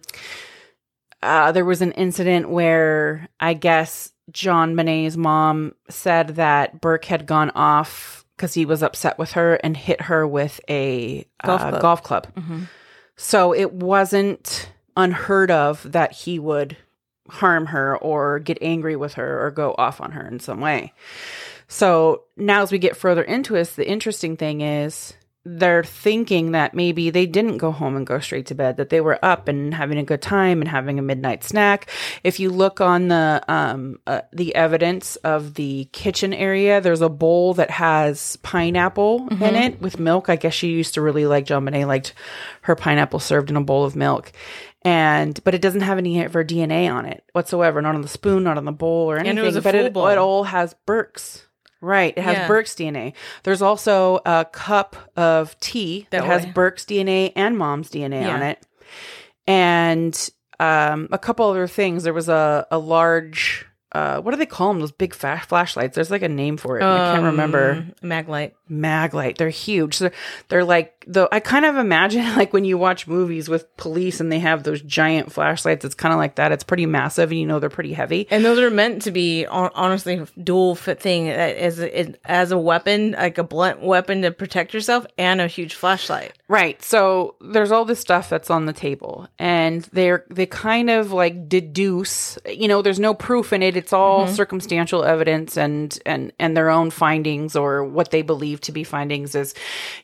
uh, 1.22 1.52
there 1.52 1.64
was 1.64 1.82
an 1.82 1.92
incident 1.92 2.48
where 2.48 3.28
I 3.40 3.54
guess 3.54 4.12
JonBenét's 4.32 5.16
mom 5.16 5.74
said 5.90 6.36
that 6.36 6.80
Burke 6.80 7.04
had 7.06 7.26
gone 7.26 7.50
off 7.50 8.24
because 8.36 8.54
he 8.54 8.66
was 8.66 8.82
upset 8.82 9.18
with 9.18 9.32
her 9.32 9.54
and 9.56 9.76
hit 9.76 10.02
her 10.02 10.26
with 10.26 10.60
a 10.68 11.26
Golf 11.44 11.60
uh, 11.62 11.68
club. 11.70 11.82
golf 11.82 12.02
club. 12.02 12.26
Mhm. 12.34 12.68
So 13.16 13.54
it 13.54 13.72
wasn't 13.72 14.70
unheard 14.96 15.50
of 15.50 15.90
that 15.92 16.12
he 16.12 16.38
would 16.38 16.76
harm 17.28 17.66
her 17.66 17.96
or 17.96 18.38
get 18.38 18.58
angry 18.60 18.96
with 18.96 19.14
her 19.14 19.44
or 19.44 19.50
go 19.50 19.74
off 19.78 20.00
on 20.00 20.12
her 20.12 20.26
in 20.26 20.40
some 20.40 20.60
way. 20.60 20.92
So 21.68 22.22
now, 22.36 22.62
as 22.62 22.70
we 22.70 22.78
get 22.78 22.96
further 22.96 23.22
into 23.22 23.54
this, 23.54 23.74
the 23.74 23.88
interesting 23.88 24.36
thing 24.36 24.60
is 24.60 25.14
they're 25.48 25.84
thinking 25.84 26.50
that 26.52 26.74
maybe 26.74 27.10
they 27.10 27.24
didn't 27.24 27.58
go 27.58 27.70
home 27.70 27.96
and 27.96 28.04
go 28.04 28.18
straight 28.18 28.46
to 28.46 28.54
bed, 28.54 28.76
that 28.78 28.90
they 28.90 29.00
were 29.00 29.24
up 29.24 29.46
and 29.46 29.72
having 29.72 29.96
a 29.96 30.02
good 30.02 30.20
time 30.20 30.60
and 30.60 30.68
having 30.68 30.98
a 30.98 31.02
midnight 31.02 31.44
snack. 31.44 31.88
If 32.24 32.40
you 32.40 32.50
look 32.50 32.80
on 32.80 33.06
the 33.08 33.42
um, 33.46 34.00
uh, 34.08 34.22
the 34.32 34.54
evidence 34.56 35.14
of 35.16 35.54
the 35.54 35.88
kitchen 35.92 36.34
area, 36.34 36.80
there's 36.80 37.00
a 37.00 37.08
bowl 37.08 37.54
that 37.54 37.70
has 37.70 38.36
pineapple 38.38 39.28
in 39.30 39.54
it 39.54 39.80
with 39.80 40.00
milk. 40.00 40.28
I 40.28 40.34
guess 40.36 40.52
she 40.52 40.68
used 40.68 40.94
to 40.94 41.00
really 41.00 41.26
like 41.26 41.46
JonBenét 41.46 41.86
liked 41.86 42.14
her 42.62 42.74
pineapple 42.74 43.20
served 43.20 43.48
in 43.48 43.56
a 43.56 43.62
bowl 43.62 43.84
of 43.84 43.94
milk. 43.94 44.32
And 44.86 45.42
but 45.42 45.52
it 45.54 45.60
doesn't 45.60 45.80
have 45.80 45.98
any 45.98 46.22
of 46.22 46.32
her 46.34 46.44
DNA 46.44 46.88
on 46.90 47.06
it 47.06 47.24
whatsoever, 47.32 47.82
not 47.82 47.96
on 47.96 48.02
the 48.02 48.08
spoon, 48.08 48.44
not 48.44 48.56
on 48.56 48.64
the 48.64 48.72
bowl 48.72 49.10
or 49.10 49.16
it 49.16 49.26
anything. 49.26 49.44
was 49.44 49.56
a 49.56 49.60
but 49.62 49.74
it, 49.74 49.92
bowl. 49.92 50.06
it 50.06 50.16
all 50.16 50.44
has 50.44 50.74
Burke's. 50.86 51.44
Right. 51.80 52.16
It 52.16 52.22
has 52.22 52.36
Yeah. 52.36 52.46
Burke's 52.48 52.74
DNA. 52.74 53.12
There's 53.42 53.62
also 53.62 54.20
a 54.24 54.46
cup 54.50 54.96
of 55.16 55.58
tea 55.60 56.06
that, 56.10 56.22
That 56.22 56.26
has. 56.26 56.46
Burke's 56.46 56.84
DNA 56.84 57.32
and 57.34 57.58
mom's 57.58 57.90
DNA 57.90 58.32
on 58.32 58.42
it. 58.42 58.64
And 59.46 60.30
um, 60.60 61.08
a 61.12 61.18
couple 61.18 61.48
other 61.50 61.66
things. 61.66 62.04
There 62.04 62.14
was 62.14 62.28
a, 62.28 62.66
a 62.70 62.78
large, 62.78 63.65
uh, 63.96 64.20
what 64.20 64.32
do 64.32 64.36
they 64.36 64.46
call 64.46 64.68
them? 64.68 64.80
Those 64.80 64.92
big 64.92 65.14
fa- 65.14 65.42
flashlights. 65.46 65.94
There's 65.94 66.10
like 66.10 66.22
a 66.22 66.28
name 66.28 66.56
for 66.58 66.78
it. 66.78 66.82
and 66.82 66.90
I 66.90 67.12
can't 67.14 67.24
remember. 67.24 67.72
Um, 67.72 67.94
Maglite. 68.02 68.52
Maglite. 68.70 69.38
They're 69.38 69.48
huge. 69.48 69.98
They're, 69.98 70.12
they're 70.48 70.64
like 70.64 71.04
the. 71.06 71.28
I 71.32 71.40
kind 71.40 71.64
of 71.64 71.76
imagine 71.76 72.22
like 72.36 72.52
when 72.52 72.64
you 72.64 72.76
watch 72.76 73.06
movies 73.06 73.48
with 73.48 73.74
police 73.76 74.20
and 74.20 74.30
they 74.30 74.38
have 74.40 74.64
those 74.64 74.82
giant 74.82 75.32
flashlights. 75.32 75.84
It's 75.84 75.94
kind 75.94 76.12
of 76.12 76.18
like 76.18 76.34
that. 76.36 76.52
It's 76.52 76.64
pretty 76.64 76.84
massive, 76.86 77.30
and 77.30 77.40
you 77.40 77.46
know 77.46 77.58
they're 77.58 77.70
pretty 77.70 77.94
heavy. 77.94 78.26
And 78.30 78.44
those 78.44 78.58
are 78.58 78.70
meant 78.70 79.02
to 79.02 79.10
be 79.10 79.46
honestly 79.46 80.24
dual 80.42 80.74
fit 80.74 81.00
thing 81.00 81.28
uh, 81.28 81.32
as 81.32 81.80
a, 81.80 82.14
as 82.30 82.52
a 82.52 82.58
weapon, 82.58 83.12
like 83.12 83.38
a 83.38 83.44
blunt 83.44 83.80
weapon 83.80 84.22
to 84.22 84.30
protect 84.30 84.74
yourself, 84.74 85.06
and 85.16 85.40
a 85.40 85.46
huge 85.46 85.74
flashlight. 85.74 86.32
Right. 86.48 86.80
So 86.80 87.34
there's 87.40 87.72
all 87.72 87.84
this 87.84 87.98
stuff 87.98 88.28
that's 88.30 88.50
on 88.50 88.66
the 88.66 88.72
table 88.72 89.26
and 89.36 89.82
they're 89.92 90.24
they 90.30 90.46
kind 90.46 90.90
of 90.90 91.10
like 91.10 91.48
deduce, 91.48 92.38
you 92.46 92.68
know, 92.68 92.82
there's 92.82 93.00
no 93.00 93.14
proof 93.14 93.52
in 93.52 93.64
it. 93.64 93.76
It's 93.76 93.92
all 93.92 94.28
circumstantial 94.28 95.02
evidence 95.04 95.56
and 95.56 95.98
and 96.06 96.32
and 96.38 96.56
their 96.56 96.70
own 96.70 96.90
findings 96.90 97.56
or 97.56 97.82
what 97.82 98.12
they 98.12 98.22
believe 98.22 98.60
to 98.60 98.72
be 98.72 98.84
findings 98.84 99.34
is, 99.34 99.54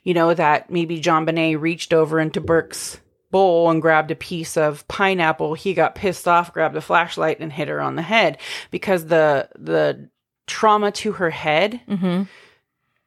you 0.03 0.15
know, 0.15 0.35
that 0.35 0.69
maybe 0.69 1.01
JonBenét 1.01 1.61
reached 1.61 1.95
over 1.95 2.19
into 2.19 2.41
Burke's 2.41 2.99
bowl 3.31 3.71
and 3.71 3.81
grabbed 3.81 4.11
a 4.11 4.17
piece 4.17 4.57
of 4.57 4.87
pineapple. 4.89 5.55
He 5.55 5.75
got 5.75 5.95
pissed 5.95 6.27
off, 6.27 6.53
grabbed 6.53 6.77
a 6.77 6.81
flashlight 6.81 7.39
and 7.39 7.53
hit 7.53 7.69
her 7.69 7.81
on 7.81 7.95
the 7.95 8.03
head 8.03 8.39
because 8.73 9.07
the 9.07 9.49
the 9.57 10.11
trauma 10.49 10.91
to 10.91 11.13
her 11.13 11.31
head 11.31 11.81
Mm-hmm. 11.89 12.25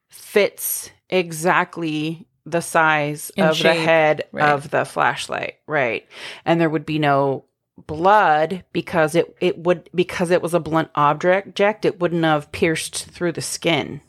fits 0.08 0.90
exactly 1.10 2.28
the 2.46 2.62
size 2.62 3.32
In 3.36 3.46
of 3.46 3.58
the 3.60 3.74
head 3.74 4.26
right. 4.32 4.50
of 4.52 4.70
the 4.72 4.86
flashlight 4.86 5.56
right 5.68 6.08
and 6.46 6.62
there 6.62 6.70
would 6.70 6.86
be 6.86 7.00
no 7.00 7.46
blood 7.88 8.64
because 8.74 9.16
it 9.16 9.36
it 9.42 9.58
would 9.58 9.90
because 9.96 10.32
it 10.32 10.42
was 10.42 10.54
a 10.54 10.60
blunt 10.60 10.90
object 10.96 11.86
it 11.86 12.00
wouldn't 12.00 12.24
have 12.24 12.52
pierced 12.52 13.06
through 13.08 13.32
the 13.34 13.42
skin 13.42 14.02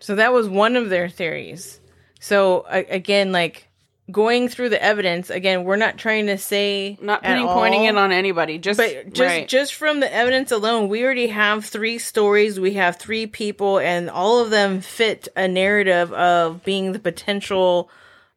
So 0.00 0.16
that 0.16 0.32
was 0.32 0.48
one 0.48 0.76
of 0.76 0.90
their 0.90 1.08
theories. 1.08 1.80
So 2.20 2.64
again, 2.68 3.32
like 3.32 3.68
going 4.10 4.48
through 4.48 4.70
the 4.70 4.82
evidence, 4.82 5.30
again, 5.30 5.64
we're 5.64 5.76
not 5.76 5.96
trying 5.96 6.26
to 6.26 6.36
say 6.36 6.98
not 7.00 7.22
pointing 7.22 7.84
it 7.84 7.96
on 7.96 8.12
anybody 8.12 8.58
just 8.58 8.78
But 8.78 9.12
just 9.12 9.20
right. 9.20 9.48
just 9.48 9.74
from 9.74 10.00
the 10.00 10.12
evidence 10.12 10.50
alone, 10.50 10.88
we 10.88 11.04
already 11.04 11.28
have 11.28 11.64
three 11.64 11.98
stories. 11.98 12.58
We 12.58 12.74
have 12.74 12.96
three 12.96 13.26
people, 13.26 13.78
and 13.78 14.10
all 14.10 14.40
of 14.40 14.50
them 14.50 14.80
fit 14.80 15.28
a 15.36 15.46
narrative 15.46 16.12
of 16.12 16.64
being 16.64 16.92
the 16.92 16.98
potential 16.98 17.90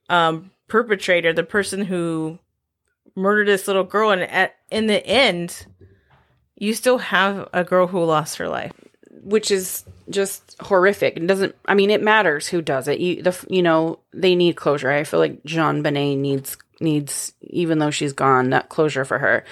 um, 0.10 0.52
perpetrator, 0.68 1.34
the 1.34 1.44
person 1.44 1.86
who 1.86 2.40
murdered 3.16 3.48
this 3.48 3.68
little 3.68 3.84
girl. 3.84 4.12
And 4.12 4.22
at 4.22 4.56
in 4.70 4.88
the 4.88 5.06
end, 5.06 5.66
you 6.56 6.74
still 6.74 7.00
have 7.00 7.50
a 7.54 7.64
girl 7.64 7.88
who 7.88 8.04
lost 8.04 8.38
her 8.38 8.48
life. 8.48 8.74
Which 9.26 9.52
is 9.52 9.84
just 10.10 10.56
horrific. 10.62 11.18
It 11.18 11.28
doesn't. 11.28 11.56
I 11.68 11.74
mean, 11.74 11.90
it 11.90 12.02
matters 12.02 12.48
who 12.48 12.62
does 12.62 12.88
it. 12.88 13.00
You, 13.00 13.22
the, 13.22 13.46
you 13.50 13.62
know, 13.62 14.00
they 14.14 14.36
need 14.36 14.56
closure. 14.56 14.90
I 14.90 15.04
feel 15.04 15.20
like 15.20 15.44
JonBenét 15.44 16.18
needs 16.18 16.58
needs, 16.80 17.34
even 17.42 17.80
though 17.80 17.92
she's 17.92 18.14
gone, 18.14 18.52
that 18.52 18.70
closure 18.70 19.04
for 19.04 19.20
her. 19.20 19.44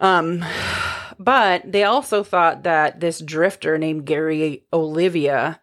Um, 0.00 0.44
But 1.18 1.70
they 1.70 1.84
also 1.84 2.22
thought 2.22 2.62
that 2.62 3.00
this 3.00 3.18
drifter 3.20 3.76
named 3.76 4.06
Gary 4.06 4.62
Oliva 4.72 5.60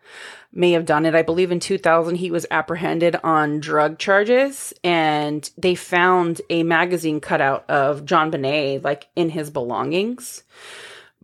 may 0.52 0.72
have 0.72 0.86
done 0.86 1.06
it. 1.06 1.16
I 1.16 1.22
believe 1.22 1.52
in 1.52 1.60
2000 1.60 2.16
he 2.16 2.30
was 2.30 2.46
apprehended 2.52 3.16
on 3.24 3.62
drug 3.62 3.98
charges 3.98 4.74
and 4.84 5.50
they 5.58 5.76
found 5.76 6.42
a 6.50 6.64
magazine 6.64 7.22
cutout 7.22 7.70
of 7.70 8.06
JonBenét 8.06 8.84
like 8.84 9.08
in 9.16 9.30
his 9.30 9.50
belongings. 9.50 10.44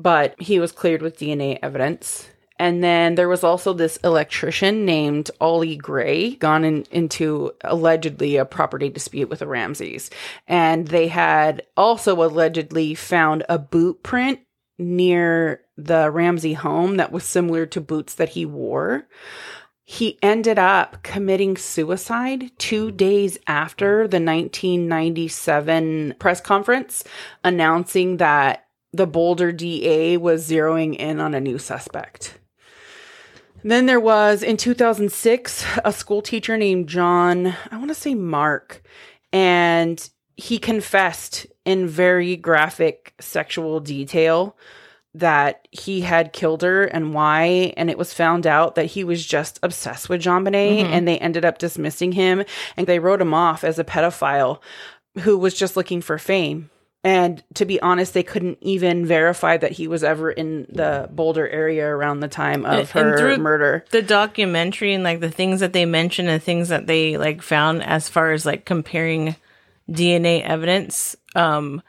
But 0.02 0.40
he 0.42 0.60
was 0.60 0.72
cleared 0.72 1.02
with 1.02 1.20
DNA 1.20 1.60
evidence. 1.62 2.28
And 2.58 2.84
then 2.84 3.16
there 3.16 3.28
was 3.28 3.44
also 3.44 3.74
this 3.74 3.98
electrician 4.04 4.86
named 4.86 5.32
Ollie 5.42 5.78
Gray 5.78 6.36
gone 6.36 6.64
in, 6.64 6.86
into 6.92 7.54
allegedly 7.64 8.38
a 8.38 8.46
property 8.46 8.88
dispute 8.88 9.30
with 9.30 9.40
the 9.40 9.48
Ramseys. 9.48 10.12
And 10.48 10.88
they 10.88 11.08
had 11.08 11.64
also 11.76 12.22
allegedly 12.24 12.94
found 12.94 13.44
a 13.50 13.58
boot 13.58 14.04
print 14.04 14.42
near 14.78 15.62
the 15.76 16.12
Ramsey 16.12 16.54
home 16.54 16.98
that 16.98 17.12
was 17.12 17.24
similar 17.24 17.66
to 17.66 17.82
boots 17.82 18.16
that 18.16 18.30
he 18.30 18.46
wore. 18.46 19.08
He 19.84 20.20
ended 20.22 20.60
up 20.60 21.02
committing 21.04 21.58
suicide 21.58 22.52
two 22.60 22.92
days 22.92 23.38
after 23.48 24.08
the 24.08 24.22
1997 24.22 26.16
press 26.20 26.40
conference 26.40 27.04
announcing 27.44 28.18
that 28.18 28.68
the 28.94 29.08
Boulder 29.08 29.52
DA 29.52 30.18
was 30.18 30.50
zeroing 30.50 30.96
in 30.96 31.20
on 31.20 31.34
a 31.34 31.40
new 31.40 31.58
suspect. 31.58 32.38
Then 33.64 33.86
there 33.86 34.00
was 34.00 34.42
in 34.44 34.58
2006 34.58 35.66
a 35.86 35.94
school 35.94 36.22
teacher 36.22 36.58
named 36.58 36.90
John, 36.90 37.56
I 37.72 37.78
want 37.78 37.90
to 37.90 37.96
say 37.96 38.16
Mark, 38.16 38.82
and 39.32 40.10
he 40.36 40.58
confessed 40.58 41.46
in 41.64 41.88
very 41.88 42.36
graphic 42.36 43.14
sexual 43.20 43.80
detail 43.80 44.58
that 45.14 45.68
he 45.72 46.02
had 46.02 46.34
killed 46.34 46.62
her 46.64 46.86
and 46.86 47.14
why 47.14 47.74
and 47.78 47.90
it 47.90 47.98
was 47.98 48.14
found 48.14 48.48
out 48.48 48.76
that 48.76 48.86
he 48.86 49.04
was 49.04 49.26
just 49.26 49.60
obsessed 49.62 50.08
with 50.10 50.22
JonBenét 50.22 50.86
Mhm. 50.86 50.90
and 50.90 51.08
they 51.08 51.20
ended 51.20 51.44
up 51.46 51.58
dismissing 51.58 52.14
him 52.14 52.44
and 52.78 52.88
they 52.88 52.98
wrote 52.98 53.22
him 53.22 53.34
off 53.34 53.64
as 53.66 53.78
a 53.78 53.84
pedophile 53.84 54.60
who 55.20 55.38
was 55.38 55.54
just 55.54 55.76
looking 55.76 56.02
for 56.02 56.18
fame 56.18 56.70
and 57.04 57.44
to 57.56 57.66
be 57.66 57.82
honest 57.82 58.14
they 58.14 58.24
couldn't 58.24 58.58
even 58.62 59.06
verify 59.06 59.58
that 59.58 59.72
he 59.72 59.88
was 59.88 60.04
ever 60.04 60.30
in 60.32 60.68
the 60.70 61.10
Boulder 61.12 61.48
area 61.50 61.86
around 61.88 62.20
the 62.20 62.28
time 62.28 62.66
of 62.66 62.72
And- 62.96 63.02
and 63.04 63.10
her 63.12 63.18
through- 63.18 63.38
murder 63.38 63.86
the 63.92 64.02
documentary 64.02 64.94
and 64.94 65.04
like 65.04 65.20
the 65.20 65.32
things 65.32 65.60
that 65.62 65.74
they 65.74 65.86
mentioned 65.86 66.30
and 66.30 66.42
things 66.42 66.70
that 66.70 66.88
they 66.88 67.18
like 67.18 67.42
found 67.42 67.84
as 67.84 68.08
far 68.10 68.32
as 68.32 68.46
like 68.46 68.66
comparing 68.66 69.36
DNA 69.90 70.42
evidence, 70.44 71.16
um, 71.36 71.82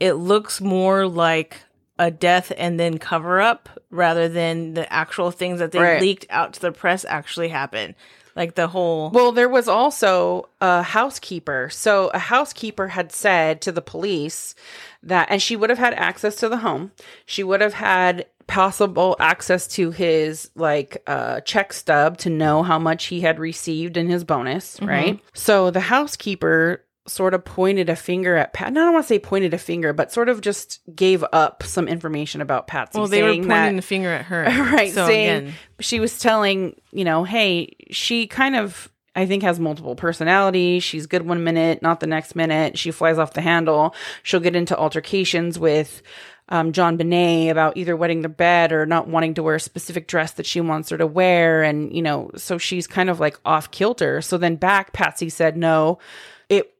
it 0.00 0.14
looks 0.14 0.60
more 0.60 1.06
like 1.06 1.58
a 1.98 2.10
death 2.10 2.52
and 2.58 2.78
then 2.78 2.98
cover 2.98 3.40
up 3.40 3.68
rather 3.90 4.28
than 4.28 4.74
the 4.74 4.92
actual 4.92 5.30
things 5.30 5.60
that 5.60 5.72
they 5.72 5.78
Right. 5.78 6.00
leaked 6.00 6.26
out 6.28 6.52
to 6.54 6.60
the 6.60 6.72
press 6.72 7.06
actually 7.08 7.48
happened. 7.48 7.94
Like 8.36 8.54
the 8.54 8.68
whole 8.68 9.10
Well, 9.10 9.32
there 9.32 9.48
was 9.48 9.66
also 9.66 10.50
a 10.60 10.82
housekeeper. 10.82 11.70
So 11.70 12.10
a 12.12 12.18
housekeeper 12.18 12.88
had 12.88 13.10
said 13.10 13.62
to 13.62 13.72
the 13.72 13.80
police 13.80 14.54
that, 15.02 15.28
and 15.30 15.40
she 15.40 15.56
would 15.56 15.70
have 15.70 15.78
had 15.78 15.94
access 15.94 16.36
to 16.36 16.48
the 16.48 16.58
home. 16.58 16.92
She 17.24 17.42
would 17.42 17.62
have 17.62 17.74
had 17.74 18.26
possible 18.46 19.16
access 19.18 19.66
to 19.66 19.90
his 19.90 20.50
like 20.54 21.02
uh 21.08 21.40
check 21.40 21.72
stub 21.72 22.16
to 22.16 22.30
know 22.30 22.62
how 22.62 22.78
much 22.78 23.06
he 23.06 23.20
had 23.20 23.40
received 23.40 23.96
in 23.96 24.08
his 24.08 24.22
bonus, 24.22 24.80
right? 24.80 25.18
So 25.34 25.72
the 25.72 25.80
housekeeper 25.80 26.84
sort 27.08 27.34
of 27.34 27.44
pointed 27.44 27.88
a 27.88 27.96
finger 27.96 28.36
at 28.36 28.52
Pat. 28.52 28.72
No, 28.72 28.82
I 28.82 28.84
don't 28.84 28.94
want 28.94 29.04
to 29.04 29.08
say 29.08 29.18
pointed 29.18 29.54
a 29.54 29.58
finger, 29.58 29.92
but 29.92 30.12
sort 30.12 30.28
of 30.28 30.40
just 30.40 30.80
gave 30.94 31.24
up 31.32 31.62
some 31.62 31.88
information 31.88 32.40
about 32.40 32.66
Patsy. 32.66 32.98
well, 32.98 33.08
they 33.08 33.22
were 33.22 33.28
pointing 33.28 33.48
that- 33.48 33.76
the 33.76 33.82
finger 33.82 34.10
at 34.10 34.24
her, 34.26 34.42
right 34.72 34.92
So 34.92 35.06
saying 35.06 35.36
again, 35.44 35.54
she 35.80 36.00
was 36.00 36.18
telling 36.18 36.80
you 36.92 37.04
know 37.04 37.24
hey 37.24 37.76
she 37.90 38.26
kind 38.26 38.56
of 38.56 38.90
i 39.14 39.26
think 39.26 39.42
has 39.42 39.58
multiple 39.60 39.94
personalities. 39.96 40.82
She's 40.84 41.06
good 41.06 41.22
one 41.26 41.42
minute 41.44 41.82
not 41.82 42.00
the 42.00 42.06
next 42.06 42.34
minute. 42.36 42.76
She 42.78 42.90
flies 42.90 43.18
off 43.18 43.32
the 43.34 43.40
handle. 43.40 43.94
She'll 44.22 44.40
get 44.40 44.56
into 44.56 44.76
altercations 44.76 45.58
with 45.58 46.02
um, 46.48 46.72
JonBenét 46.72 47.50
about 47.50 47.76
either 47.76 47.96
wetting 47.96 48.22
the 48.22 48.28
bed 48.28 48.70
or 48.72 48.86
not 48.86 49.08
wanting 49.08 49.34
to 49.34 49.42
wear 49.42 49.56
a 49.56 49.60
specific 49.60 50.06
dress 50.06 50.30
that 50.34 50.46
she 50.46 50.60
wants 50.60 50.90
her 50.90 50.98
to 50.98 51.06
wear. 51.06 51.62
And 51.64 51.92
you 51.92 52.02
know 52.02 52.30
so 52.36 52.56
she's 52.58 52.86
kind 52.86 53.10
of 53.10 53.18
like 53.20 53.38
off 53.44 53.70
kilter. 53.70 54.20
So 54.22 54.38
then 54.38 54.56
back 54.56 54.92
patsy 54.92 55.28
said 55.28 55.56
no 55.56 55.98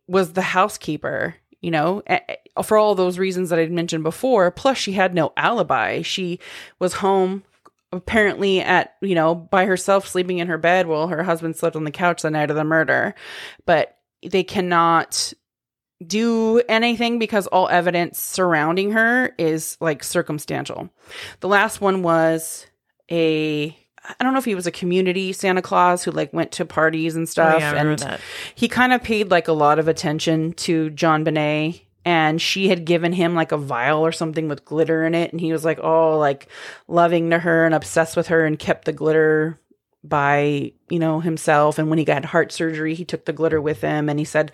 was 0.08 0.32
the 0.32 0.42
housekeeper 0.42 1.34
you 1.60 1.70
know 1.70 2.02
for 2.62 2.76
all 2.76 2.94
those 2.94 3.18
reasons 3.18 3.50
that 3.50 3.58
i'd 3.58 3.72
mentioned 3.72 4.04
before. 4.04 4.50
Plus 4.50 4.78
she 4.78 4.92
had 4.92 5.14
no 5.14 5.32
alibi. 5.36 6.02
She 6.02 6.38
was 6.78 6.94
home 6.94 7.42
apparently 7.92 8.60
at 8.60 8.94
you 9.00 9.14
know 9.14 9.34
by 9.34 9.64
herself 9.64 10.06
sleeping 10.06 10.38
in 10.38 10.48
her 10.48 10.58
bed 10.58 10.86
while 10.86 11.08
her 11.08 11.22
husband 11.22 11.56
slept 11.56 11.76
on 11.76 11.84
the 11.84 11.90
couch 11.90 12.22
the 12.22 12.30
night 12.30 12.50
of 12.50 12.56
the 12.56 12.64
murder. 12.64 13.14
But 13.64 13.98
they 14.22 14.44
cannot 14.44 15.32
do 16.06 16.60
anything 16.68 17.18
because 17.18 17.46
all 17.46 17.68
evidence 17.68 18.20
surrounding 18.20 18.92
her 18.92 19.34
is 19.38 19.78
like 19.80 20.04
circumstantial. 20.04 20.90
The 21.40 21.48
last 21.48 21.80
one 21.80 22.02
was 22.02 22.66
a 23.10 23.76
i 24.08 24.24
don't 24.24 24.32
know 24.32 24.38
if 24.38 24.44
he 24.44 24.54
was 24.54 24.66
a 24.66 24.72
community 24.72 25.32
santa 25.32 25.62
claus 25.62 26.04
who 26.04 26.10
like 26.10 26.32
went 26.32 26.52
to 26.52 26.64
parties 26.64 27.16
and 27.16 27.24
oh, 27.24 27.26
stuff 27.26 27.60
yeah, 27.60 27.72
I 27.72 27.76
and 27.76 27.88
remember 27.88 28.04
that. 28.04 28.20
he 28.54 28.68
kind 28.68 28.92
of 28.92 29.02
paid 29.02 29.30
like 29.30 29.48
a 29.48 29.52
lot 29.52 29.78
of 29.78 29.88
attention 29.88 30.52
to 30.54 30.90
JonBenét 30.90 31.82
and 32.04 32.40
she 32.40 32.68
had 32.68 32.84
given 32.84 33.12
him 33.12 33.34
like 33.34 33.52
a 33.52 33.58
vial 33.58 34.06
or 34.06 34.12
something 34.12 34.48
with 34.48 34.64
glitter 34.64 35.04
in 35.04 35.14
it 35.14 35.32
and 35.32 35.40
he 35.40 35.52
was 35.52 35.64
like 35.64 35.78
oh 35.82 36.18
like 36.18 36.48
loving 36.88 37.30
to 37.30 37.38
her 37.38 37.66
and 37.66 37.74
obsessed 37.74 38.16
with 38.16 38.28
her 38.28 38.46
and 38.46 38.58
kept 38.58 38.84
the 38.84 38.92
glitter 38.92 39.60
by 40.04 40.72
you 40.88 40.98
know 40.98 41.20
himself 41.20 41.78
and 41.78 41.88
when 41.88 41.98
he 41.98 42.04
got 42.04 42.24
heart 42.24 42.52
surgery 42.52 42.94
he 42.94 43.04
took 43.04 43.24
the 43.24 43.32
glitter 43.32 43.60
with 43.60 43.80
him 43.80 44.08
and 44.08 44.18
he 44.18 44.24
said 44.24 44.52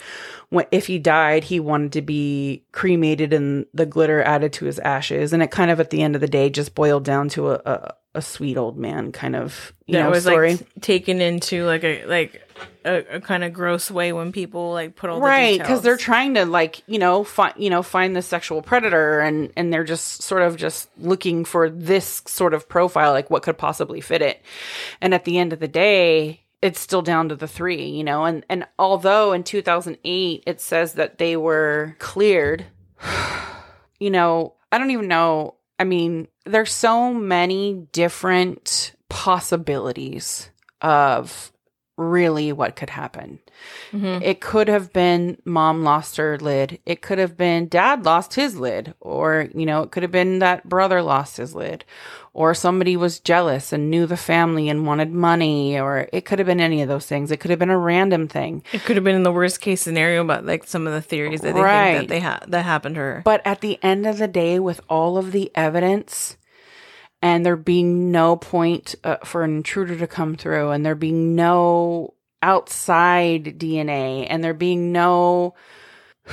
when, 0.49 0.65
if 0.71 0.87
he 0.87 0.99
died 0.99 1.45
he 1.45 1.61
wanted 1.61 1.93
to 1.93 2.01
be 2.01 2.65
cremated 2.73 3.33
and 3.33 3.67
the 3.75 3.87
glitter 3.87 4.23
added 4.23 4.53
to 4.53 4.65
his 4.65 4.79
ashes 4.79 5.33
and 5.33 5.43
it 5.43 5.51
kind 5.51 5.71
of 5.71 5.79
at 5.79 5.91
the 5.91 6.03
end 6.03 6.15
of 6.15 6.21
the 6.21 6.27
day 6.27 6.49
just 6.49 6.75
boiled 6.75 7.05
down 7.05 7.29
to 7.29 7.51
a 7.51 7.55
a, 7.67 7.95
a 8.15 8.21
sweet 8.21 8.57
old 8.57 8.77
man 8.77 9.11
kind 9.11 9.35
of 9.35 9.73
you 9.87 9.95
that 9.95 10.05
know 10.05 10.11
was 10.11 10.25
story. 10.25 10.57
like 10.57 10.67
taken 10.81 11.21
into 11.21 11.65
like 11.65 11.83
a 11.83 12.05
like 12.05 12.43
a, 12.85 13.17
a 13.17 13.21
kind 13.21 13.43
of 13.43 13.53
gross 13.53 13.91
way 13.91 14.13
when 14.13 14.33
people 14.33 14.73
like 14.73 14.97
put 14.97 15.09
all 15.09 15.17
the 15.17 15.25
right 15.25 15.59
because 15.59 15.81
they're 15.81 15.97
trying 15.97 16.35
to 16.35 16.45
like 16.45 16.83
you 16.87 16.99
know 16.99 17.25
find 17.25 17.55
you 17.57 17.71
know 17.71 17.83
find 17.83 18.15
the 18.15 18.23
sexual 18.23 18.61
predator 18.61 19.21
and 19.21 19.51
and 19.57 19.73
they're 19.73 19.85
just 19.85 20.23
sort 20.23 20.43
of 20.43 20.57
just 20.57 20.91
looking 20.99 21.45
for 21.45 21.71
this 21.71 22.23
sort 22.27 22.53
of 22.53 22.69
profile 22.69 23.13
like 23.13 23.31
what 23.31 23.43
could 23.43 23.57
possibly 23.57 24.01
fit 24.01 24.21
it. 24.23 24.43
And 25.01 25.15
at 25.15 25.25
the 25.25 25.39
end 25.39 25.53
of 25.53 25.61
the 25.61 25.69
day 25.69 26.43
it's 26.61 26.81
still 26.81 27.03
down 27.03 27.29
to 27.29 27.37
the 27.37 27.49
three 27.49 27.87
you 27.87 28.05
know 28.05 28.25
and 28.25 28.45
and 28.49 28.67
although 28.79 29.33
in 29.33 29.43
2008 29.43 30.45
it 30.47 30.61
says 30.61 30.95
that 30.95 31.19
they 31.19 31.37
were 31.37 31.97
cleared 31.99 32.65
you 33.99 34.11
know 34.11 34.55
i 34.71 34.79
don't 34.79 34.93
even 34.93 35.09
know 35.09 35.57
i 35.83 35.85
mean 35.85 36.29
there's 36.45 36.73
so 36.73 37.13
many 37.13 37.75
different 37.91 38.95
possibilities 39.09 40.49
of 40.81 41.53
really 41.97 42.53
what 42.53 42.75
could 42.75 42.91
happen 42.91 43.39
Mhm. 43.93 44.23
it 44.23 44.41
could 44.41 44.67
have 44.69 44.93
been 44.93 45.37
mom 45.45 45.83
lost 45.85 46.17
her 46.17 46.37
lid. 46.39 46.79
It 46.87 47.01
could 47.03 47.19
have 47.19 47.37
been 47.37 47.69
dad 47.69 48.05
lost 48.05 48.35
his 48.35 48.57
lid. 48.59 48.95
Or, 49.01 49.49
you 49.55 49.67
know, 49.67 49.83
it 49.83 49.91
could 49.93 50.03
have 50.03 50.11
been 50.11 50.39
that 50.41 50.69
brother 50.69 51.01
lost 51.03 51.37
his 51.37 51.55
lid. 51.55 51.85
Or 52.35 52.55
somebody 52.55 52.97
was 52.97 53.21
jealous 53.21 53.73
and 53.73 53.91
knew 53.91 54.07
the 54.07 54.17
family 54.17 54.69
and 54.71 54.87
wanted 54.87 55.13
money. 55.13 55.79
Or 55.79 56.09
it 56.13 56.25
could 56.25 56.39
have 56.41 56.47
been 56.47 56.61
any 56.61 56.81
of 56.83 56.89
those 56.89 57.07
things. 57.07 57.31
It 57.31 57.37
could 57.39 57.51
have 57.51 57.61
been 57.61 57.71
a 57.71 57.79
random 57.79 58.27
thing. 58.27 58.65
It 58.73 58.83
could 58.85 58.97
have 58.97 59.05
been 59.05 59.15
in 59.15 59.23
the 59.23 59.31
worst 59.31 59.61
case 59.61 59.83
scenario, 59.83 60.25
but 60.25 60.45
like 60.47 60.65
some 60.67 60.87
of 60.87 60.93
the 60.95 61.03
theories 61.03 61.43
that 61.43 61.55
they 61.55 61.61
Right. 61.61 61.99
think 61.99 62.09
that 62.09 62.15
they 62.15 62.21
ha- 62.21 62.41
that 62.49 62.65
happened 62.65 62.95
to 62.97 63.01
her. 63.03 63.23
But 63.25 63.43
at 63.45 63.61
the 63.61 63.79
end 63.83 64.07
of 64.07 64.17
the 64.19 64.29
day, 64.29 64.59
with 64.59 64.81
all 64.89 65.19
of 65.19 65.31
the 65.33 65.53
evidence 65.55 66.37
and 67.23 67.47
there 67.47 67.57
being 67.57 68.11
no 68.11 68.37
point 68.37 68.95
uh, 69.05 69.17
for 69.25 69.45
an 69.45 69.57
intruder 69.57 69.97
to 69.97 70.07
come 70.07 70.35
through 70.37 70.71
and 70.71 70.85
there 70.85 70.95
being 70.97 71.35
no 71.37 72.15
outside 72.43 73.45
DNA 73.59 74.27
and 74.29 74.43
there 74.43 74.55
being 74.55 74.91
no 74.93 75.55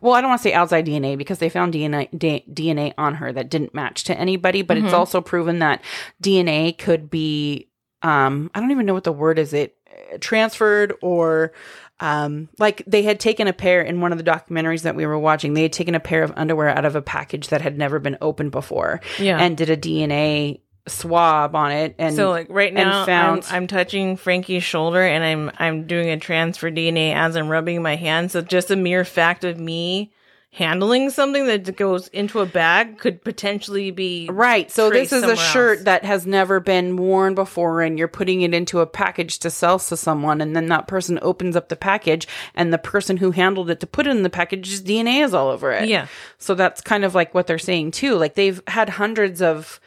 well, 0.00 0.14
I 0.14 0.20
don't 0.20 0.30
want 0.30 0.40
to 0.40 0.42
say 0.48 0.52
outside 0.52 0.86
DNA 0.86 1.16
because 1.18 1.38
they 1.38 1.48
found 1.48 1.74
DNA 1.74 2.08
D- 2.16 2.44
DNA 2.52 2.94
on 2.98 3.16
her 3.16 3.32
that 3.32 3.50
didn't 3.50 3.74
match 3.74 4.04
to 4.04 4.18
anybody, 4.18 4.62
but 4.62 4.76
it's 4.76 4.88
Mhm. 4.88 4.98
also 4.98 5.20
proven 5.20 5.58
that 5.60 5.82
DNA 6.22 6.72
could 6.76 7.10
be 7.10 7.68
um 8.02 8.50
I 8.54 8.60
don't 8.60 8.70
even 8.70 8.86
know 8.86 8.94
what 8.94 9.04
the 9.04 9.12
word 9.12 9.38
is 9.38 9.52
it 9.52 9.76
transferred 10.20 10.94
or 11.02 11.52
um 12.00 12.48
like 12.58 12.82
they 12.86 13.02
had 13.02 13.20
taken 13.20 13.46
a 13.46 13.52
pair 13.52 13.82
in 13.82 14.00
one 14.00 14.12
of 14.12 14.18
the 14.18 14.24
documentaries 14.24 14.82
that 14.82 14.96
we 14.96 15.06
were 15.06 15.18
watching 15.18 15.54
they 15.54 15.62
had 15.62 15.72
taken 15.72 15.94
a 15.94 16.00
pair 16.00 16.22
of 16.22 16.32
underwear 16.36 16.68
out 16.68 16.84
of 16.84 16.96
a 16.96 17.02
package 17.02 17.48
that 17.48 17.60
had 17.60 17.78
never 17.78 17.98
been 17.98 18.16
opened 18.20 18.50
before 18.50 19.00
yeah. 19.18 19.38
and 19.38 19.56
did 19.56 19.70
a 19.70 19.76
DNA 19.76 20.60
swab 20.88 21.54
on 21.54 21.70
it 21.70 21.94
and 21.98 22.16
so 22.16 22.30
like 22.30 22.46
right 22.50 22.72
now, 22.72 23.04
found- 23.04 23.44
I'm, 23.48 23.54
I'm 23.54 23.66
touching 23.66 24.16
Frankie's 24.16 24.64
shoulder 24.64 25.02
and 25.02 25.22
I'm 25.22 25.50
I'm 25.58 25.86
doing 25.86 26.08
a 26.08 26.18
transfer 26.18 26.70
DNA 26.70 27.14
as 27.14 27.36
I'm 27.36 27.48
rubbing 27.48 27.82
my 27.82 27.96
hand. 27.96 28.30
So 28.30 28.40
just 28.40 28.70
a 28.70 28.76
mere 28.76 29.04
fact 29.04 29.44
of 29.44 29.58
me 29.58 30.12
handling 30.52 31.10
something 31.10 31.46
that 31.46 31.76
goes 31.76 32.08
into 32.08 32.40
a 32.40 32.46
bag 32.46 32.98
could 32.98 33.22
potentially 33.22 33.92
be 33.92 34.28
Right. 34.30 34.68
So 34.68 34.90
this 34.90 35.12
is 35.12 35.22
a 35.22 35.36
shirt 35.36 35.78
else. 35.78 35.84
that 35.84 36.04
has 36.04 36.26
never 36.26 36.58
been 36.58 36.96
worn 36.96 37.36
before 37.36 37.82
and 37.82 37.96
you're 37.96 38.08
putting 38.08 38.42
it 38.42 38.52
into 38.52 38.80
a 38.80 38.86
package 38.86 39.38
to 39.40 39.50
sell 39.50 39.78
to 39.78 39.96
someone 39.96 40.40
and 40.40 40.56
then 40.56 40.66
that 40.66 40.88
person 40.88 41.20
opens 41.22 41.54
up 41.54 41.68
the 41.68 41.76
package 41.76 42.26
and 42.56 42.72
the 42.72 42.78
person 42.78 43.16
who 43.18 43.30
handled 43.30 43.70
it 43.70 43.78
to 43.78 43.86
put 43.86 44.08
it 44.08 44.10
in 44.10 44.24
the 44.24 44.30
package's 44.30 44.82
DNA 44.82 45.24
is 45.24 45.32
all 45.34 45.48
over 45.48 45.70
it. 45.70 45.88
Yeah. 45.88 46.08
So 46.38 46.56
that's 46.56 46.80
kind 46.80 47.04
of 47.04 47.14
like 47.14 47.32
what 47.32 47.46
they're 47.46 47.58
saying 47.58 47.92
too. 47.92 48.16
Like 48.16 48.34
they've 48.34 48.60
had 48.66 48.88
hundreds 48.88 49.40
of 49.40 49.78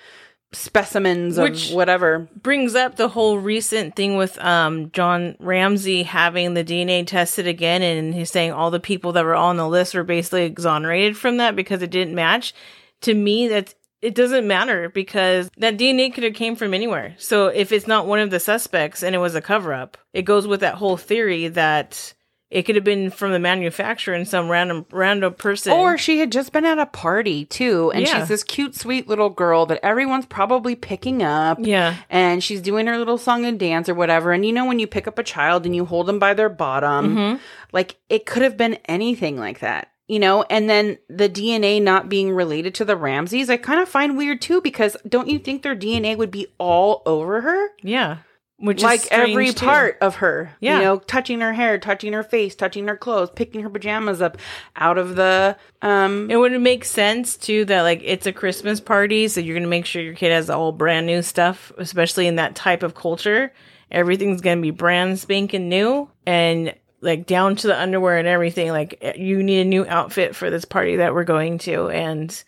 specimens 0.54 1.38
Which- 1.38 1.70
of 1.70 1.76
whatever. 1.76 2.28
brings 2.42 2.76
up 2.76 2.96
the 2.96 3.10
whole 3.10 3.38
recent 3.40 3.96
thing 3.96 4.16
with 4.18 4.38
um 4.40 4.92
John 4.92 5.36
Ramsey 5.40 6.04
having 6.04 6.54
the 6.54 6.64
DNA 6.64 7.06
tested 7.06 7.48
again 7.48 7.82
and 7.82 8.14
he's 8.14 8.32
saying 8.32 8.52
all 8.52 8.72
the 8.72 8.80
people 8.80 9.12
that 9.14 9.26
were 9.26 9.36
on 9.36 9.58
the 9.58 9.68
list 9.68 9.94
were 9.96 10.04
basically 10.04 10.44
exonerated 10.46 11.18
from 11.18 11.38
that 11.38 11.56
because 11.56 11.82
it 11.82 11.92
didn't 11.92 12.16
match. 12.16 12.54
To 13.02 13.14
me 13.14 13.48
that's 13.48 13.76
it 14.02 14.16
doesn't 14.16 14.46
matter 14.46 14.90
because 14.90 15.50
that 15.58 15.78
DNA 15.78 16.14
could 16.14 16.26
have 16.26 16.34
came 16.34 16.58
from 16.58 16.74
anywhere. 16.74 17.16
So 17.18 17.48
if 17.48 17.72
it's 17.72 17.88
not 17.88 18.06
one 18.06 18.20
of 18.20 18.32
the 18.32 18.40
suspects 18.40 19.02
and 19.02 19.16
it 19.16 19.20
was 19.20 19.34
a 19.34 19.42
cover 19.42 19.74
up, 19.74 19.98
it 20.12 20.24
goes 20.24 20.46
with 20.46 20.60
that 20.60 20.76
whole 20.76 20.98
theory 20.98 21.48
that 21.48 22.14
it 22.54 22.64
could 22.64 22.76
have 22.76 22.84
been 22.84 23.10
from 23.10 23.32
the 23.32 23.40
manufacturer 23.40 24.14
and 24.14 24.28
some 24.28 24.48
random 24.50 24.86
random 24.92 25.34
person. 25.34 25.74
Or 25.74 25.98
she 25.98 26.20
had 26.20 26.32
just 26.32 26.52
been 26.54 26.66
at 26.66 26.78
a 26.80 26.86
party 26.86 27.46
too, 27.46 27.92
and 27.94 28.06
Yeah. 28.06 28.20
she's 28.20 28.28
this 28.30 28.44
cute, 28.44 28.76
sweet 28.76 29.08
little 29.08 29.30
girl 29.30 29.66
that 29.66 29.80
everyone's 29.84 30.26
probably 30.28 30.76
picking 30.76 31.24
up. 31.24 31.58
yeah. 31.62 31.96
and 32.10 32.44
she's 32.44 32.62
doing 32.62 32.88
her 32.88 32.98
little 32.98 33.18
song 33.18 33.46
and 33.46 33.60
dance 33.60 33.90
or 33.90 33.94
whatever. 33.96 34.32
And 34.32 34.46
you 34.46 34.54
know, 34.54 34.66
when 34.66 34.80
you 34.80 34.88
pick 34.88 35.08
up 35.08 35.18
a 35.20 35.24
child 35.24 35.66
and 35.66 35.76
you 35.76 35.86
hold 35.86 36.06
them 36.06 36.20
by 36.20 36.34
their 36.34 36.50
bottom, 36.50 37.16
Mm-hmm. 37.16 37.38
like 37.72 37.98
it 38.10 38.26
could 38.26 38.44
have 38.44 38.56
been 38.58 38.76
anything 38.86 39.38
like 39.40 39.60
that, 39.60 39.90
you 40.08 40.20
know? 40.20 40.44
And 40.50 40.70
then 40.70 40.98
the 41.10 41.28
DNA 41.30 41.82
not 41.82 42.08
being 42.10 42.32
related 42.32 42.76
to 42.76 42.86
the 42.86 42.96
Ramseys, 42.96 43.50
I 43.50 43.58
kind 43.58 43.80
of 43.82 43.90
find 43.90 44.16
weird 44.18 44.42
too, 44.42 44.62
because 44.62 44.96
don't 45.10 45.28
you 45.30 45.40
think 45.40 45.64
their 45.64 45.76
DNA 45.76 46.16
would 46.16 46.32
be 46.32 46.48
all 46.60 47.02
over 47.06 47.42
her? 47.42 47.70
Yeah. 47.82 48.18
Which 48.64 48.82
like 48.82 49.06
every 49.12 49.52
too. 49.52 49.66
part 49.66 49.98
of 50.00 50.16
her, 50.16 50.52
Yeah. 50.62 50.78
you 50.78 50.84
know, 50.86 51.00
touching 51.00 51.42
her 51.42 51.52
hair, 51.52 51.78
touching 51.78 52.14
her 52.14 52.24
face, 52.24 52.56
touching 52.56 52.88
her 52.88 52.96
clothes, 52.96 53.30
picking 53.36 53.62
her 53.62 53.70
pajamas 53.70 54.22
up 54.22 54.38
out 54.78 54.98
of 54.98 55.18
the, 55.18 55.58
um, 55.82 56.32
It 56.32 56.38
would 56.38 56.60
make 56.62 56.86
sense 56.86 57.36
too 57.36 57.66
that 57.66 57.82
like 57.82 58.02
it's 58.06 58.26
a 58.26 58.32
Christmas 58.32 58.80
party, 58.80 59.28
so 59.28 59.42
you're 59.42 59.56
gonna 59.58 59.68
make 59.68 59.86
sure 59.86 60.02
your 60.02 60.14
kid 60.14 60.32
has 60.32 60.50
all 60.50 60.72
brand 60.72 61.06
new 61.06 61.22
stuff, 61.22 61.74
especially 61.78 62.26
in 62.26 62.38
that 62.38 62.56
type 62.56 62.84
of 62.84 62.96
culture. 62.96 63.52
Everything's 63.92 64.40
gonna 64.40 64.62
be 64.62 64.72
brand 64.72 65.20
spanking 65.20 65.68
new 65.68 66.10
and 66.26 66.74
like 67.02 67.26
down 67.28 67.58
to 67.58 67.68
the 67.68 67.78
underwear 67.78 68.18
and 68.18 68.30
everything. 68.30 68.70
Like 68.70 69.16
you 69.18 69.44
need 69.44 69.60
a 69.60 69.66
new 69.66 69.86
outfit 69.86 70.38
for 70.38 70.50
this 70.50 70.64
party 70.64 70.96
that 70.96 71.14
we're 71.14 71.26
going 71.26 71.58
to, 71.60 71.90
and 71.90 72.42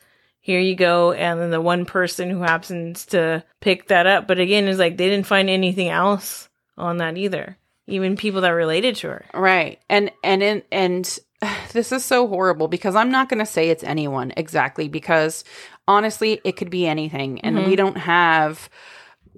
here 0.46 0.60
you 0.60 0.76
go. 0.76 1.12
And 1.12 1.42
then 1.42 1.50
the 1.50 1.60
one 1.60 1.86
person 1.86 2.30
who 2.30 2.42
happens 2.44 3.08
to 3.08 3.44
pick 3.62 3.88
that 3.88 4.06
up, 4.06 4.28
but 4.28 4.38
again, 4.40 4.66
is 4.68 4.78
like 4.78 4.96
they 4.96 5.10
didn't 5.10 5.26
find 5.26 5.50
anything 5.50 5.90
else 5.90 6.50
on 6.78 6.98
that 6.98 7.18
either. 7.18 7.58
Even 7.88 8.16
people 8.16 8.42
that 8.42 8.50
related 8.52 8.96
to 8.98 9.08
her. 9.08 9.26
Right. 9.34 9.80
And 9.90 10.12
and 10.24 10.44
in, 10.44 10.62
and 10.72 11.20
this 11.74 11.92
is 11.92 12.06
so 12.06 12.28
horrible 12.28 12.68
because 12.68 12.96
I'm 12.96 13.10
not 13.10 13.28
going 13.28 13.40
to 13.40 13.46
say 13.48 13.70
it's 13.72 13.84
anyone 13.84 14.34
exactly 14.38 14.88
because 14.88 15.44
honestly 15.88 16.40
it 16.44 16.58
could 16.58 16.70
be 16.70 16.86
anything 16.86 17.42
and 17.42 17.58
Mm-hmm. 17.58 17.70
we 17.70 17.76
don't 17.76 17.98
have 17.98 18.70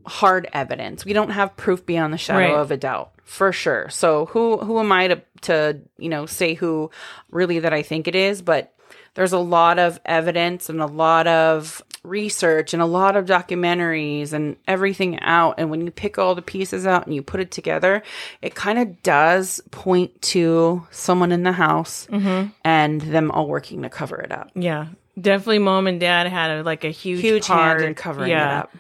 hard 0.06 0.50
evidence. 0.54 1.06
We 1.06 1.14
don't 1.14 1.30
have 1.32 1.56
proof 1.56 1.86
beyond 1.86 2.14
the 2.14 2.18
shadow 2.18 2.40
Right. 2.40 2.54
of 2.60 2.72
a 2.72 2.78
doubt 2.78 3.12
for 3.24 3.54
sure. 3.54 3.88
So 3.90 4.26
who 4.28 4.58
who 4.58 4.80
am 4.80 4.92
I 4.92 5.08
to 5.08 5.22
to, 5.44 5.80
you 5.98 6.10
know, 6.10 6.26
say 6.26 6.54
who 6.54 6.92
really 7.32 7.60
that 7.60 7.74
I 7.74 7.82
think 7.82 8.08
it 8.10 8.16
is, 8.16 8.42
but 8.42 8.74
there's 9.18 9.34
a 9.34 9.40
lot 9.40 9.80
of 9.80 10.00
evidence 10.06 10.70
and 10.70 10.80
a 10.80 10.86
lot 10.86 11.26
of 11.28 11.82
research 12.04 12.74
and 12.74 12.82
a 12.82 12.86
lot 12.86 13.16
of 13.18 13.26
documentaries 13.26 14.32
and 14.32 14.56
everything 14.68 15.20
out 15.22 15.56
and 15.58 15.70
when 15.70 15.82
you 15.82 15.92
pick 15.92 16.18
all 16.18 16.36
the 16.36 16.42
pieces 16.42 16.86
out 16.86 17.06
and 17.06 17.14
you 17.16 17.22
put 17.22 17.40
it 17.40 17.52
together 17.52 18.02
it 18.42 18.56
kind 18.56 18.80
of 18.80 19.02
does 19.04 19.60
point 19.72 20.22
to 20.22 20.86
someone 20.92 21.32
in 21.32 21.44
the 21.44 21.52
house 21.52 22.08
Mm-hmm. 22.12 22.50
and 22.64 23.02
them 23.02 23.32
all 23.32 23.48
working 23.48 23.82
to 23.82 23.90
cover 23.90 24.18
it 24.22 24.32
up 24.32 24.52
Yeah, 24.56 24.88
definitely. 25.20 25.60
Mom 25.60 25.88
and 25.88 26.00
dad 26.00 26.28
had 26.28 26.52
a, 26.60 26.64
like 26.64 26.84
a 26.86 26.90
huge, 26.92 27.22
huge 27.22 27.48
part 27.48 27.80
hand 27.80 27.90
in 27.90 27.96
covering 27.96 28.30
yeah. 28.30 28.60
it 28.60 28.60
up 28.62 28.72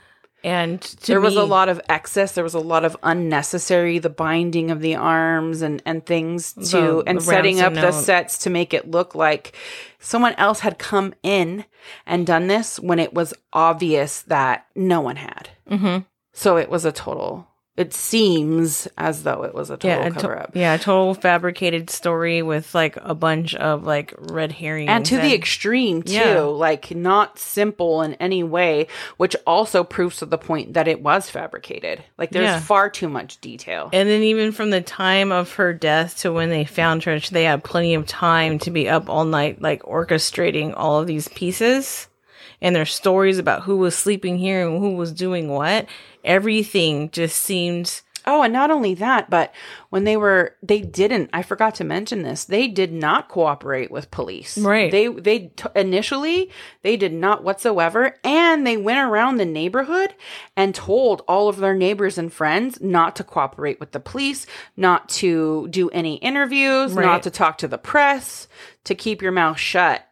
And 0.48 0.82
to 0.82 1.08
there 1.08 1.20
was 1.22 1.36
a 1.36 1.43
lot 1.43 1.68
of 1.68 1.82
excess. 1.89 2.32
There 2.32 2.43
was 2.43 2.54
a 2.54 2.60
lot 2.60 2.86
of 2.86 2.95
unnecessary 3.04 4.00
the 4.00 4.10
binding 4.10 4.72
of 4.72 4.80
the 4.82 4.95
arms 4.95 5.62
and 5.62 5.82
and 5.86 6.06
things 6.06 6.54
to 6.54 6.62
The- 6.62 7.04
and 7.06 7.18
the 7.20 7.24
setting 7.24 7.60
up 7.60 7.74
the 7.74 7.91
sets 7.91 8.38
to 8.39 8.50
make 8.50 8.74
it 8.74 8.89
look 8.89 9.14
like 9.14 9.56
someone 10.00 10.34
else 10.36 10.62
had 10.62 10.78
come 10.80 11.14
in 11.22 11.66
and 12.06 12.26
done 12.26 12.48
this 12.48 12.80
when 12.80 12.98
it 13.00 13.14
was 13.14 13.34
obvious 13.52 14.22
that 14.24 14.66
no 14.76 15.02
one 15.02 15.18
had. 15.18 15.50
Mhm. 15.70 16.06
so 16.34 16.56
it 16.58 16.70
was 16.70 16.86
a 16.86 16.91
total 16.91 17.48
it 17.78 17.94
seems 17.94 18.88
as 18.98 19.22
though 19.24 19.44
it 19.44 19.54
was 19.54 19.70
a 19.70 19.78
total 19.78 19.90
yeah, 19.90 20.06
a 20.08 20.12
cover 20.12 20.38
up 20.40 20.52
yeah, 20.56 20.74
a 20.74 20.80
total 20.80 21.14
fabricated 21.14 21.90
story 21.90 22.42
with 22.42 22.74
like 22.74 22.98
a 22.98 23.14
bunch 23.14 23.54
of 23.56 23.84
like 23.84 24.14
red 24.18 24.52
herrings 24.52 24.90
and 24.90 25.06
to 25.06 25.18
the 25.18 25.34
extreme 25.34 26.02
too 26.04 26.14
Yeah. 26.14 26.40
like 26.42 26.96
not 26.96 27.38
simple 27.38 28.02
in 28.02 28.16
any 28.16 28.44
way 28.44 28.88
which 29.18 29.36
also 29.46 29.84
proves 29.84 30.18
to 30.18 30.26
the 30.26 30.38
point 30.38 30.74
that 30.74 30.88
it 30.88 31.02
was 31.02 31.30
fabricated 31.30 32.04
like 32.18 32.32
there's 32.32 32.46
Yeah. 32.46 32.60
far 32.60 32.90
too 32.90 33.08
much 33.10 33.40
detail 33.42 33.90
And 33.94 34.10
then 34.10 34.24
even 34.24 34.52
from 34.52 34.72
the 34.72 34.82
time 34.82 35.32
of 35.32 35.54
her 35.54 35.74
death 35.74 36.18
to 36.22 36.34
when 36.34 36.50
they 36.50 36.66
found 36.66 37.04
her, 37.04 37.20
they 37.20 37.44
had 37.44 37.64
plenty 37.64 37.94
of 37.94 38.06
time 38.08 38.58
to 38.60 38.72
be 38.72 38.90
up 38.90 39.10
all 39.10 39.26
night, 39.26 39.62
like 39.62 39.84
orchestrating 39.84 40.74
all 40.76 41.00
of 41.00 41.08
these 41.08 41.28
pieces 41.28 42.08
and 42.62 42.76
their 42.76 42.86
stories 42.86 43.38
about 43.38 43.64
who 43.64 43.78
was 43.78 43.96
sleeping 43.96 44.38
here 44.38 44.68
and 44.68 44.80
who 44.80 44.96
was 44.96 45.12
doing 45.12 45.48
what. 45.50 45.86
Everything 46.28 47.10
just 47.12 47.38
seemed 47.42 48.02
Oh, 48.30 48.42
and 48.44 48.52
not 48.52 48.72
only 48.72 48.94
that, 48.96 49.30
but 49.30 49.54
when 49.90 50.04
they 50.04 50.18
were, 50.18 50.54
they 50.62 50.82
didn't. 50.82 51.30
I 51.32 51.44
forgot 51.44 51.76
to 51.76 51.86
mention 51.86 52.24
this. 52.24 52.44
They 52.44 52.68
did 52.68 52.92
not 52.92 53.30
cooperate 53.30 53.90
with 53.90 54.12
police. 54.12 54.58
Right. 54.58 54.92
They 54.92 55.08
they 55.08 55.40
t- 55.56 55.70
initially 55.78 56.52
they 56.82 56.98
did 56.98 57.14
not 57.14 57.46
whatsoever, 57.46 58.16
and 58.26 58.68
they 58.68 58.76
went 58.76 59.00
around 59.00 59.38
the 59.38 59.46
neighborhood 59.46 60.14
and 60.58 60.76
told 60.76 61.22
all 61.26 61.48
of 61.48 61.56
their 61.60 61.74
neighbors 61.74 62.18
and 62.18 62.34
friends 62.34 62.82
not 62.82 63.16
to 63.16 63.24
cooperate 63.24 63.80
with 63.80 63.94
the 63.94 64.02
police, 64.02 64.46
not 64.76 65.08
to 65.10 65.70
do 65.70 65.88
any 65.92 66.16
interviews, 66.16 66.92
Right. 66.92 67.06
not 67.06 67.24
to 67.24 67.32
talk 67.32 67.60
to 67.60 67.68
the 67.70 67.78
press, 67.78 68.50
to 68.84 68.94
keep 68.94 69.22
your 69.22 69.32
mouth 69.32 69.58
shut. 69.58 70.06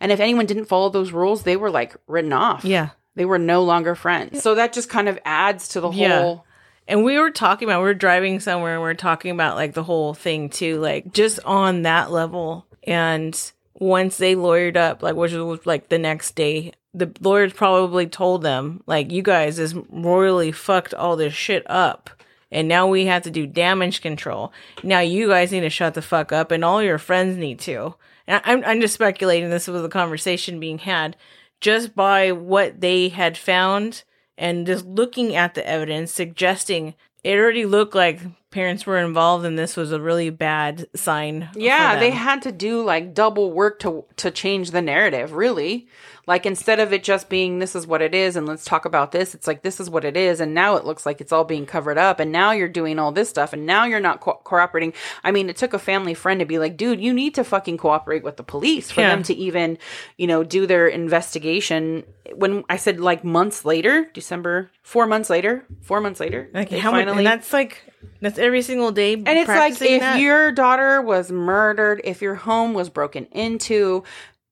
And 0.00 0.10
if 0.10 0.20
anyone 0.20 0.46
didn't 0.46 0.64
follow 0.64 0.88
those 0.88 1.12
rules, 1.12 1.42
they 1.42 1.56
were 1.56 1.70
like 1.70 1.94
written 2.06 2.32
off. 2.32 2.64
yeah. 2.64 2.88
They 3.18 3.24
were 3.24 3.38
no 3.38 3.64
longer 3.64 3.96
friends. 3.96 4.44
So 4.44 4.54
that 4.54 4.72
just 4.72 4.88
kind 4.88 5.08
of 5.08 5.18
adds 5.24 5.66
to 5.70 5.80
the 5.80 5.90
Yeah. 5.90 6.22
whole. 6.22 6.44
And 6.86 7.02
we 7.04 7.18
were 7.18 7.32
talking 7.32 7.68
about 7.68 7.80
we 7.80 7.88
were 7.88 7.94
driving 7.94 8.38
somewhere 8.38 8.74
and 8.74 8.82
we 8.82 8.88
are 8.88 8.94
talking 8.94 9.32
about 9.32 9.56
like 9.56 9.74
the 9.74 9.82
whole 9.82 10.14
thing 10.14 10.48
too, 10.48 10.78
like 10.78 11.12
just 11.12 11.40
on 11.44 11.82
that 11.82 12.12
level. 12.12 12.64
And 12.84 13.36
once 13.74 14.18
they 14.18 14.36
lawyered 14.36 14.76
up, 14.76 15.02
like 15.02 15.16
which 15.16 15.32
was 15.32 15.66
like 15.66 15.88
the 15.88 15.98
next 15.98 16.36
day, 16.36 16.72
the 16.94 17.10
lawyers 17.20 17.52
probably 17.52 18.06
told 18.06 18.42
them, 18.42 18.84
like, 18.86 19.10
you 19.10 19.22
guys 19.22 19.56
just 19.56 19.74
royally 19.90 20.52
fucked 20.52 20.94
all 20.94 21.16
this 21.16 21.34
shit 21.34 21.68
up. 21.68 22.10
And 22.52 22.68
now 22.68 22.86
we 22.86 23.06
have 23.06 23.24
to 23.24 23.30
do 23.32 23.48
damage 23.48 24.00
control. 24.00 24.52
Now 24.84 25.00
you 25.00 25.26
guys 25.26 25.50
need 25.50 25.60
to 25.60 25.70
shut 25.70 25.94
the 25.94 26.02
fuck 26.02 26.30
up 26.30 26.52
and 26.52 26.64
all 26.64 26.82
your 26.84 26.98
friends 26.98 27.36
need 27.36 27.58
to. 27.60 27.96
And 28.28 28.40
I'm, 28.44 28.62
I'm 28.64 28.80
just 28.80 28.94
speculating 28.94 29.50
this 29.50 29.66
was 29.66 29.84
a 29.84 29.88
conversation 29.88 30.60
being 30.60 30.78
had 30.78 31.16
just 31.60 31.94
by 31.94 32.32
what 32.32 32.80
they 32.80 33.08
had 33.08 33.36
found 33.36 34.04
and 34.36 34.66
just 34.66 34.86
looking 34.86 35.34
at 35.34 35.54
the 35.54 35.66
evidence 35.68 36.12
suggesting 36.12 36.94
it 37.24 37.38
already 37.38 37.66
looked 37.66 37.94
like 37.94 38.20
parents 38.50 38.86
were 38.86 38.98
involved 38.98 39.44
and 39.44 39.58
this 39.58 39.76
was 39.76 39.92
a 39.92 40.00
really 40.00 40.30
bad 40.30 40.86
sign 40.94 41.48
for 41.52 41.58
Yeah, 41.58 41.98
they 41.98 42.10
had 42.10 42.42
to 42.42 42.52
do 42.52 42.82
like 42.82 43.14
double 43.14 43.52
work 43.52 43.78
to 43.80 44.04
to 44.16 44.30
change 44.30 44.70
the 44.70 44.82
narrative, 44.82 45.32
really. 45.32 45.88
Like 46.28 46.44
instead 46.44 46.78
of 46.78 46.92
it 46.92 47.02
just 47.02 47.30
being 47.30 47.58
this 47.58 47.74
is 47.74 47.86
what 47.86 48.02
it 48.02 48.14
is 48.14 48.36
and 48.36 48.46
let's 48.46 48.66
talk 48.66 48.84
about 48.84 49.12
this, 49.12 49.34
it's 49.34 49.46
like 49.46 49.62
this 49.62 49.80
is 49.80 49.88
what 49.88 50.04
it 50.04 50.14
is 50.14 50.40
and 50.40 50.52
now 50.52 50.76
it 50.76 50.84
looks 50.84 51.06
like 51.06 51.22
it's 51.22 51.32
all 51.32 51.42
being 51.44 51.64
covered 51.64 51.96
up 51.96 52.20
and 52.20 52.30
now 52.30 52.50
you're 52.52 52.68
doing 52.68 52.98
all 52.98 53.12
this 53.12 53.30
stuff 53.30 53.54
and 53.54 53.64
now 53.64 53.84
you're 53.86 53.98
not 53.98 54.20
co- 54.20 54.38
cooperating. 54.44 54.92
I 55.24 55.30
mean, 55.32 55.48
it 55.48 55.56
took 55.56 55.72
a 55.72 55.78
family 55.78 56.12
friend 56.12 56.38
to 56.40 56.44
be 56.44 56.58
like, 56.58 56.76
"Dude, 56.76 57.00
you 57.00 57.14
need 57.14 57.34
to 57.36 57.44
fucking 57.44 57.78
cooperate 57.78 58.22
with 58.22 58.36
the 58.36 58.42
police 58.42 58.90
for 58.90 59.00
Yeah. 59.00 59.08
them 59.08 59.22
to 59.22 59.34
even, 59.34 59.78
you 60.18 60.26
know, 60.26 60.44
do 60.44 60.66
their 60.66 60.86
investigation." 60.86 62.04
When 62.34 62.62
I 62.68 62.76
said 62.76 63.00
like 63.00 63.24
months 63.24 63.64
later, 63.64 64.10
December, 64.12 64.70
4 64.82 65.06
months 65.06 65.30
later, 65.30 65.64
4 65.80 66.02
months 66.02 66.20
later, 66.20 66.50
they 66.52 66.78
how 66.78 66.90
much 66.90 67.06
and 67.08 67.26
that's 67.26 67.54
like 67.54 67.82
that's 68.20 68.38
every 68.38 68.60
single 68.62 68.92
day 68.92 69.14
and 69.14 69.26
it's 69.28 69.48
like 69.48 69.80
if 69.80 70.00
that. 70.00 70.20
your 70.20 70.52
daughter 70.52 71.00
was 71.00 71.32
murdered, 71.32 72.02
if 72.04 72.20
your 72.20 72.34
home 72.34 72.74
was 72.74 72.90
broken 72.90 73.26
into, 73.32 74.04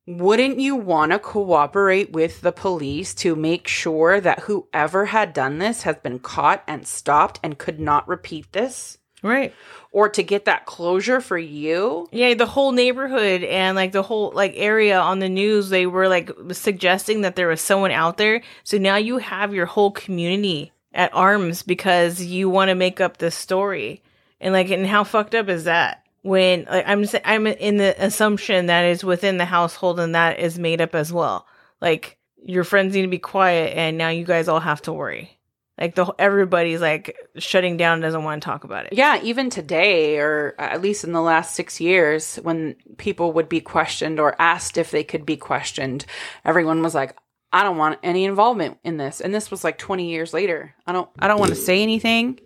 wouldn't 0.07 0.61
you 0.61 0.77
want 0.77 1.13
to 1.13 1.19
cooperate 1.19 2.13
with 2.13 2.41
the 2.41 2.53
police 2.53 3.13
to 3.15 3.35
make 3.35 3.67
sure 3.67 4.21
that 4.21 4.41
whoever 4.41 5.07
had 5.07 5.33
done 5.33 5.59
this 5.59 5.83
has 5.83 5.97
been 5.97 6.19
caught 6.21 6.63
and 6.67 6.87
stopped 6.87 7.41
and 7.43 7.59
could 7.59 7.81
not 7.81 8.07
repeat 8.09 8.53
this? 8.53 8.99
Right. 9.23 9.53
or 9.91 10.11
to 10.11 10.23
get 10.23 10.45
that 10.45 10.67
closure 10.67 11.21
for 11.23 11.39
you. 11.39 12.07
Yeah, 12.13 12.35
the 12.35 12.47
whole 12.47 12.73
neighborhood 12.73 13.43
and 13.43 13.75
like 13.75 13.93
the 13.93 14.03
whole 14.03 14.31
like 14.33 14.53
area 14.57 14.99
on 15.01 15.21
the 15.21 15.29
news, 15.29 15.71
they 15.71 15.87
were 15.87 16.07
like 16.07 16.31
suggesting 16.53 17.23
that 17.23 17.35
there 17.35 17.49
was 17.49 17.63
someone 17.63 17.91
out 17.91 18.19
there. 18.19 18.43
So 18.63 18.77
now 18.77 18.97
you 18.97 19.19
have 19.19 19.55
your 19.55 19.67
whole 19.67 19.91
community 19.91 20.73
at 20.93 21.15
arms 21.15 21.63
because 21.63 22.23
you 22.23 22.51
want 22.51 22.69
to 22.69 22.75
make 22.75 23.01
up 23.01 23.17
this 23.17 23.35
story. 23.35 24.03
And 24.39 24.53
like, 24.53 24.71
and 24.71 24.87
how 24.87 25.03
fucked 25.03 25.35
up 25.35 25.49
is 25.49 25.65
that? 25.65 26.06
When 26.27 26.67
like 26.69 26.85
I'm 26.87 27.07
I'm 27.25 27.47
in 27.47 27.77
the 27.77 27.95
assumption 28.05 28.67
that 28.67 28.85
is 28.85 29.05
within 29.05 29.39
the 29.39 29.45
household 29.45 30.01
and 30.01 30.15
that 30.17 30.41
is 30.41 30.59
made 30.59 30.81
up 30.81 30.95
as 30.95 31.13
well. 31.13 31.47
Like 31.81 32.19
your 32.45 32.65
friends 32.65 32.95
need 32.95 33.03
to 33.03 33.09
be 33.09 33.19
quiet, 33.19 33.77
and 33.77 33.97
now 33.97 34.09
you 34.09 34.25
guys 34.25 34.49
all 34.49 34.61
have 34.61 34.83
to 34.83 34.93
worry. 34.93 35.39
Like 35.79 35.95
the 35.95 36.07
everybody's 36.19 36.81
like 36.81 37.17
shutting 37.37 37.77
down, 37.77 38.01
doesn't 38.01 38.25
want 38.25 38.43
to 38.43 38.45
talk 38.45 38.65
about 38.65 38.87
it. 38.87 38.95
Yeah, 38.95 39.21
even 39.23 39.51
today, 39.51 40.19
or 40.19 40.55
uh, 40.59 40.63
at 40.63 40.81
least 40.81 41.05
in 41.05 41.13
the 41.13 41.21
last 41.21 41.55
six 41.55 41.81
years, 41.81 42.37
when 42.37 42.77
people 42.97 43.33
would 43.33 43.49
be 43.49 43.61
questioned 43.61 44.19
or 44.19 44.35
asked 44.41 44.79
if 44.79 44.91
they 44.91 45.05
could 45.05 45.27
be 45.27 45.37
questioned, 45.37 46.07
everyone 46.45 46.83
was 46.83 46.95
like, 46.95 47.15
"I 47.57 47.63
don't 47.63 47.77
want 47.77 47.99
any 48.03 48.25
involvement 48.25 48.79
in 48.85 48.97
this." 48.97 49.21
And 49.21 49.35
this 49.35 49.51
was 49.51 49.65
like 49.65 49.79
20 49.79 50.09
years 50.11 50.35
later. 50.35 50.75
I 50.87 50.93
don't, 50.93 51.09
I 51.19 51.29
don't 51.29 51.41
want 51.41 51.51
to 51.51 51.57
say 51.57 51.83
anything. 51.83 52.39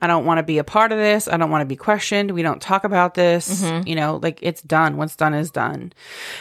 I 0.00 0.06
don't 0.06 0.24
want 0.24 0.38
to 0.38 0.42
be 0.42 0.58
a 0.58 0.64
part 0.64 0.92
of 0.92 0.98
this. 0.98 1.28
I 1.28 1.36
don't 1.36 1.50
want 1.50 1.62
to 1.62 1.66
be 1.66 1.76
questioned. 1.76 2.30
We 2.30 2.42
don't 2.42 2.60
talk 2.60 2.84
about 2.84 3.14
this. 3.14 3.62
Mm-hmm. 3.62 3.88
You 3.88 3.96
know, 3.96 4.18
like 4.22 4.38
it's 4.42 4.62
done. 4.62 4.96
What's 4.96 5.16
done 5.16 5.34
is 5.34 5.50
done. 5.50 5.92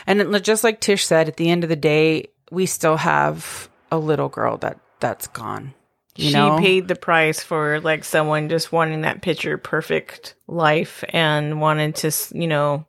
And 0.06 0.22
it- 0.22 0.44
just 0.44 0.64
like 0.64 0.80
Tish 0.80 1.06
said, 1.06 1.28
at 1.28 1.38
the 1.38 1.50
end 1.50 1.64
of 1.64 1.70
the 1.70 1.76
day, 1.76 2.28
we 2.52 2.66
still 2.66 2.98
have 2.98 3.70
a 3.92 3.98
little 3.98 4.30
girl 4.30 4.58
that 4.58 4.80
that's 5.00 5.28
gone. 5.28 5.74
You 6.16 6.30
she 6.30 6.34
know, 6.34 6.58
paid 6.58 6.88
the 6.88 6.96
price 6.96 7.44
for 7.44 7.80
like 7.82 8.04
someone 8.04 8.50
just 8.50 8.72
wanting 8.72 9.02
that 9.02 9.22
picture 9.22 9.58
perfect 9.60 10.34
life 10.48 11.04
and 11.10 11.62
wanted 11.62 11.96
to 11.98 12.12
you 12.34 12.48
know 12.48 12.88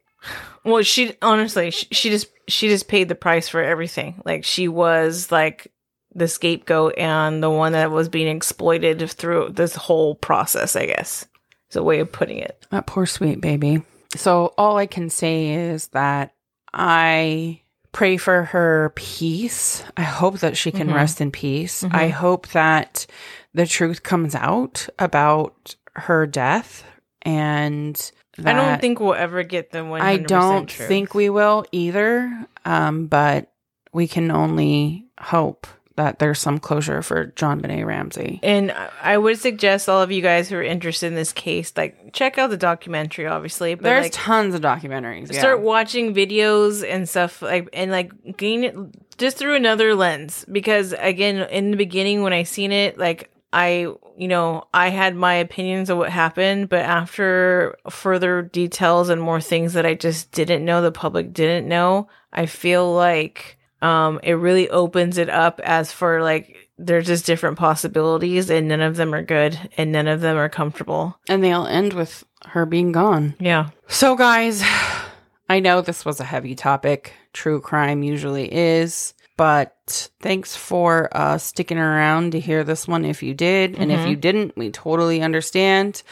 well 0.69 0.83
she 0.83 1.15
honestly 1.23 1.71
she, 1.71 1.87
she 1.91 2.11
just 2.11 2.29
she 2.49 2.69
just 2.69 2.89
paid 2.89 3.09
the 3.09 3.15
price 3.15 3.49
for 3.49 3.63
everything 3.63 4.21
like 4.25 4.45
she 4.45 4.69
was 4.69 5.31
like 5.33 5.73
the 6.15 6.29
scapegoat 6.29 6.95
and 6.99 7.43
the 7.43 7.51
one 7.51 7.73
that 7.73 7.91
was 7.91 8.09
being 8.09 8.35
exploited 8.35 9.11
through 9.11 9.51
this 9.51 9.75
whole 9.75 10.15
process 10.15 10.75
i 10.77 10.87
guess 10.87 11.27
is 11.71 11.77
a 11.77 11.83
way 11.83 12.01
of 12.01 12.11
putting 12.11 12.39
it 12.39 12.67
That 12.71 12.87
poor 12.87 13.07
sweet 13.07 13.41
baby. 13.41 13.83
So 14.17 14.55
all 14.57 14.79
I 14.79 14.87
can 14.87 15.11
say 15.11 15.51
is 15.51 15.89
that 15.89 16.33
I 16.73 17.61
pray 17.93 18.17
for 18.17 18.45
her 18.45 18.93
peace. 18.97 19.85
I 19.99 20.03
hope 20.03 20.39
that 20.39 20.57
she 20.57 20.71
can 20.73 20.89
Mhm. 20.89 20.95
rest 20.95 21.21
in 21.21 21.31
peace. 21.31 21.83
Mhm. 21.83 21.95
I 21.95 22.09
hope 22.09 22.49
that 22.49 23.07
the 23.53 23.67
truth 23.67 24.03
comes 24.03 24.35
out 24.35 24.89
about 24.99 25.77
her 25.97 26.27
death 26.27 26.85
and 27.21 28.11
i 28.45 28.53
don't 28.53 28.81
think 28.81 29.01
we'll 29.01 29.15
ever 29.15 29.43
get 29.43 29.71
the 29.71 29.85
one 29.85 30.01
I 30.01 30.17
don't 30.19 30.71
think 30.71 31.15
we 31.15 31.31
will 31.31 31.65
either. 31.73 32.47
Um, 32.65 33.07
but 33.07 33.51
we 33.93 34.07
can 34.07 34.31
only 34.31 35.07
hope 35.21 35.67
that 35.97 36.21
there's 36.21 36.39
some 36.39 36.59
closure 36.59 37.03
for 37.03 37.27
JonBenét 37.35 37.85
Ramsey. 37.85 38.39
And 38.45 38.73
I- 39.03 39.19
would 39.19 39.39
suggest 39.39 39.89
all 39.89 40.01
of 40.01 40.13
you 40.13 40.23
guys 40.23 40.49
who 40.49 40.57
are 40.57 40.63
interested 40.63 41.09
in 41.09 41.17
this 41.17 41.33
case, 41.33 41.73
like 41.77 42.13
check 42.13 42.39
out 42.39 42.51
the 42.51 42.57
documentary, 42.57 43.27
obviously. 43.27 43.75
But 43.75 43.83
There's 43.83 44.05
like, 44.05 44.13
tons 44.13 44.55
of 44.55 44.61
documentaries. 44.61 45.33
yeah. 45.33 45.41
start 45.41 45.61
watching 45.61 46.15
videos 46.15 46.89
and 46.89 47.09
stuff 47.09 47.43
like 47.43 47.69
and 47.73 47.91
like 47.91 48.37
gain 48.37 48.63
it 48.63 48.77
just 49.19 49.37
through 49.39 49.57
another 49.57 49.97
lens 49.97 50.45
because 50.53 50.95
again 50.97 51.39
in 51.51 51.73
the 51.73 51.77
beginning 51.77 52.23
when 52.23 52.33
i 52.33 52.45
seen 52.45 52.71
it 52.71 52.97
like 52.99 53.33
i 53.53 53.87
you 54.17 54.29
know 54.29 54.65
i 54.75 54.89
had 54.89 55.15
my 55.17 55.35
opinions 55.35 55.89
of 55.91 55.99
what 55.99 56.11
happened 56.11 56.69
but 56.69 56.81
after 56.81 57.77
further 57.91 58.43
details 58.43 59.09
and 59.09 59.21
more 59.21 59.41
things 59.41 59.73
that 59.73 59.87
i 59.87 59.95
just 59.95 60.31
didn't 60.33 60.65
know 60.65 60.83
the 60.83 60.93
public 60.93 61.33
didn't 61.33 61.67
know 61.69 62.09
i 62.33 62.45
feel 62.47 62.93
like 62.93 63.57
um 63.81 64.21
it 64.23 64.33
really 64.35 64.69
opens 64.71 65.19
it 65.19 65.29
up 65.31 65.61
as 65.65 65.93
for 65.93 66.23
like 66.23 66.69
there's 66.79 67.07
just 67.07 67.27
different 67.27 67.59
possibilities 67.59 68.51
and 68.51 68.69
none 68.69 68.81
of 68.81 68.97
them 68.97 69.15
are 69.15 69.23
good 69.23 69.59
and 69.77 69.91
none 69.93 70.07
of 70.07 70.21
them 70.21 70.37
are 70.37 70.49
comfortable 70.49 71.19
and 71.29 71.43
they'll 71.43 71.67
end 71.67 71.93
with 71.93 72.25
her 72.47 72.65
being 72.65 72.93
gone. 72.93 73.35
yeah 73.41 73.71
So, 73.89 74.15
guys, 74.15 74.63
I 75.49 75.61
know 75.61 75.81
this 75.81 76.05
was 76.05 76.21
a 76.21 76.25
heavy 76.25 76.55
topic. 76.55 77.15
True 77.33 77.61
crime 77.61 78.03
usually 78.03 78.53
is. 78.53 79.15
But 79.39 80.11
thanks 80.21 80.57
for 80.57 81.09
uh, 81.17 81.39
sticking 81.39 81.79
around 81.79 82.33
to 82.33 82.41
hear 82.41 82.65
this 82.65 82.87
one 82.89 83.05
if 83.05 83.23
you 83.23 83.33
did. 83.35 83.77
And 83.77 83.93
if 83.93 84.01
Mhm. 84.01 84.11
you 84.11 84.17
didn't, 84.17 84.57
we 84.57 84.71
totally 84.71 85.23
understand. 85.23 86.03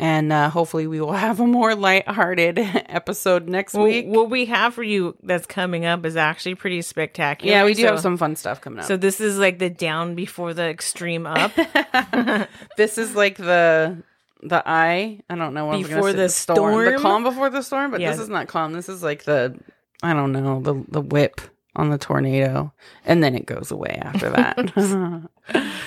And 0.00 0.32
uh, 0.32 0.50
hopefully, 0.50 0.88
we 0.88 1.00
will 1.00 1.12
have 1.26 1.38
a 1.38 1.46
more 1.46 1.76
lighthearted 1.76 2.58
episode 2.88 3.48
next 3.48 3.74
Well, 3.74 3.84
week. 3.84 4.06
what 4.06 4.28
we 4.28 4.46
have 4.46 4.74
for 4.74 4.82
you 4.82 5.14
that's 5.22 5.46
coming 5.46 5.84
up 5.86 6.04
is 6.04 6.16
actually 6.16 6.56
pretty 6.56 6.82
spectacular. 6.82 7.52
yeah, 7.54 7.64
we 7.64 7.74
do 7.74 7.82
So- 7.82 7.88
have 7.92 8.00
some 8.00 8.16
fun 8.16 8.34
stuff 8.34 8.60
coming 8.60 8.80
up. 8.80 8.86
So 8.86 8.96
this 8.96 9.20
is 9.20 9.38
like 9.38 9.60
the 9.60 9.70
down 9.70 10.16
before 10.16 10.52
the 10.52 10.64
extreme 10.68 11.26
up. 11.26 11.52
this 12.76 12.98
is 12.98 13.14
like 13.14 13.36
the 13.36 14.02
the 14.42 14.62
eye. 14.66 15.20
I 15.30 15.36
don't 15.36 15.54
know 15.54 15.66
what 15.66 15.76
I'm 15.76 15.82
Before 15.82 16.10
say, 16.10 16.16
the 16.16 16.28
storm? 16.28 16.84
the 16.84 16.98
calm 16.98 17.22
before 17.22 17.50
the 17.50 17.62
storm. 17.62 17.92
But 17.92 18.00
Yeah. 18.00 18.10
this 18.10 18.18
is 18.20 18.28
not 18.28 18.48
calm. 18.48 18.72
This 18.72 18.88
is 18.88 19.00
like 19.02 19.22
the 19.22 19.56
I 20.02 20.12
don't 20.12 20.32
know 20.32 20.60
the 20.60 20.84
the 20.88 21.00
whip 21.00 21.40
on 21.76 21.90
the 21.90 21.98
tornado, 21.98 22.72
and 23.04 23.22
then 23.22 23.34
it 23.34 23.46
goes 23.46 23.70
away 23.70 23.98
after 24.02 24.30
that. 24.30 25.28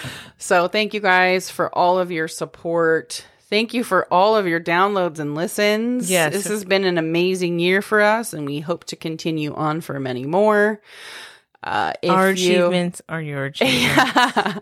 so 0.37 0.67
thank 0.67 0.93
you 0.93 0.99
guys 0.99 1.49
for 1.49 1.73
all 1.75 1.97
of 1.99 2.11
your 2.11 2.27
support. 2.27 3.25
Thank 3.49 3.73
you 3.73 3.83
for 3.83 4.11
all 4.13 4.35
of 4.35 4.45
your 4.47 4.59
downloads 4.59 5.19
and 5.19 5.33
listens. 5.33 6.11
Yes. 6.11 6.33
this 6.33 6.47
has 6.47 6.65
been 6.65 6.83
an 6.83 6.97
amazing 6.97 7.59
year 7.59 7.81
for 7.81 8.01
us, 8.01 8.33
and 8.33 8.45
we 8.45 8.59
hope 8.59 8.83
to 8.85 8.95
continue 8.95 9.53
on 9.55 9.79
for 9.81 9.99
many 9.99 10.25
more. 10.25 10.81
Uh, 11.63 11.93
if 12.01 12.11
Our 12.11 12.27
you- 12.31 12.33
achievements 12.63 13.01
are 13.09 13.21
your 13.21 13.45
achievements. 13.51 14.59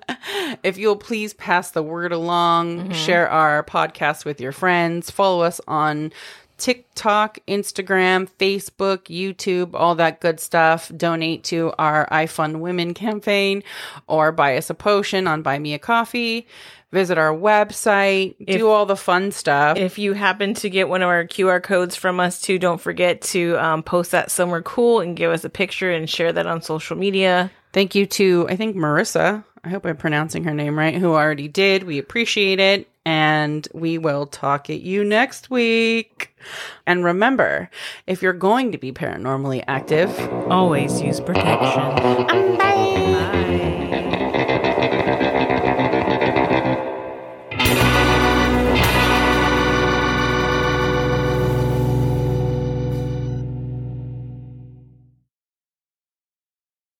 if 0.64 0.78
you'll 0.78 0.96
please 0.96 1.34
pass 1.34 1.72
the 1.72 1.84
word 1.84 2.12
along, 2.12 2.78
Mm-hmm. 2.80 2.92
share 2.94 3.28
our 3.30 3.64
podcast 3.64 4.24
with 4.26 4.40
your 4.40 4.52
friends, 4.52 5.10
follow 5.12 5.42
us 5.42 5.60
on 5.68 6.14
TikTok, 6.58 7.40
Instagram, 7.48 8.30
Facebook, 8.40 9.04
YouTube, 9.06 9.72
all 9.74 9.96
that 9.96 10.22
good 10.22 10.40
stuff. 10.40 10.92
Donate 10.96 11.44
to 11.46 11.74
our 11.78 12.08
I 12.12 12.26
Fund 12.28 12.62
Women 12.62 12.94
campaign 12.94 13.64
or 14.08 14.32
buy 14.32 14.58
us 14.58 14.70
a 14.70 14.74
potion 14.74 15.28
on 15.28 15.42
Buy 15.42 15.60
Me 15.60 15.74
a 15.74 15.80
Coffee. 15.80 16.48
Visit 16.92 17.18
our 17.18 17.34
website, 17.34 18.36
If- 18.40 18.58
do 18.58 18.70
all 18.70 18.86
the 18.86 18.96
fun 18.96 19.32
stuff. 19.32 19.78
if 19.78 19.98
you 20.00 20.14
happen 20.14 20.54
to 20.56 20.70
get 20.70 20.88
one 20.88 21.02
of 21.02 21.10
our 21.10 21.26
QR 21.26 21.62
codes 21.62 21.96
from 21.96 22.20
us 22.22 22.40
too, 22.40 22.58
don't 22.58 22.80
forget 22.80 23.22
to 23.24 23.58
um, 23.58 23.84
post 23.84 24.12
that 24.12 24.32
somewhere 24.32 24.62
cool 24.62 25.02
and 25.02 25.18
give 25.18 25.32
us 25.32 25.44
a 25.44 25.50
picture 25.50 25.92
and 25.92 26.10
share 26.10 26.32
that 26.32 26.48
on 26.48 26.62
social 26.62 26.96
media. 26.96 27.52
Thank 27.74 27.96
you 27.96 28.06
to, 28.06 28.48
I 28.50 28.56
think, 28.56 28.78
Marissa. 28.78 29.44
I 29.66 29.70
hope 29.70 29.86
I'm 29.86 29.98
pronouncing 29.98 30.46
her 30.46 30.54
name 30.54 30.78
right, 30.80 30.96
who 30.96 31.14
already 31.14 31.50
did. 31.50 31.84
We 31.84 31.98
appreciate 31.98 32.60
it. 32.62 32.88
And 33.06 33.68
we 33.74 33.98
will 34.00 34.26
talk 34.26 34.70
at 34.70 34.82
you 34.82 35.04
next 35.04 35.50
week. 35.52 36.36
And 36.88 37.04
remember, 37.04 37.70
if 38.08 38.22
you're 38.24 38.34
going 38.34 38.72
to 38.72 38.78
be 38.78 38.92
paranormally 38.92 39.64
active, 39.68 40.18
Always 40.50 41.02
use 41.02 41.20
protection. 41.20 42.58
bye. 42.58 43.42